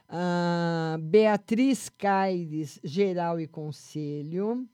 Ah, 0.08 0.97
Beatriz 1.01 1.89
Caires, 1.89 2.80
geral 2.84 3.39
e 3.39 3.47
conselho. 3.47 4.68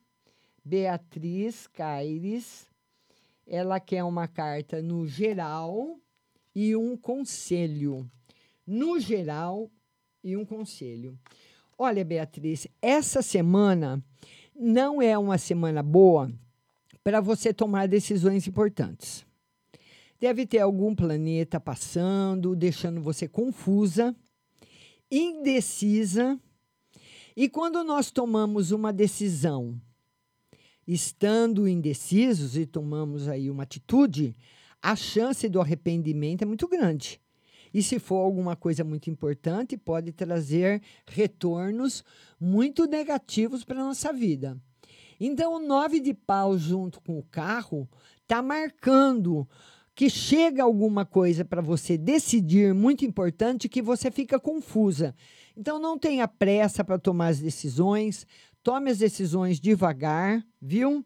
Beatriz 0.64 1.68
Caires. 1.68 2.68
Ela 3.48 3.80
quer 3.80 4.04
uma 4.04 4.28
carta 4.28 4.82
no 4.82 5.08
geral 5.08 6.00
e 6.56 6.76
um 6.76 6.96
conselho. 6.96 8.10
No 8.66 9.00
geral 9.00 9.70
e 10.24 10.38
um 10.38 10.46
conselho. 10.46 11.18
Olha, 11.78 12.06
Beatriz, 12.06 12.68
essa 12.82 13.22
semana 13.22 14.04
não 14.56 15.02
é 15.02 15.18
uma 15.18 15.38
semana 15.38 15.82
boa 15.82 16.32
para 17.04 17.20
você 17.20 17.54
tomar 17.54 17.88
decisões 17.88 18.48
importantes. 18.48 19.26
Deve 20.20 20.46
ter 20.46 20.60
algum 20.60 20.94
planeta 20.94 21.60
passando, 21.60 22.56
deixando 22.56 23.02
você 23.02 23.28
confusa, 23.28 24.16
indecisa. 25.12 26.40
E 27.36 27.50
quando 27.50 27.84
nós 27.84 28.10
tomamos 28.10 28.72
uma 28.72 28.94
decisão 28.94 29.80
estando 30.88 31.68
indecisos 31.68 32.58
e 32.58 32.66
tomamos 32.66 33.28
aí 33.28 33.50
uma 33.50 33.64
atitude, 33.64 34.36
a 34.82 34.96
chance 34.96 35.48
do 35.48 35.62
arrependimento 35.62 36.42
é 36.42 36.46
muito 36.46 36.68
grande. 36.68 37.22
E 37.74 37.82
se 37.82 38.00
for 38.00 38.18
alguma 38.18 38.56
coisa 38.56 38.84
muito 38.84 39.10
importante, 39.10 39.78
pode 39.78 40.12
trazer 40.12 40.82
retornos 41.08 42.04
muito 42.40 42.86
negativos 42.86 43.64
para 43.64 43.80
a 43.82 43.86
nossa 43.86 44.12
vida. 44.12 44.60
Então, 45.20 45.54
o 45.54 45.60
nove 45.60 46.00
de 46.00 46.14
pau 46.14 46.58
junto 46.58 47.00
com 47.02 47.18
o 47.18 47.24
carro 47.24 47.88
está 48.24 48.42
marcando 48.42 49.48
que 49.96 50.10
chega 50.10 50.64
alguma 50.64 51.06
coisa 51.06 51.44
para 51.44 51.62
você 51.62 51.98
decidir 51.98 52.74
muito 52.74 53.06
importante 53.06 53.70
que 53.70 53.82
você 53.82 54.10
fica 54.10 54.40
confusa. 54.40 55.16
Então, 55.56 55.80
não 55.80 55.98
tenha 55.98 56.28
pressa 56.28 56.84
para 56.84 56.98
tomar 56.98 57.28
as 57.28 57.40
decisões, 57.40 58.26
tome 58.64 58.90
as 58.90 58.98
decisões 58.98 59.60
devagar, 59.60 60.46
viu? 60.62 61.06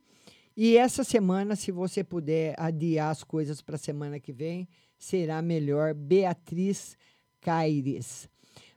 E 0.56 0.78
essa 0.78 1.04
semana, 1.04 1.56
se 1.56 1.72
você 1.72 2.04
puder 2.04 2.56
adiar 2.58 3.10
as 3.10 3.24
coisas 3.24 3.62
para 3.62 3.76
a 3.76 3.80
semana 3.80 4.20
que 4.20 4.32
vem, 4.32 4.68
será 4.98 5.42
melhor. 5.42 5.94
Beatriz 5.94 6.98
Caires. 7.42 8.30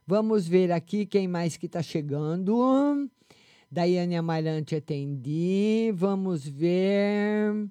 Vamos 0.05 0.47
ver 0.47 0.71
aqui 0.71 1.05
quem 1.05 1.27
mais 1.27 1.55
que 1.55 1.67
está 1.67 1.81
chegando. 1.81 3.09
Daiane 3.71 4.17
Amarante 4.17 4.75
atendi. 4.75 5.91
Vamos 5.93 6.45
ver. 6.47 7.69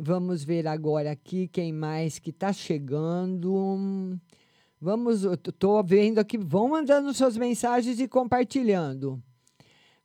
Vamos 0.00 0.44
ver 0.44 0.68
agora 0.68 1.10
aqui 1.10 1.48
quem 1.48 1.72
mais 1.72 2.20
que 2.20 2.30
está 2.30 2.52
chegando. 2.52 4.16
Vamos, 4.80 5.24
estou 5.24 5.82
vendo 5.82 6.20
aqui. 6.20 6.38
Vão 6.38 6.68
mandando 6.68 7.12
suas 7.12 7.36
mensagens 7.36 7.98
e 7.98 8.06
compartilhando. 8.06 9.20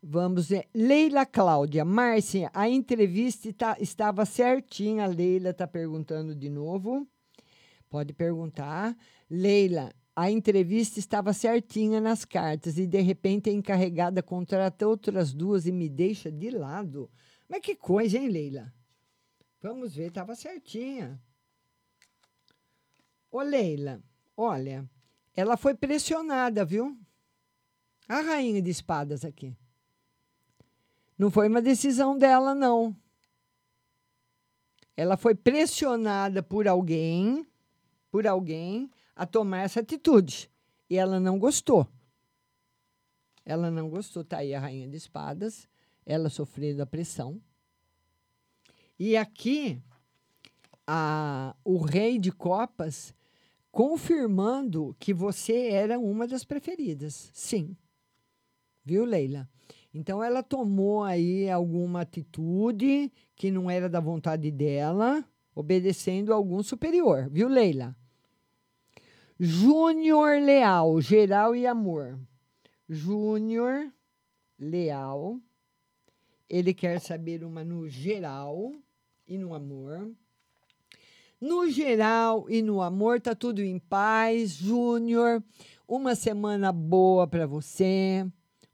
Vamos 0.02 0.50
ver. 0.50 0.68
Leila 0.74 1.28
Cláudia. 1.28 1.86
Márcia, 1.86 2.50
a 2.56 2.68
entrevista 2.68 3.54
tá- 3.54 3.78
estava 3.80 4.26
certinha. 4.26 5.04
A 5.04 5.08
Leila 5.08 5.52
está 5.52 5.68
perguntando 5.68 6.34
de 6.34 6.50
novo. 6.50 7.08
Pode 7.88 8.14
perguntar. 8.14 8.98
Leila, 9.30 9.94
a 10.16 10.32
entrevista 10.32 10.98
estava 10.98 11.34
certinha 11.34 12.02
nas 12.02 12.26
cartas 12.26 12.80
e 12.80 12.88
de 12.88 13.00
repente 13.00 13.48
a 13.48 13.54
encarregada 13.54 14.24
contrata 14.24 14.88
outras 14.88 15.36
duas 15.36 15.68
e 15.68 15.72
me 15.72 15.88
deixa 15.88 16.32
de 16.32 16.50
lado. 16.50 17.12
Mas 17.48 17.62
que 17.62 17.76
coisa, 17.76 18.18
hein, 18.18 18.30
Leila? 18.30 18.74
Vamos 19.64 19.96
ver, 19.96 20.10
estava 20.10 20.36
certinha. 20.36 21.18
Ô, 23.32 23.42
Leila, 23.42 24.04
olha, 24.36 24.88
ela 25.34 25.56
foi 25.56 25.74
pressionada, 25.74 26.66
viu? 26.66 27.00
A 28.10 28.20
rainha 28.20 28.62
de 28.62 28.70
espadas 28.70 29.24
aqui. 29.24 29.56
Não 31.18 31.32
foi 31.32 31.48
uma 31.48 31.62
decisão 31.62 32.18
dela, 32.18 32.54
não. 32.54 32.94
Ela 34.98 35.16
foi 35.16 35.34
pressionada 35.34 36.44
por 36.44 36.68
alguém, 36.68 37.48
por 38.12 38.28
alguém, 38.28 38.92
a 39.16 39.26
tomar 39.26 39.60
essa 39.60 39.80
atitude. 39.80 40.52
E 40.90 40.98
ela 40.98 41.22
não 41.22 41.40
gostou. 41.40 41.88
Ela 43.46 43.72
não 43.72 43.90
gostou, 43.90 44.26
tá 44.26 44.40
aí 44.40 44.54
a 44.54 44.60
rainha 44.60 44.90
de 44.90 44.98
espadas, 44.98 45.70
ela 46.06 46.30
sofrendo 46.30 46.84
a 46.84 46.86
pressão. 46.86 47.42
E 49.00 49.18
aqui 49.18 49.82
a, 50.88 51.56
o 51.64 51.78
rei 51.78 52.20
de 52.20 52.32
copas 52.32 53.14
confirmando 53.72 54.96
que 55.00 55.14
você 55.14 55.70
era 55.70 56.00
uma 56.00 56.28
das 56.28 56.44
preferidas. 56.44 57.32
Sim. 57.34 57.76
Viu, 58.86 59.04
Leila? 59.06 59.50
Então 59.94 60.24
ela 60.24 60.44
tomou 60.44 61.04
aí 61.04 61.50
alguma 61.50 62.02
atitude 62.02 63.12
que 63.36 63.52
não 63.52 63.70
era 63.70 63.88
da 63.88 64.00
vontade 64.00 64.52
dela, 64.52 65.24
obedecendo 65.56 66.34
a 66.34 66.36
algum 66.36 66.62
superior, 66.64 67.30
viu, 67.30 67.48
Leila? 67.48 67.96
Júnior 69.40 70.40
Leal, 70.42 71.02
geral 71.02 71.56
e 71.56 71.66
amor. 71.66 72.20
Júnior 72.88 73.92
Leal, 74.58 75.40
ele 76.50 76.74
quer 76.74 77.00
saber 77.00 77.44
uma 77.44 77.64
no 77.64 77.88
geral 77.88 78.72
e 79.28 79.38
no 79.38 79.54
amor. 79.54 80.12
No 81.40 81.70
geral 81.70 82.46
e 82.50 82.62
no 82.62 82.82
amor, 82.82 83.20
tá 83.20 83.36
tudo 83.36 83.62
em 83.62 83.78
paz, 83.78 84.52
Júnior. 84.52 85.44
Uma 85.88 86.16
semana 86.16 86.72
boa 86.72 87.28
para 87.28 87.46
você, 87.46 88.26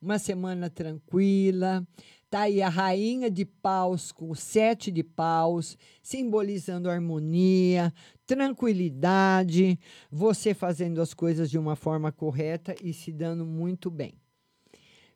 uma 0.01 0.19
semana 0.19 0.69
tranquila. 0.69 1.85
Tá 2.29 2.41
aí 2.41 2.61
a 2.61 2.69
rainha 2.69 3.31
de 3.31 3.43
paus 3.43 4.11
com 4.11 4.35
sete 4.35 4.91
de 4.91 5.03
paus, 5.03 5.75
simbolizando 6.03 6.87
harmonia, 6.87 7.91
tranquilidade, 8.27 9.79
você 10.11 10.53
fazendo 10.53 11.01
as 11.01 11.11
coisas 11.11 11.49
de 11.49 11.57
uma 11.57 11.75
forma 11.75 12.11
correta 12.11 12.75
e 12.83 12.93
se 12.93 13.11
dando 13.11 13.47
muito 13.47 13.89
bem. 13.89 14.13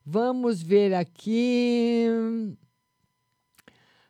Vamos 0.05 0.61
ver 0.61 0.93
aqui. 0.93 2.05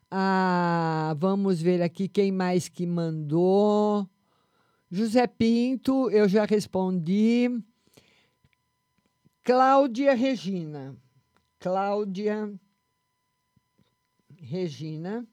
Ah, 0.10 1.16
vamos 1.20 1.62
ver 1.62 1.84
aqui 1.84 2.08
quem 2.08 2.32
mais 2.32 2.68
que 2.68 2.86
mandou. 2.86 4.10
José 4.90 5.28
Pinto, 5.28 6.10
eu 6.10 6.28
já 6.28 6.46
respondi. 6.46 7.48
Cláudia 9.44 10.16
Regina. 10.16 10.98
Cláudia 11.60 12.52
Regina, 14.36 15.28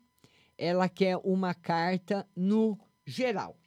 ela 0.58 0.88
quer 0.90 1.16
uma 1.24 1.54
carta 1.54 2.28
no 2.36 2.78
geral. 3.06 3.58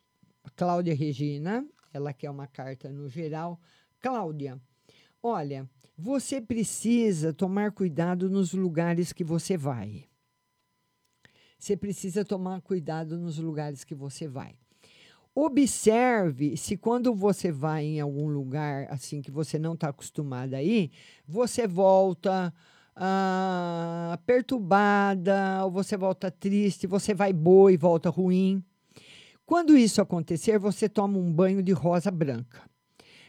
Cláudia 0.56 0.94
Regina, 0.94 1.68
ela 1.92 2.14
quer 2.14 2.30
uma 2.30 2.48
carta 2.48 2.92
no 2.92 3.10
geral. 3.10 3.60
Cláudia, 4.00 4.62
olha, 5.22 5.68
você 5.98 6.42
precisa 6.42 7.34
tomar 7.34 7.72
cuidado 7.72 8.30
nos 8.30 8.54
lugares 8.54 9.14
que 9.14 9.24
você 9.24 9.56
vai. 9.56 10.06
Você 11.58 11.78
precisa 11.78 12.26
tomar 12.26 12.62
cuidado 12.62 13.18
nos 13.18 13.38
lugares 13.38 13.84
que 13.84 13.96
você 13.96 14.28
vai. 14.28 14.56
Observe 15.36 16.58
se 16.58 16.78
quando 16.78 17.14
você 17.16 17.52
vai 17.52 17.86
em 17.86 18.00
algum 18.00 18.28
lugar 18.28 18.86
assim 18.92 19.22
que 19.22 19.32
você 19.32 19.58
não 19.58 19.74
está 19.74 19.90
acostumado 19.90 20.54
a 20.54 20.62
ir, 20.62 20.92
você 21.28 21.66
volta 21.66 22.54
ah, 22.96 24.20
perturbada, 24.26 25.66
ou 25.66 25.72
você 25.72 25.98
volta 25.98 26.30
triste, 26.30 26.86
você 26.86 27.14
vai 27.14 27.34
boa 27.34 27.72
e 27.72 27.78
volta 27.78 28.10
ruim. 28.10 28.64
Quando 29.46 29.78
isso 29.78 30.02
acontecer, 30.02 30.60
você 30.60 30.88
toma 30.88 31.18
um 31.18 31.32
banho 31.32 31.64
de 31.64 31.72
rosa 31.72 32.12
branca. 32.12 32.62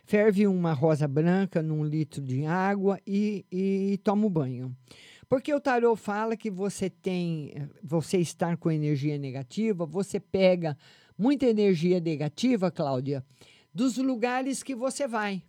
Ferve 0.04 0.46
uma 0.46 0.72
rosa 0.72 1.08
branca 1.08 1.62
num 1.62 1.84
litro 1.84 2.20
de 2.20 2.44
água 2.44 3.00
e, 3.06 3.44
e 3.50 3.98
toma 4.04 4.26
o 4.26 4.30
banho. 4.30 4.76
Porque 5.28 5.52
o 5.52 5.60
tarô 5.60 5.96
fala 5.96 6.36
que 6.36 6.50
você 6.50 6.90
tem, 6.90 7.54
você 7.82 8.18
estar 8.18 8.56
com 8.56 8.70
energia 8.70 9.16
negativa, 9.18 9.86
você 9.86 10.20
pega 10.20 10.76
muita 11.16 11.46
energia 11.46 12.00
negativa, 12.00 12.70
Cláudia, 12.70 13.24
dos 13.72 13.96
lugares 13.96 14.62
que 14.62 14.74
você 14.74 15.08
vai. 15.08 15.42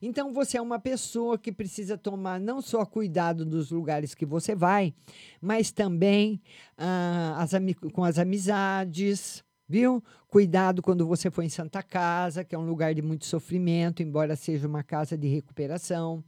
Então 0.00 0.32
você 0.32 0.58
é 0.58 0.62
uma 0.62 0.78
pessoa 0.78 1.38
que 1.38 1.50
precisa 1.50 1.96
tomar 1.96 2.38
não 2.38 2.60
só 2.60 2.84
cuidado 2.84 3.44
dos 3.44 3.70
lugares 3.70 4.14
que 4.14 4.26
você 4.26 4.54
vai, 4.54 4.94
mas 5.40 5.70
também 5.72 6.40
ah, 6.76 7.36
as 7.38 7.52
com 7.92 8.04
as 8.04 8.18
amizades, 8.18 9.42
viu? 9.68 10.02
Cuidado 10.28 10.82
quando 10.82 11.06
você 11.06 11.30
for 11.30 11.42
em 11.42 11.48
Santa 11.48 11.82
Casa, 11.82 12.44
que 12.44 12.54
é 12.54 12.58
um 12.58 12.66
lugar 12.66 12.94
de 12.94 13.02
muito 13.02 13.26
sofrimento, 13.26 14.02
embora 14.02 14.36
seja 14.36 14.66
uma 14.66 14.82
casa 14.82 15.16
de 15.16 15.28
recuperação. 15.28 16.22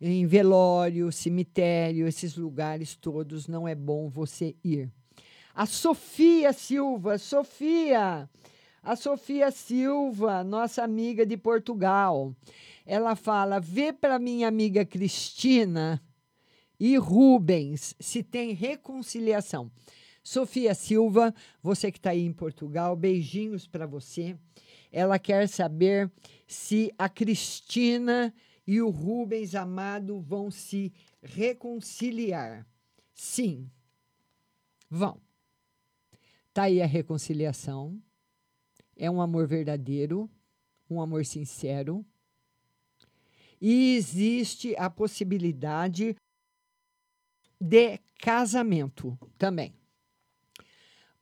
Em 0.00 0.26
velório, 0.26 1.10
cemitério, 1.12 2.06
esses 2.06 2.36
lugares 2.36 2.96
todos 2.96 3.46
não 3.46 3.66
é 3.66 3.74
bom 3.74 4.08
você 4.08 4.54
ir. 4.62 4.90
A 5.54 5.66
Sofia 5.66 6.52
Silva, 6.52 7.16
Sofia, 7.16 8.28
a 8.82 8.96
Sofia 8.96 9.50
Silva, 9.50 10.42
nossa 10.42 10.82
amiga 10.82 11.24
de 11.24 11.36
Portugal. 11.36 12.34
Ela 12.84 13.14
fala: 13.14 13.60
vê 13.60 13.92
para 13.92 14.18
minha 14.18 14.48
amiga 14.48 14.84
Cristina 14.84 16.02
e 16.78 16.96
Rubens 16.96 17.94
se 18.00 18.22
tem 18.22 18.52
reconciliação. 18.52 19.70
Sofia 20.24 20.74
Silva, 20.74 21.34
você 21.62 21.92
que 21.92 21.98
está 21.98 22.10
aí 22.10 22.24
em 22.24 22.32
Portugal, 22.32 22.96
beijinhos 22.96 23.66
para 23.66 23.86
você. 23.86 24.34
Ela 24.90 25.18
quer 25.18 25.46
saber 25.46 26.10
se 26.46 26.90
a 26.96 27.10
Cristina 27.10 28.34
e 28.66 28.80
o 28.80 28.88
Rubens 28.88 29.54
Amado 29.54 30.18
vão 30.22 30.50
se 30.50 30.90
reconciliar. 31.22 32.66
Sim, 33.12 33.70
vão. 34.88 35.20
Tá 36.54 36.64
aí 36.64 36.80
a 36.80 36.86
reconciliação. 36.86 38.00
É 38.96 39.10
um 39.10 39.20
amor 39.20 39.46
verdadeiro, 39.46 40.30
um 40.88 41.02
amor 41.02 41.26
sincero. 41.26 42.04
E 43.60 43.94
existe 43.96 44.74
a 44.76 44.88
possibilidade 44.88 46.16
de 47.60 47.98
casamento 48.18 49.18
também. 49.36 49.74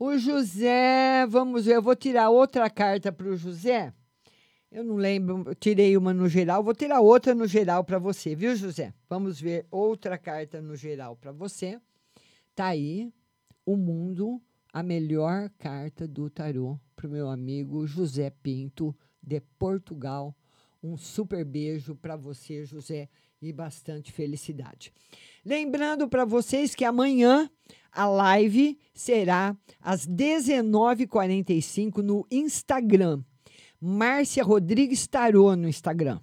O 0.04 0.18
José, 0.18 1.24
vamos 1.28 1.66
ver, 1.66 1.76
eu 1.76 1.80
vou 1.80 1.94
tirar 1.94 2.28
outra 2.28 2.68
carta 2.68 3.12
para 3.12 3.28
o 3.28 3.36
José. 3.36 3.94
Eu 4.68 4.82
não 4.82 4.96
lembro, 4.96 5.54
tirei 5.54 5.96
uma 5.96 6.12
no 6.12 6.28
geral, 6.28 6.60
vou 6.60 6.74
tirar 6.74 6.98
outra 6.98 7.36
no 7.36 7.46
geral 7.46 7.84
para 7.84 8.00
você, 8.00 8.34
viu, 8.34 8.56
José? 8.56 8.92
Vamos 9.08 9.40
ver 9.40 9.64
outra 9.70 10.18
carta 10.18 10.60
no 10.60 10.74
geral 10.74 11.14
para 11.14 11.30
você. 11.30 11.80
Tá 12.52 12.66
aí 12.66 13.12
o 13.64 13.76
mundo 13.76 14.42
a 14.72 14.82
melhor 14.82 15.48
carta 15.56 16.08
do 16.08 16.28
tarô 16.28 16.80
para 16.96 17.06
o 17.06 17.10
meu 17.10 17.28
amigo 17.28 17.86
José 17.86 18.28
Pinto, 18.42 18.92
de 19.22 19.40
Portugal. 19.56 20.34
Um 20.82 20.96
super 20.96 21.44
beijo 21.44 21.94
para 21.94 22.16
você, 22.16 22.64
José, 22.64 23.08
e 23.40 23.52
bastante 23.52 24.10
felicidade. 24.10 24.92
Lembrando 25.44 26.08
para 26.08 26.24
vocês 26.24 26.74
que 26.74 26.84
amanhã 26.84 27.48
a 27.92 28.08
live 28.08 28.78
será 28.94 29.56
às 29.80 30.08
19h45 30.08 31.98
no 31.98 32.26
Instagram. 32.30 33.22
Márcia 33.80 34.42
Rodrigues 34.42 35.06
Tarô 35.06 35.54
no 35.54 35.68
Instagram. 35.68 36.20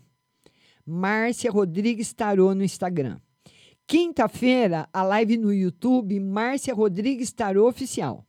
Márcia 0.85 1.51
Rodrigues 1.51 2.11
Tarô 2.13 2.55
no 2.55 2.63
Instagram. 2.63 3.19
Quinta-feira, 3.85 4.87
a 4.93 5.03
live 5.03 5.37
no 5.37 5.53
YouTube, 5.53 6.19
Márcia 6.19 6.73
Rodrigues 6.73 7.31
Tarô 7.31 7.67
Oficial. 7.67 8.25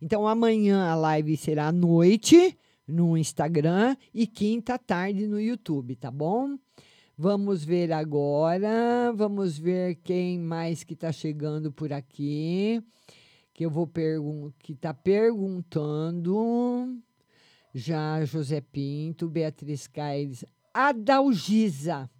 Então, 0.00 0.26
amanhã 0.26 0.88
a 0.88 0.94
live 0.94 1.36
será 1.36 1.68
à 1.68 1.72
noite 1.72 2.58
no 2.86 3.16
Instagram 3.16 3.96
e 4.12 4.26
quinta 4.26 4.78
tarde 4.78 5.26
no 5.26 5.40
YouTube, 5.40 5.94
tá 5.96 6.10
bom? 6.10 6.56
Vamos 7.24 7.64
ver 7.64 7.92
agora, 7.92 9.12
vamos 9.14 9.56
ver 9.56 9.94
quem 10.02 10.40
mais 10.40 10.82
que 10.82 10.94
está 10.94 11.12
chegando 11.12 11.70
por 11.70 11.92
aqui, 11.92 12.82
que 13.54 13.64
eu 13.64 13.70
vou 13.70 13.86
perguntar, 13.86 14.56
que 14.58 14.72
está 14.72 14.92
perguntando. 14.92 17.00
Já 17.72 18.24
José 18.24 18.60
Pinto, 18.60 19.28
Beatriz 19.28 19.86
Caires, 19.86 20.44
Adalgisa. 20.74 22.10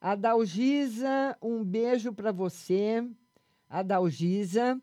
Adalgisa, 0.00 1.36
um 1.42 1.64
beijo 1.64 2.12
para 2.12 2.30
você. 2.30 3.04
Adalgisa 3.68 4.80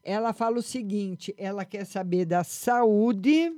ela 0.00 0.32
fala 0.32 0.58
o 0.58 0.62
seguinte: 0.62 1.34
ela 1.36 1.64
quer 1.64 1.84
saber 1.84 2.24
da 2.24 2.44
saúde 2.44 3.52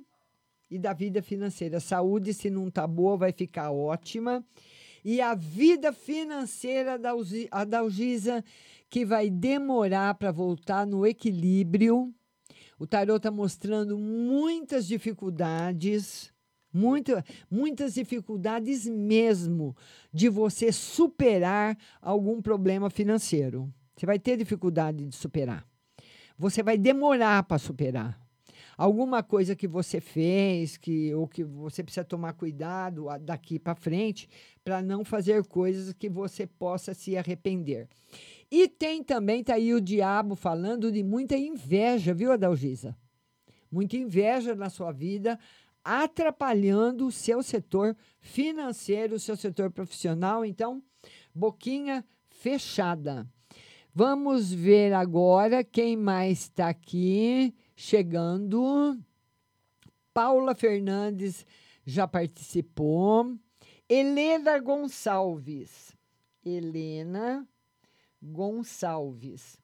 e 0.71 0.79
da 0.79 0.95
vida 0.95 1.21
financeira. 1.21 1.81
Saúde, 1.81 2.33
se 2.33 2.49
não 2.49 2.71
tá 2.71 2.87
boa, 2.87 3.19
vai 3.19 3.31
ficar 3.31 3.71
ótima. 3.71 4.43
E 5.11 5.23
a 5.23 5.35
vida 5.35 5.91
financeira 5.91 6.99
da 6.99 7.15
Dalgisa, 7.65 8.45
que 8.91 9.07
vai 9.07 9.31
demorar 9.31 10.15
para 10.17 10.31
voltar 10.31 10.87
no 10.87 11.07
equilíbrio. 11.07 12.15
O 12.79 12.87
tarot 12.87 13.17
está 13.17 13.31
mostrando 13.31 13.97
muitas 13.97 14.87
dificuldades, 14.87 16.31
Muito, 16.71 17.13
muitas 17.51 17.95
dificuldades 17.95 18.87
mesmo 18.87 19.75
de 20.13 20.29
você 20.29 20.71
superar 20.71 21.75
algum 22.03 22.43
problema 22.43 22.91
financeiro. 22.91 23.73
Você 23.97 24.05
vai 24.05 24.19
ter 24.19 24.37
dificuldade 24.37 25.07
de 25.07 25.17
superar. 25.17 25.67
Você 26.37 26.63
vai 26.63 26.77
demorar 26.77 27.45
para 27.45 27.57
superar. 27.59 28.28
Alguma 28.79 29.25
coisa 29.25 29.57
que 29.57 29.67
você 29.67 30.01
fez, 30.01 30.77
que 30.77 31.13
ou 31.13 31.27
que 31.27 31.43
você 31.43 31.83
precisa 31.83 32.05
tomar 32.05 32.35
cuidado 32.35 33.07
daqui 33.23 33.59
para 33.59 33.75
frente, 33.75 34.29
para 34.63 34.81
não 34.81 35.05
fazer 35.05 35.45
coisas 35.47 35.93
que 35.93 36.09
você 36.09 36.47
possa 36.47 36.95
se 36.95 37.17
arrepender. 37.17 37.89
E 38.49 38.69
tem 38.69 39.03
também, 39.03 39.43
tá 39.43 39.55
aí 39.55 39.75
o 39.75 39.81
diabo 39.81 40.37
falando 40.37 40.93
de 40.93 41.03
muita 41.03 41.37
inveja, 41.37 42.15
viu, 42.15 42.31
Adalgisa? 42.31 42.97
Muita 43.69 43.97
inveja 43.97 44.55
na 44.55 44.71
sua 44.71 44.93
vida, 44.93 45.37
atrapalhando 45.83 47.09
o 47.09 47.13
seu 47.13 47.43
setor 47.43 47.97
financeiro, 48.21 49.17
o 49.17 49.21
seu 49.21 49.37
setor 49.37 49.73
profissional. 49.73 50.45
Então, 50.45 50.81
boquinha 51.35 52.05
fechada. 52.31 53.27
Vamos 53.93 54.53
ver 54.53 54.93
agora 54.93 55.65
quem 55.65 55.97
mais 55.97 56.43
está 56.43 56.69
aqui 56.69 57.53
chegando. 57.79 58.99
Paula 60.13 60.53
Fernandes 60.53 61.47
já 61.87 62.09
participou. 62.09 63.39
Helena 63.89 64.59
Gonçalves. 64.59 65.97
Helena 66.45 67.47
Gonçalves. 68.21 69.57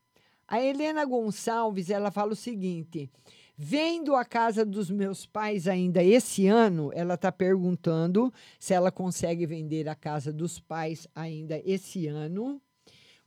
A 0.46 0.62
Helena 0.62 1.04
Gonçalves, 1.04 1.90
ela 1.90 2.12
fala 2.12 2.32
o 2.32 2.36
seguinte: 2.36 3.10
vendo 3.56 4.14
a 4.14 4.24
casa 4.24 4.64
dos 4.64 4.90
meus 4.90 5.26
pais 5.26 5.66
ainda 5.66 6.02
esse 6.02 6.46
ano, 6.46 6.92
ela 6.94 7.14
está 7.14 7.32
perguntando 7.32 8.32
se 8.60 8.72
ela 8.72 8.92
consegue 8.92 9.44
vender 9.44 9.88
a 9.88 9.94
casa 9.96 10.32
dos 10.32 10.60
pais 10.60 11.08
ainda 11.16 11.60
esse 11.64 12.06
ano. 12.06 12.62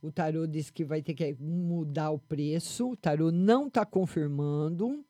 O 0.00 0.12
tarô 0.12 0.46
diz 0.46 0.70
que 0.70 0.84
vai 0.84 1.02
ter 1.02 1.14
que 1.14 1.34
mudar 1.40 2.10
o 2.10 2.18
preço. 2.18 2.90
O 2.90 2.96
tarô 2.96 3.32
não 3.32 3.66
está 3.66 3.84
confirmando. 3.84 5.04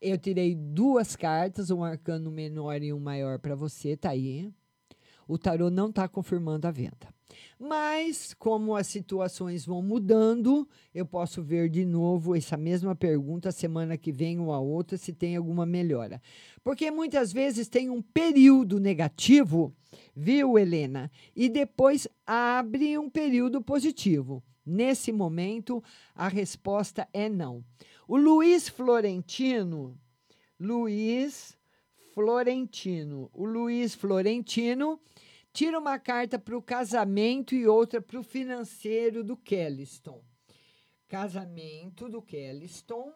Eu 0.00 0.16
tirei 0.16 0.54
duas 0.54 1.16
cartas, 1.16 1.70
um 1.70 1.82
arcano 1.82 2.30
menor 2.30 2.80
e 2.82 2.92
um 2.92 3.00
maior 3.00 3.40
para 3.40 3.56
você, 3.56 3.96
tá 3.96 4.10
aí. 4.10 4.48
O 5.28 5.36
tarô 5.36 5.68
não 5.68 5.90
está 5.90 6.08
confirmando 6.08 6.66
a 6.66 6.70
venda. 6.70 7.14
Mas, 7.60 8.32
como 8.32 8.74
as 8.74 8.86
situações 8.86 9.66
vão 9.66 9.82
mudando, 9.82 10.66
eu 10.94 11.04
posso 11.04 11.42
ver 11.42 11.68
de 11.68 11.84
novo 11.84 12.34
essa 12.34 12.56
mesma 12.56 12.94
pergunta 12.94 13.52
semana 13.52 13.98
que 13.98 14.10
vem 14.10 14.40
ou 14.40 14.52
a 14.52 14.58
outra, 14.58 14.96
se 14.96 15.12
tem 15.12 15.36
alguma 15.36 15.66
melhora. 15.66 16.22
Porque 16.64 16.90
muitas 16.90 17.32
vezes 17.32 17.68
tem 17.68 17.90
um 17.90 18.00
período 18.00 18.80
negativo, 18.80 19.74
viu, 20.16 20.58
Helena? 20.58 21.10
E 21.36 21.48
depois 21.48 22.08
abre 22.26 22.96
um 22.96 23.10
período 23.10 23.60
positivo. 23.60 24.42
Nesse 24.64 25.12
momento, 25.12 25.82
a 26.14 26.28
resposta 26.28 27.08
é 27.12 27.28
não. 27.28 27.64
O 28.06 28.16
Luiz 28.16 28.68
Florentino, 28.68 29.98
Luiz 30.60 31.57
Florentino, 32.18 33.30
o 33.32 33.44
Luiz 33.44 33.94
Florentino 33.94 35.00
tira 35.52 35.78
uma 35.78 36.00
carta 36.00 36.36
para 36.36 36.58
o 36.58 36.60
casamento 36.60 37.54
e 37.54 37.64
outra 37.64 38.02
para 38.02 38.18
o 38.18 38.24
financeiro 38.24 39.22
do 39.22 39.36
Kelliston. 39.36 40.20
Casamento 41.06 42.08
do 42.08 42.20
Kelliston. 42.20 43.12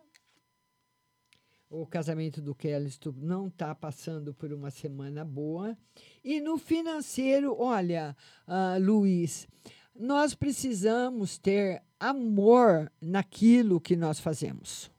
O 1.69 1.85
casamento 1.85 2.41
do 2.41 2.55
Kelliston 2.55 3.13
não 3.17 3.49
está 3.49 3.75
passando 3.75 4.33
por 4.33 4.53
uma 4.53 4.71
semana 4.71 5.25
boa. 5.25 5.77
E 6.23 6.41
no 6.41 6.57
financeiro, 6.57 7.57
olha, 7.59 8.17
ah, 8.47 8.77
Luiz, 8.81 9.49
nós 9.93 10.33
precisamos 10.33 11.39
ter 11.39 11.83
amor 11.99 12.89
naquilo 13.01 13.81
que 13.81 13.97
nós 13.97 14.21
fazemos. 14.21 14.93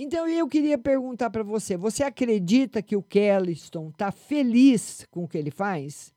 Então 0.00 0.28
eu 0.28 0.46
queria 0.46 0.78
perguntar 0.78 1.28
para 1.28 1.42
você: 1.42 1.76
você 1.76 2.04
acredita 2.04 2.80
que 2.80 2.94
o 2.94 3.02
Kelliston 3.02 3.88
está 3.88 4.12
feliz 4.12 5.04
com 5.10 5.24
o 5.24 5.28
que 5.28 5.36
ele 5.36 5.50
faz? 5.50 6.14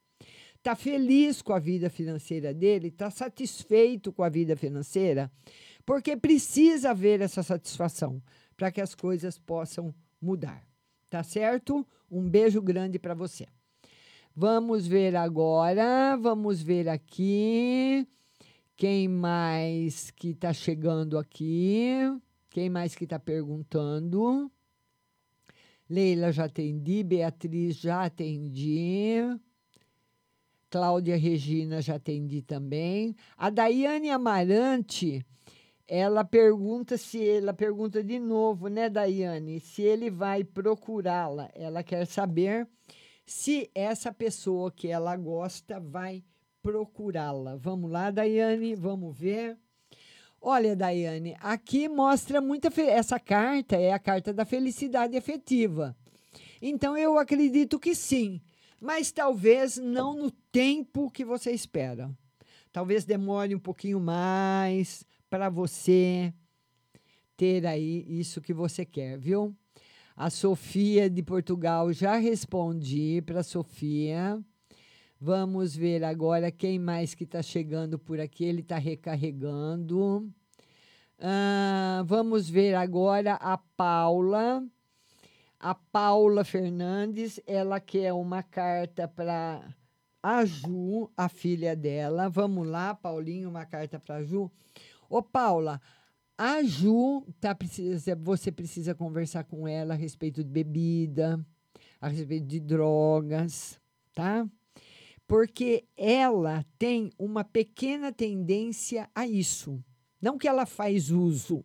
Está 0.56 0.76
feliz 0.76 1.42
com 1.42 1.52
a 1.52 1.58
vida 1.58 1.90
financeira 1.90 2.54
dele? 2.54 2.90
Está 2.90 3.10
satisfeito 3.10 4.14
com 4.14 4.22
a 4.22 4.30
vida 4.30 4.56
financeira? 4.56 5.32
Porque 5.84 6.16
precisa 6.16 6.92
haver 6.92 7.22
essa 7.22 7.42
satisfação 7.42 8.22
para 8.56 8.72
que 8.72 8.80
as 8.80 8.94
coisas 8.94 9.40
possam 9.40 9.92
mudar. 10.22 10.64
Tá 11.10 11.24
certo? 11.24 11.84
Um 12.10 12.30
beijo 12.30 12.62
grande 12.62 13.00
para 13.00 13.16
você. 13.16 13.48
Vamos 14.36 14.86
ver 14.86 15.16
agora, 15.16 16.16
vamos 16.18 16.62
ver 16.62 16.88
aqui. 16.88 18.08
Quem 18.78 19.08
mais 19.08 20.12
que 20.12 20.30
está 20.30 20.54
chegando 20.54 21.18
aqui? 21.18 21.98
Quem 22.52 22.70
mais 22.70 22.94
que 22.94 23.06
está 23.06 23.18
perguntando? 23.18 24.52
Leila 25.90 26.34
já 26.34 26.46
atendi, 26.46 27.02
Beatriz 27.02 27.78
já 27.78 28.04
atendi. 28.04 29.16
Cláudia 30.70 31.16
Regina 31.16 31.82
já 31.82 31.96
atendi 31.96 32.42
também. 32.42 33.16
A 33.38 33.50
Daiane 33.50 34.10
Amarante, 34.10 35.26
ela 35.88 36.26
pergunta 36.26 36.98
se 36.98 37.26
ela 37.26 37.54
pergunta 37.54 38.04
de 38.04 38.20
novo, 38.20 38.68
né, 38.68 38.90
Daiane, 38.90 39.62
se 39.62 39.82
ele 39.82 40.10
vai 40.10 40.44
procurá-la. 40.44 41.50
Ela 41.54 41.82
quer 41.84 42.06
saber 42.06 42.68
se 43.26 43.72
essa 43.74 44.14
pessoa 44.14 44.70
que 44.70 44.90
ela 44.90 45.16
gosta 45.16 45.80
vai 45.80 46.22
procurá-la. 46.62 47.56
Vamos 47.56 47.90
lá, 47.90 48.12
Daiane, 48.12 48.76
vamos 48.76 49.18
ver. 49.18 49.58
Olha, 50.42 50.76
Daiane, 50.76 51.36
aqui 51.40 51.88
mostra 51.88 52.42
muita. 52.42 52.72
fe- 52.72 52.88
Essa 52.90 53.20
carta 53.20 53.76
é 53.76 53.92
a 53.94 54.00
carta 54.00 54.34
da 54.34 54.44
felicidade 54.44 55.16
efetiva. 55.16 55.96
Então, 56.62 56.98
eu 56.98 57.18
acredito 57.20 57.80
que 57.80 57.94
sim, 57.94 58.42
mas 58.80 59.12
talvez 59.12 59.78
não 59.78 60.16
no 60.16 60.32
tempo 60.52 61.12
que 61.12 61.24
você 61.24 61.52
espera. 61.52 62.10
Talvez 62.72 63.06
demore 63.06 63.54
um 63.54 63.60
pouquinho 63.60 64.00
mais 64.00 65.06
para 65.30 65.50
você 65.50 66.34
ter 67.38 67.66
aí 67.68 68.06
isso 68.08 68.42
que 68.42 68.54
você 68.54 68.86
quer, 68.86 69.18
viu? 69.20 69.56
A 70.16 70.30
Sofia 70.30 71.10
de 71.10 71.22
Portugal, 71.24 71.92
já 71.94 72.16
respondi 72.18 73.22
para 73.26 73.40
a 73.42 73.44
Sofia. 73.44 74.40
Vamos 75.24 75.76
ver 75.76 76.04
agora 76.04 76.50
quem 76.52 76.80
mais 76.80 77.14
que 77.14 77.26
está 77.26 77.44
chegando 77.44 78.00
por 78.00 78.20
aqui. 78.20 78.44
Ele 78.44 78.62
está 78.62 78.80
recarregando. 78.80 80.28
Ah, 81.20 82.02
vamos 82.08 82.50
ver 82.50 82.74
agora 82.74 83.36
a 83.36 83.56
Paula. 83.56 84.66
A 85.60 85.76
Paula 85.76 86.44
Fernandes, 86.44 87.40
ela 87.46 87.80
quer 87.80 88.12
uma 88.14 88.42
carta 88.42 89.08
para 89.08 89.64
a 90.24 90.44
Ju, 90.44 91.12
a 91.16 91.30
filha 91.30 91.76
dela. 91.76 92.28
Vamos 92.28 92.68
lá, 92.68 92.96
Paulinho, 92.96 93.48
uma 93.48 93.64
carta 93.64 94.00
para 94.00 94.16
a 94.16 94.24
Ju. 94.24 94.50
Ô, 95.08 95.22
Paula, 95.22 95.80
a 96.36 96.64
Ju 96.64 97.28
tá 97.40 97.54
precisa, 97.54 98.16
você 98.16 98.52
precisa 98.52 98.96
conversar 98.96 99.44
com 99.44 99.68
ela 99.68 99.94
a 99.94 99.98
respeito 99.98 100.44
de 100.44 100.50
bebida, 100.50 101.40
a 102.02 102.08
respeito 102.08 102.48
de 102.48 102.60
drogas, 102.60 103.80
tá? 104.16 104.50
Porque 105.32 105.86
ela 105.96 106.66
tem 106.78 107.10
uma 107.18 107.42
pequena 107.42 108.12
tendência 108.12 109.10
a 109.16 109.26
isso. 109.26 109.82
Não 110.22 110.38
que 110.38 110.46
ela 110.46 110.66
faz 110.66 111.10
uso, 111.10 111.64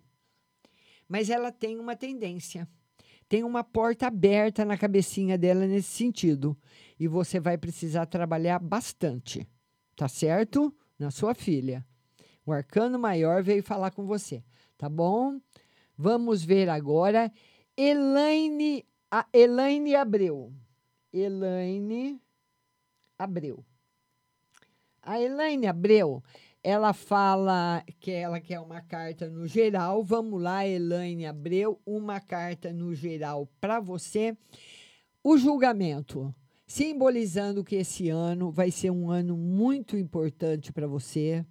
mas 1.09 1.30
ela 1.30 1.51
tem 1.51 1.76
uma 1.80 1.97
tendência. 1.97 2.68
Tem 3.28 3.43
uma 3.43 3.64
porta 3.64 4.06
aberta 4.06 4.64
na 4.64 4.78
cabecinha 4.78 5.36
dela 5.36 5.66
nesse 5.66 5.88
sentido. 5.88 6.56
E 6.97 7.09
você 7.09 7.40
vai 7.40 7.59
precisar 7.59 8.06
trabalhar 8.06 8.60
bastante, 8.60 9.44
tá 9.97 10.06
certo? 10.06 10.72
Na 10.97 11.10
sua 11.10 11.34
filha. 11.34 11.84
O 12.47 12.52
arcano 12.52 13.01
maior 13.01 13.43
veio 13.43 13.64
falar 13.64 13.90
com 13.90 14.06
você, 14.06 14.44
tá 14.78 14.88
bom? 14.88 15.40
Vamos 15.98 16.44
ver 16.44 16.68
agora 16.68 17.32
Elaine, 17.76 18.86
a 19.10 19.26
Elaine 19.32 19.97
Abreu. 19.97 20.55
Elaine 21.12 22.20
Abreu. 23.18 23.64
A 25.02 25.20
Elaine 25.20 25.66
Abreu, 25.66 26.22
ela 26.62 26.93
fala 26.93 27.84
que 28.01 28.10
ela 28.10 28.40
quer 28.40 28.59
uma 28.59 28.80
carta 28.80 29.30
no 29.30 29.47
geral. 29.47 30.02
Vamos 30.02 30.43
lá, 30.43 30.66
Elaine 30.66 31.26
Abreu, 31.26 31.80
uma 31.86 32.20
carta 32.20 32.72
no 32.72 32.94
geral 32.94 33.48
para 33.60 33.78
você. 33.78 34.36
O 35.22 35.38
julgamento, 35.38 36.34
simbolizando 36.66 37.62
que 37.62 37.76
esse 37.76 38.09
ano 38.09 38.51
vai 38.51 38.70
ser 38.70 38.90
um 38.90 39.10
ano 39.10 39.36
muito 39.36 39.97
importante 39.97 40.72
para 40.72 40.88
você. 40.88 41.47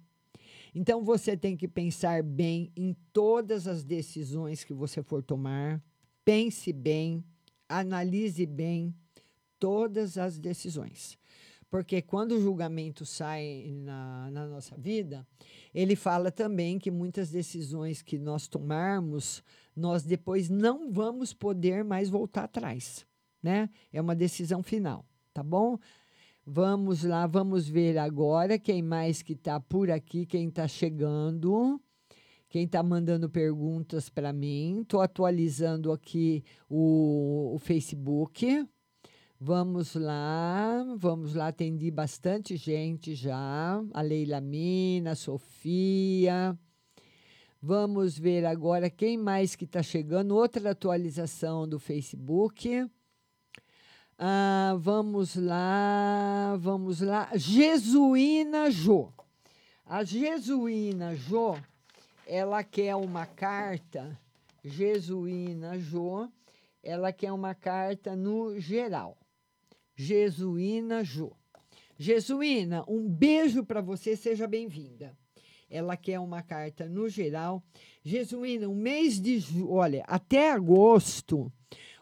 Então 0.74 1.02
você 1.02 1.34
tem 1.34 1.56
que 1.56 1.66
pensar 1.66 2.22
bem 2.22 2.70
em 2.76 2.94
todas 3.10 3.66
as 3.66 3.82
decisões 3.82 4.62
que 4.62 4.74
você 4.74 5.02
for 5.02 5.22
tomar. 5.22 5.82
Pense 6.22 6.70
bem, 6.74 7.24
analise 7.66 8.44
bem 8.44 8.94
todas 9.58 10.18
as 10.18 10.38
decisões. 10.38 11.16
Porque 11.76 12.00
quando 12.00 12.32
o 12.32 12.40
julgamento 12.40 13.04
sai 13.04 13.70
na, 13.84 14.30
na 14.30 14.46
nossa 14.46 14.74
vida, 14.78 15.26
ele 15.74 15.94
fala 15.94 16.30
também 16.30 16.78
que 16.78 16.90
muitas 16.90 17.30
decisões 17.30 18.00
que 18.00 18.16
nós 18.18 18.48
tomarmos, 18.48 19.44
nós 19.76 20.02
depois 20.02 20.48
não 20.48 20.90
vamos 20.90 21.34
poder 21.34 21.84
mais 21.84 22.08
voltar 22.08 22.44
atrás, 22.44 23.06
né? 23.42 23.68
É 23.92 24.00
uma 24.00 24.16
decisão 24.16 24.62
final, 24.62 25.04
tá 25.34 25.42
bom? 25.42 25.78
Vamos 26.46 27.04
lá, 27.04 27.26
vamos 27.26 27.68
ver 27.68 27.98
agora 27.98 28.58
quem 28.58 28.80
mais 28.80 29.20
que 29.20 29.34
está 29.34 29.60
por 29.60 29.90
aqui, 29.90 30.24
quem 30.24 30.48
está 30.48 30.66
chegando, 30.66 31.78
quem 32.48 32.64
está 32.64 32.82
mandando 32.82 33.28
perguntas 33.28 34.08
para 34.08 34.32
mim. 34.32 34.80
Estou 34.80 35.02
atualizando 35.02 35.92
aqui 35.92 36.42
o, 36.70 37.52
o 37.54 37.58
Facebook. 37.58 38.66
Vamos 39.38 39.94
lá, 39.94 40.82
vamos 40.96 41.34
lá, 41.34 41.48
atendi 41.48 41.90
bastante 41.90 42.56
gente 42.56 43.14
já. 43.14 43.84
A 43.92 44.00
Leila 44.00 44.40
Mina, 44.40 45.10
a 45.10 45.14
Sofia. 45.14 46.58
Vamos 47.60 48.18
ver 48.18 48.46
agora 48.46 48.88
quem 48.88 49.18
mais 49.18 49.54
que 49.54 49.66
está 49.66 49.82
chegando. 49.82 50.34
Outra 50.34 50.70
atualização 50.70 51.68
do 51.68 51.78
Facebook. 51.78 52.88
Ah, 54.18 54.74
vamos 54.78 55.36
lá, 55.36 56.56
vamos 56.58 57.02
lá. 57.02 57.28
Jesuína 57.34 58.70
Jô. 58.70 59.12
A 59.84 60.02
Jesuína 60.02 61.14
Jô, 61.14 61.58
ela 62.26 62.64
quer 62.64 62.96
uma 62.96 63.26
carta. 63.26 64.18
Jesuína 64.64 65.78
Jô, 65.78 66.26
ela 66.82 67.12
quer 67.12 67.32
uma 67.32 67.54
carta 67.54 68.16
no 68.16 68.58
geral. 68.58 69.18
Jesuína 69.96 71.02
Jô. 71.02 71.32
Jesuína, 71.98 72.84
um 72.86 73.08
beijo 73.08 73.64
para 73.64 73.80
você, 73.80 74.14
seja 74.14 74.46
bem-vinda. 74.46 75.16
Ela 75.70 75.96
quer 75.96 76.20
uma 76.20 76.42
carta 76.42 76.86
no 76.86 77.08
geral. 77.08 77.64
Jesuína, 78.04 78.68
um 78.68 78.74
mês 78.74 79.18
de. 79.18 79.42
Olha, 79.66 80.04
até 80.06 80.52
agosto, 80.52 81.50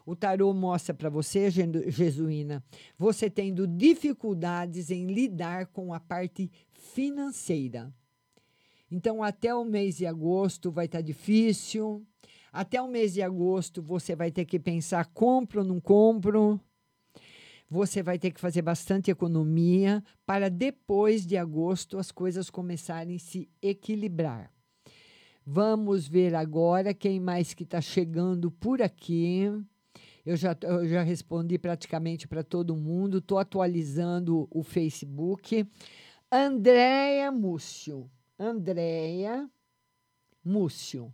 o 0.05 0.13
tarô 0.13 0.53
mostra 0.53 0.93
para 0.93 1.09
você, 1.09 1.49
Jesuína, 1.49 2.61
você 2.97 3.29
tendo 3.29 3.65
dificuldades 3.65 4.91
em 4.91 5.07
lidar 5.07 5.67
com 5.67 5.93
a 5.93 5.99
parte 5.99 6.51
financeira. 6.73 7.91
Então, 8.91 9.23
até 9.23 9.55
o 9.55 9.63
mês 9.63 9.97
de 9.97 10.05
agosto 10.05 10.69
vai 10.69 10.85
estar 10.85 11.01
difícil. 11.01 12.05
Até 12.51 12.81
o 12.81 12.89
mês 12.89 13.13
de 13.13 13.21
agosto, 13.21 13.81
você 13.81 14.15
vai 14.15 14.31
ter 14.31 14.43
que 14.43 14.59
pensar: 14.59 15.05
compro 15.13 15.61
ou 15.61 15.67
não 15.67 15.79
compro? 15.79 16.59
Você 17.69 18.03
vai 18.03 18.19
ter 18.19 18.31
que 18.31 18.39
fazer 18.39 18.61
bastante 18.61 19.09
economia 19.09 20.03
para 20.25 20.49
depois 20.49 21.25
de 21.25 21.35
agosto 21.35 21.97
as 21.97 22.11
coisas 22.11 22.49
começarem 22.49 23.15
a 23.15 23.19
se 23.19 23.49
equilibrar. 23.61 24.51
Vamos 25.45 26.07
ver 26.07 26.33
agora 26.33 26.93
quem 26.93 27.19
mais 27.19 27.53
que 27.53 27.63
está 27.63 27.81
chegando 27.81 28.49
por 28.51 28.81
aqui. 28.81 29.43
Eu 30.25 30.35
já, 30.35 30.57
eu 30.63 30.87
já 30.87 31.03
respondi 31.03 31.57
praticamente 31.59 32.27
para 32.27 32.43
todo 32.43 32.75
mundo. 32.75 33.19
Estou 33.19 33.37
atualizando 33.37 34.47
o 34.49 34.63
Facebook. 34.63 35.67
Andréia 36.31 37.31
Múcio. 37.31 38.09
Andréia 38.39 39.49
Múcio. 40.43 41.13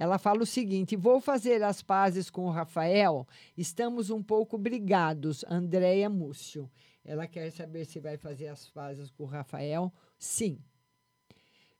Ela 0.00 0.16
fala 0.16 0.42
o 0.42 0.46
seguinte: 0.46 0.96
vou 0.96 1.20
fazer 1.20 1.62
as 1.62 1.82
pazes 1.82 2.30
com 2.30 2.46
o 2.46 2.50
Rafael. 2.50 3.28
Estamos 3.54 4.08
um 4.08 4.22
pouco 4.22 4.56
brigados, 4.56 5.44
Andréia 5.46 6.08
Múcio. 6.08 6.70
Ela 7.04 7.26
quer 7.26 7.50
saber 7.52 7.84
se 7.84 8.00
vai 8.00 8.16
fazer 8.16 8.46
as 8.46 8.70
pazes 8.70 9.10
com 9.10 9.24
o 9.24 9.26
Rafael. 9.26 9.92
Sim, 10.18 10.58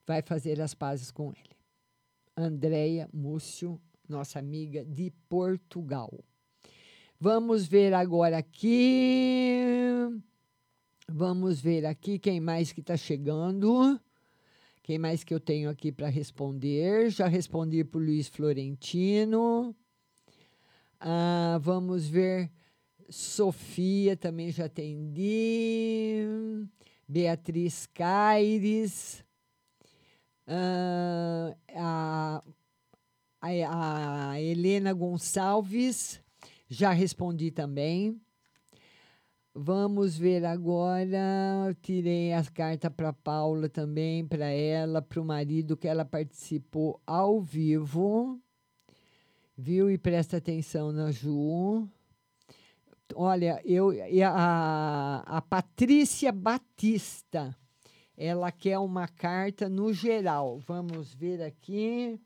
vai 0.07 0.21
fazer 0.21 0.61
as 0.61 0.75
pazes 0.75 1.11
com 1.11 1.33
ele. 1.33 1.57
Andréia 2.37 3.09
Múcio, 3.11 3.81
nossa 4.07 4.39
amiga 4.39 4.85
de 4.85 5.11
Portugal. 5.27 6.13
Vamos 7.19 7.67
ver 7.67 7.95
agora 7.95 8.37
aqui. 8.37 9.63
Vamos 11.09 11.59
ver 11.59 11.87
aqui 11.87 12.19
quem 12.19 12.39
mais 12.39 12.71
que 12.71 12.81
está 12.81 12.99
chegando. 12.99 13.99
Quem 14.83 14.99
mais 14.99 15.23
que 15.23 15.33
eu 15.33 15.41
tenho 15.41 15.69
aqui 15.69 15.93
para 15.93 16.09
responder? 16.09 17.11
Já 17.11 17.27
respondi 17.27 17.85
para 17.85 17.99
o 17.99 18.03
Luiz 18.03 18.29
Florentino. 18.29 19.75
Ah, 20.99 21.59
vamos 21.63 22.09
ver. 22.09 22.51
Sofia 23.09 24.17
também 24.17 24.51
já 24.51 24.67
atendi. 24.67 26.25
Beatriz 27.07 27.87
Caires. 27.87 29.25
Ah, 30.47 31.57
a, 31.75 32.43
a, 33.41 34.31
a 34.31 34.41
Helena 34.41 34.93
Gonçalves. 34.93 36.21
Já 36.69 36.93
respondi 36.93 37.51
também. 37.51 38.21
Vamos 39.55 40.17
ver 40.17 40.45
agora. 40.45 41.77
Tirei 41.83 42.33
as 42.33 42.49
cartas 42.49 42.93
para 42.93 43.13
Paula 43.13 43.69
também, 43.69 44.25
para 44.27 44.47
ela, 44.47 45.03
para 45.03 45.21
o 45.21 45.25
marido, 45.25 45.77
que 45.77 45.89
ela 45.89 46.05
participou 46.05 47.01
ao 47.07 47.41
vivo. 47.41 48.41
Viu? 49.57 49.91
E 49.91 49.99
presta 49.99 50.37
atenção 50.37 50.93
na 50.93 51.11
Ju. 51.11 51.89
Olha, 53.15 53.61
eu 53.65 53.91
a, 54.25 55.23
a 55.27 55.43
Patrícia 55.43 56.31
Batista, 56.31 57.57
ela 58.17 58.53
quer 58.53 58.79
uma 58.79 59.09
carta 59.09 59.69
no 59.69 59.93
geral. 59.93 60.61
Vamos 60.61 61.13
ver 61.13 61.43
aqui. 61.43 62.21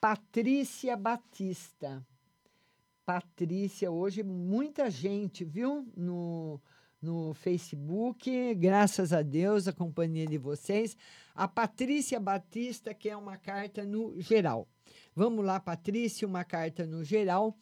Patrícia 0.00 0.96
Batista. 0.96 2.04
Patrícia, 3.08 3.90
hoje 3.90 4.22
muita 4.22 4.90
gente, 4.90 5.42
viu? 5.42 5.90
No, 5.96 6.60
no 7.00 7.32
Facebook, 7.32 8.54
graças 8.56 9.14
a 9.14 9.22
Deus, 9.22 9.66
a 9.66 9.72
companhia 9.72 10.26
de 10.26 10.36
vocês. 10.36 10.94
A 11.34 11.48
Patrícia 11.48 12.20
Batista 12.20 12.92
quer 12.92 13.16
uma 13.16 13.38
carta 13.38 13.82
no 13.82 14.20
geral. 14.20 14.68
Vamos 15.16 15.42
lá, 15.42 15.58
Patrícia, 15.58 16.28
uma 16.28 16.44
carta 16.44 16.84
no 16.84 17.02
geral. 17.02 17.56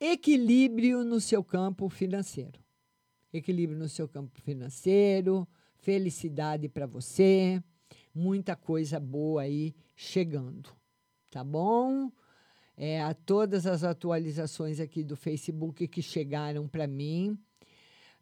Equilíbrio 0.00 1.04
no 1.04 1.20
seu 1.20 1.44
campo 1.44 1.90
financeiro. 1.90 2.58
Equilíbrio 3.30 3.78
no 3.78 3.90
seu 3.90 4.08
campo 4.08 4.40
financeiro, 4.40 5.46
felicidade 5.76 6.66
para 6.66 6.86
você, 6.86 7.62
muita 8.14 8.56
coisa 8.56 8.98
boa 8.98 9.42
aí 9.42 9.74
chegando, 9.94 10.74
tá 11.28 11.44
bom? 11.44 12.10
É, 12.78 13.02
a 13.02 13.12
todas 13.12 13.66
as 13.66 13.82
atualizações 13.82 14.78
aqui 14.78 15.02
do 15.02 15.16
Facebook 15.16 15.88
que 15.88 16.00
chegaram 16.00 16.68
para 16.68 16.86
mim. 16.86 17.36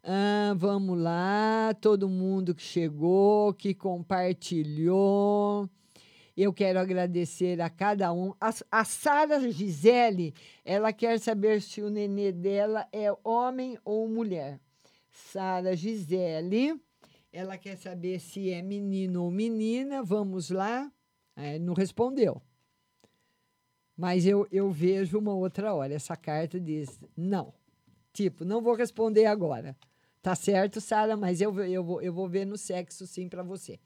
Ah, 0.03 0.55
vamos 0.57 0.97
lá, 0.97 1.75
todo 1.79 2.09
mundo 2.09 2.55
que 2.55 2.63
chegou, 2.63 3.53
que 3.53 3.75
compartilhou. 3.75 5.69
Eu 6.35 6.51
quero 6.51 6.79
agradecer 6.79 7.61
a 7.61 7.69
cada 7.69 8.11
um. 8.11 8.33
A, 8.41 8.51
a 8.71 8.83
Sara 8.83 9.51
Gisele, 9.51 10.33
ela 10.65 10.91
quer 10.91 11.19
saber 11.19 11.61
se 11.61 11.81
o 11.81 11.89
nenê 11.89 12.31
dela 12.31 12.87
é 12.91 13.11
homem 13.23 13.77
ou 13.85 14.07
mulher. 14.07 14.59
Sara 15.11 15.75
Gisele, 15.75 16.79
ela 17.31 17.57
quer 17.57 17.75
saber 17.75 18.19
se 18.19 18.49
é 18.49 18.61
menino 18.63 19.23
ou 19.23 19.31
menina. 19.31 20.01
Vamos 20.01 20.49
lá. 20.49 20.91
É, 21.35 21.59
não 21.59 21.73
respondeu. 21.73 22.41
Mas 23.97 24.27
eu, 24.27 24.47
eu 24.51 24.69
vejo 24.69 25.17
uma 25.17 25.33
outra 25.33 25.73
hora. 25.73 25.93
Essa 25.93 26.15
carta 26.15 26.59
diz: 26.59 26.99
não. 27.15 27.53
Tipo, 28.13 28.45
não 28.45 28.61
vou 28.61 28.75
responder 28.75 29.25
agora. 29.25 29.75
Tá 30.21 30.35
certo, 30.35 30.81
Sara, 30.81 31.15
mas 31.15 31.39
eu, 31.39 31.57
eu, 31.63 31.83
vou, 31.83 32.01
eu 32.01 32.11
vou 32.11 32.27
ver 32.27 32.45
no 32.45 32.57
sexo 32.57 33.07
sim 33.07 33.29
para 33.29 33.43
você. 33.43 33.79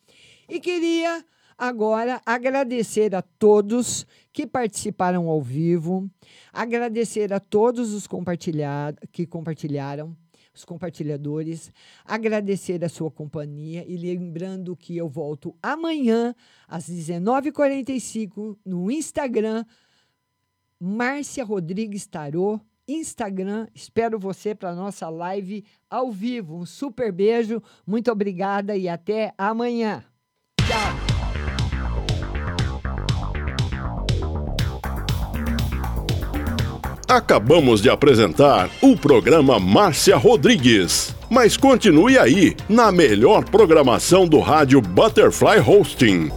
E 0.49 0.59
queria 0.59 1.23
agora 1.57 2.19
agradecer 2.25 3.13
a 3.13 3.21
todos 3.21 4.07
que 4.33 4.47
participaram 4.47 5.29
ao 5.29 5.41
vivo, 5.41 6.09
agradecer 6.51 7.31
a 7.31 7.39
todos 7.39 7.93
os 7.93 8.07
compartilhar, 8.07 8.95
que 9.11 9.27
compartilharam, 9.27 10.17
os 10.53 10.65
compartilhadores, 10.65 11.71
agradecer 12.03 12.83
a 12.83 12.89
sua 12.89 13.09
companhia 13.09 13.85
e 13.87 13.95
lembrando 13.95 14.75
que 14.75 14.97
eu 14.97 15.07
volto 15.07 15.55
amanhã 15.61 16.35
às 16.67 16.89
19h45 16.89 18.57
no 18.65 18.91
Instagram 18.91 19.63
Márcia 20.83 21.43
Rodrigues 21.43 22.07
Tarô, 22.07 22.59
Instagram. 22.87 23.67
Espero 23.75 24.17
você 24.17 24.55
para 24.55 24.73
nossa 24.73 25.07
live 25.09 25.63
ao 25.87 26.11
vivo. 26.11 26.57
Um 26.57 26.65
super 26.65 27.11
beijo, 27.11 27.61
muito 27.85 28.11
obrigada 28.11 28.75
e 28.75 28.89
até 28.89 29.31
amanhã. 29.37 30.03
Tchau. 30.57 31.11
Acabamos 37.07 37.81
de 37.81 37.89
apresentar 37.89 38.67
o 38.81 38.97
programa 38.97 39.59
Márcia 39.59 40.17
Rodrigues. 40.17 41.13
Mas 41.29 41.55
continue 41.55 42.17
aí, 42.17 42.55
na 42.67 42.91
melhor 42.91 43.45
programação 43.45 44.27
do 44.27 44.39
rádio 44.39 44.81
Butterfly 44.81 45.59
Hosting. 45.59 46.31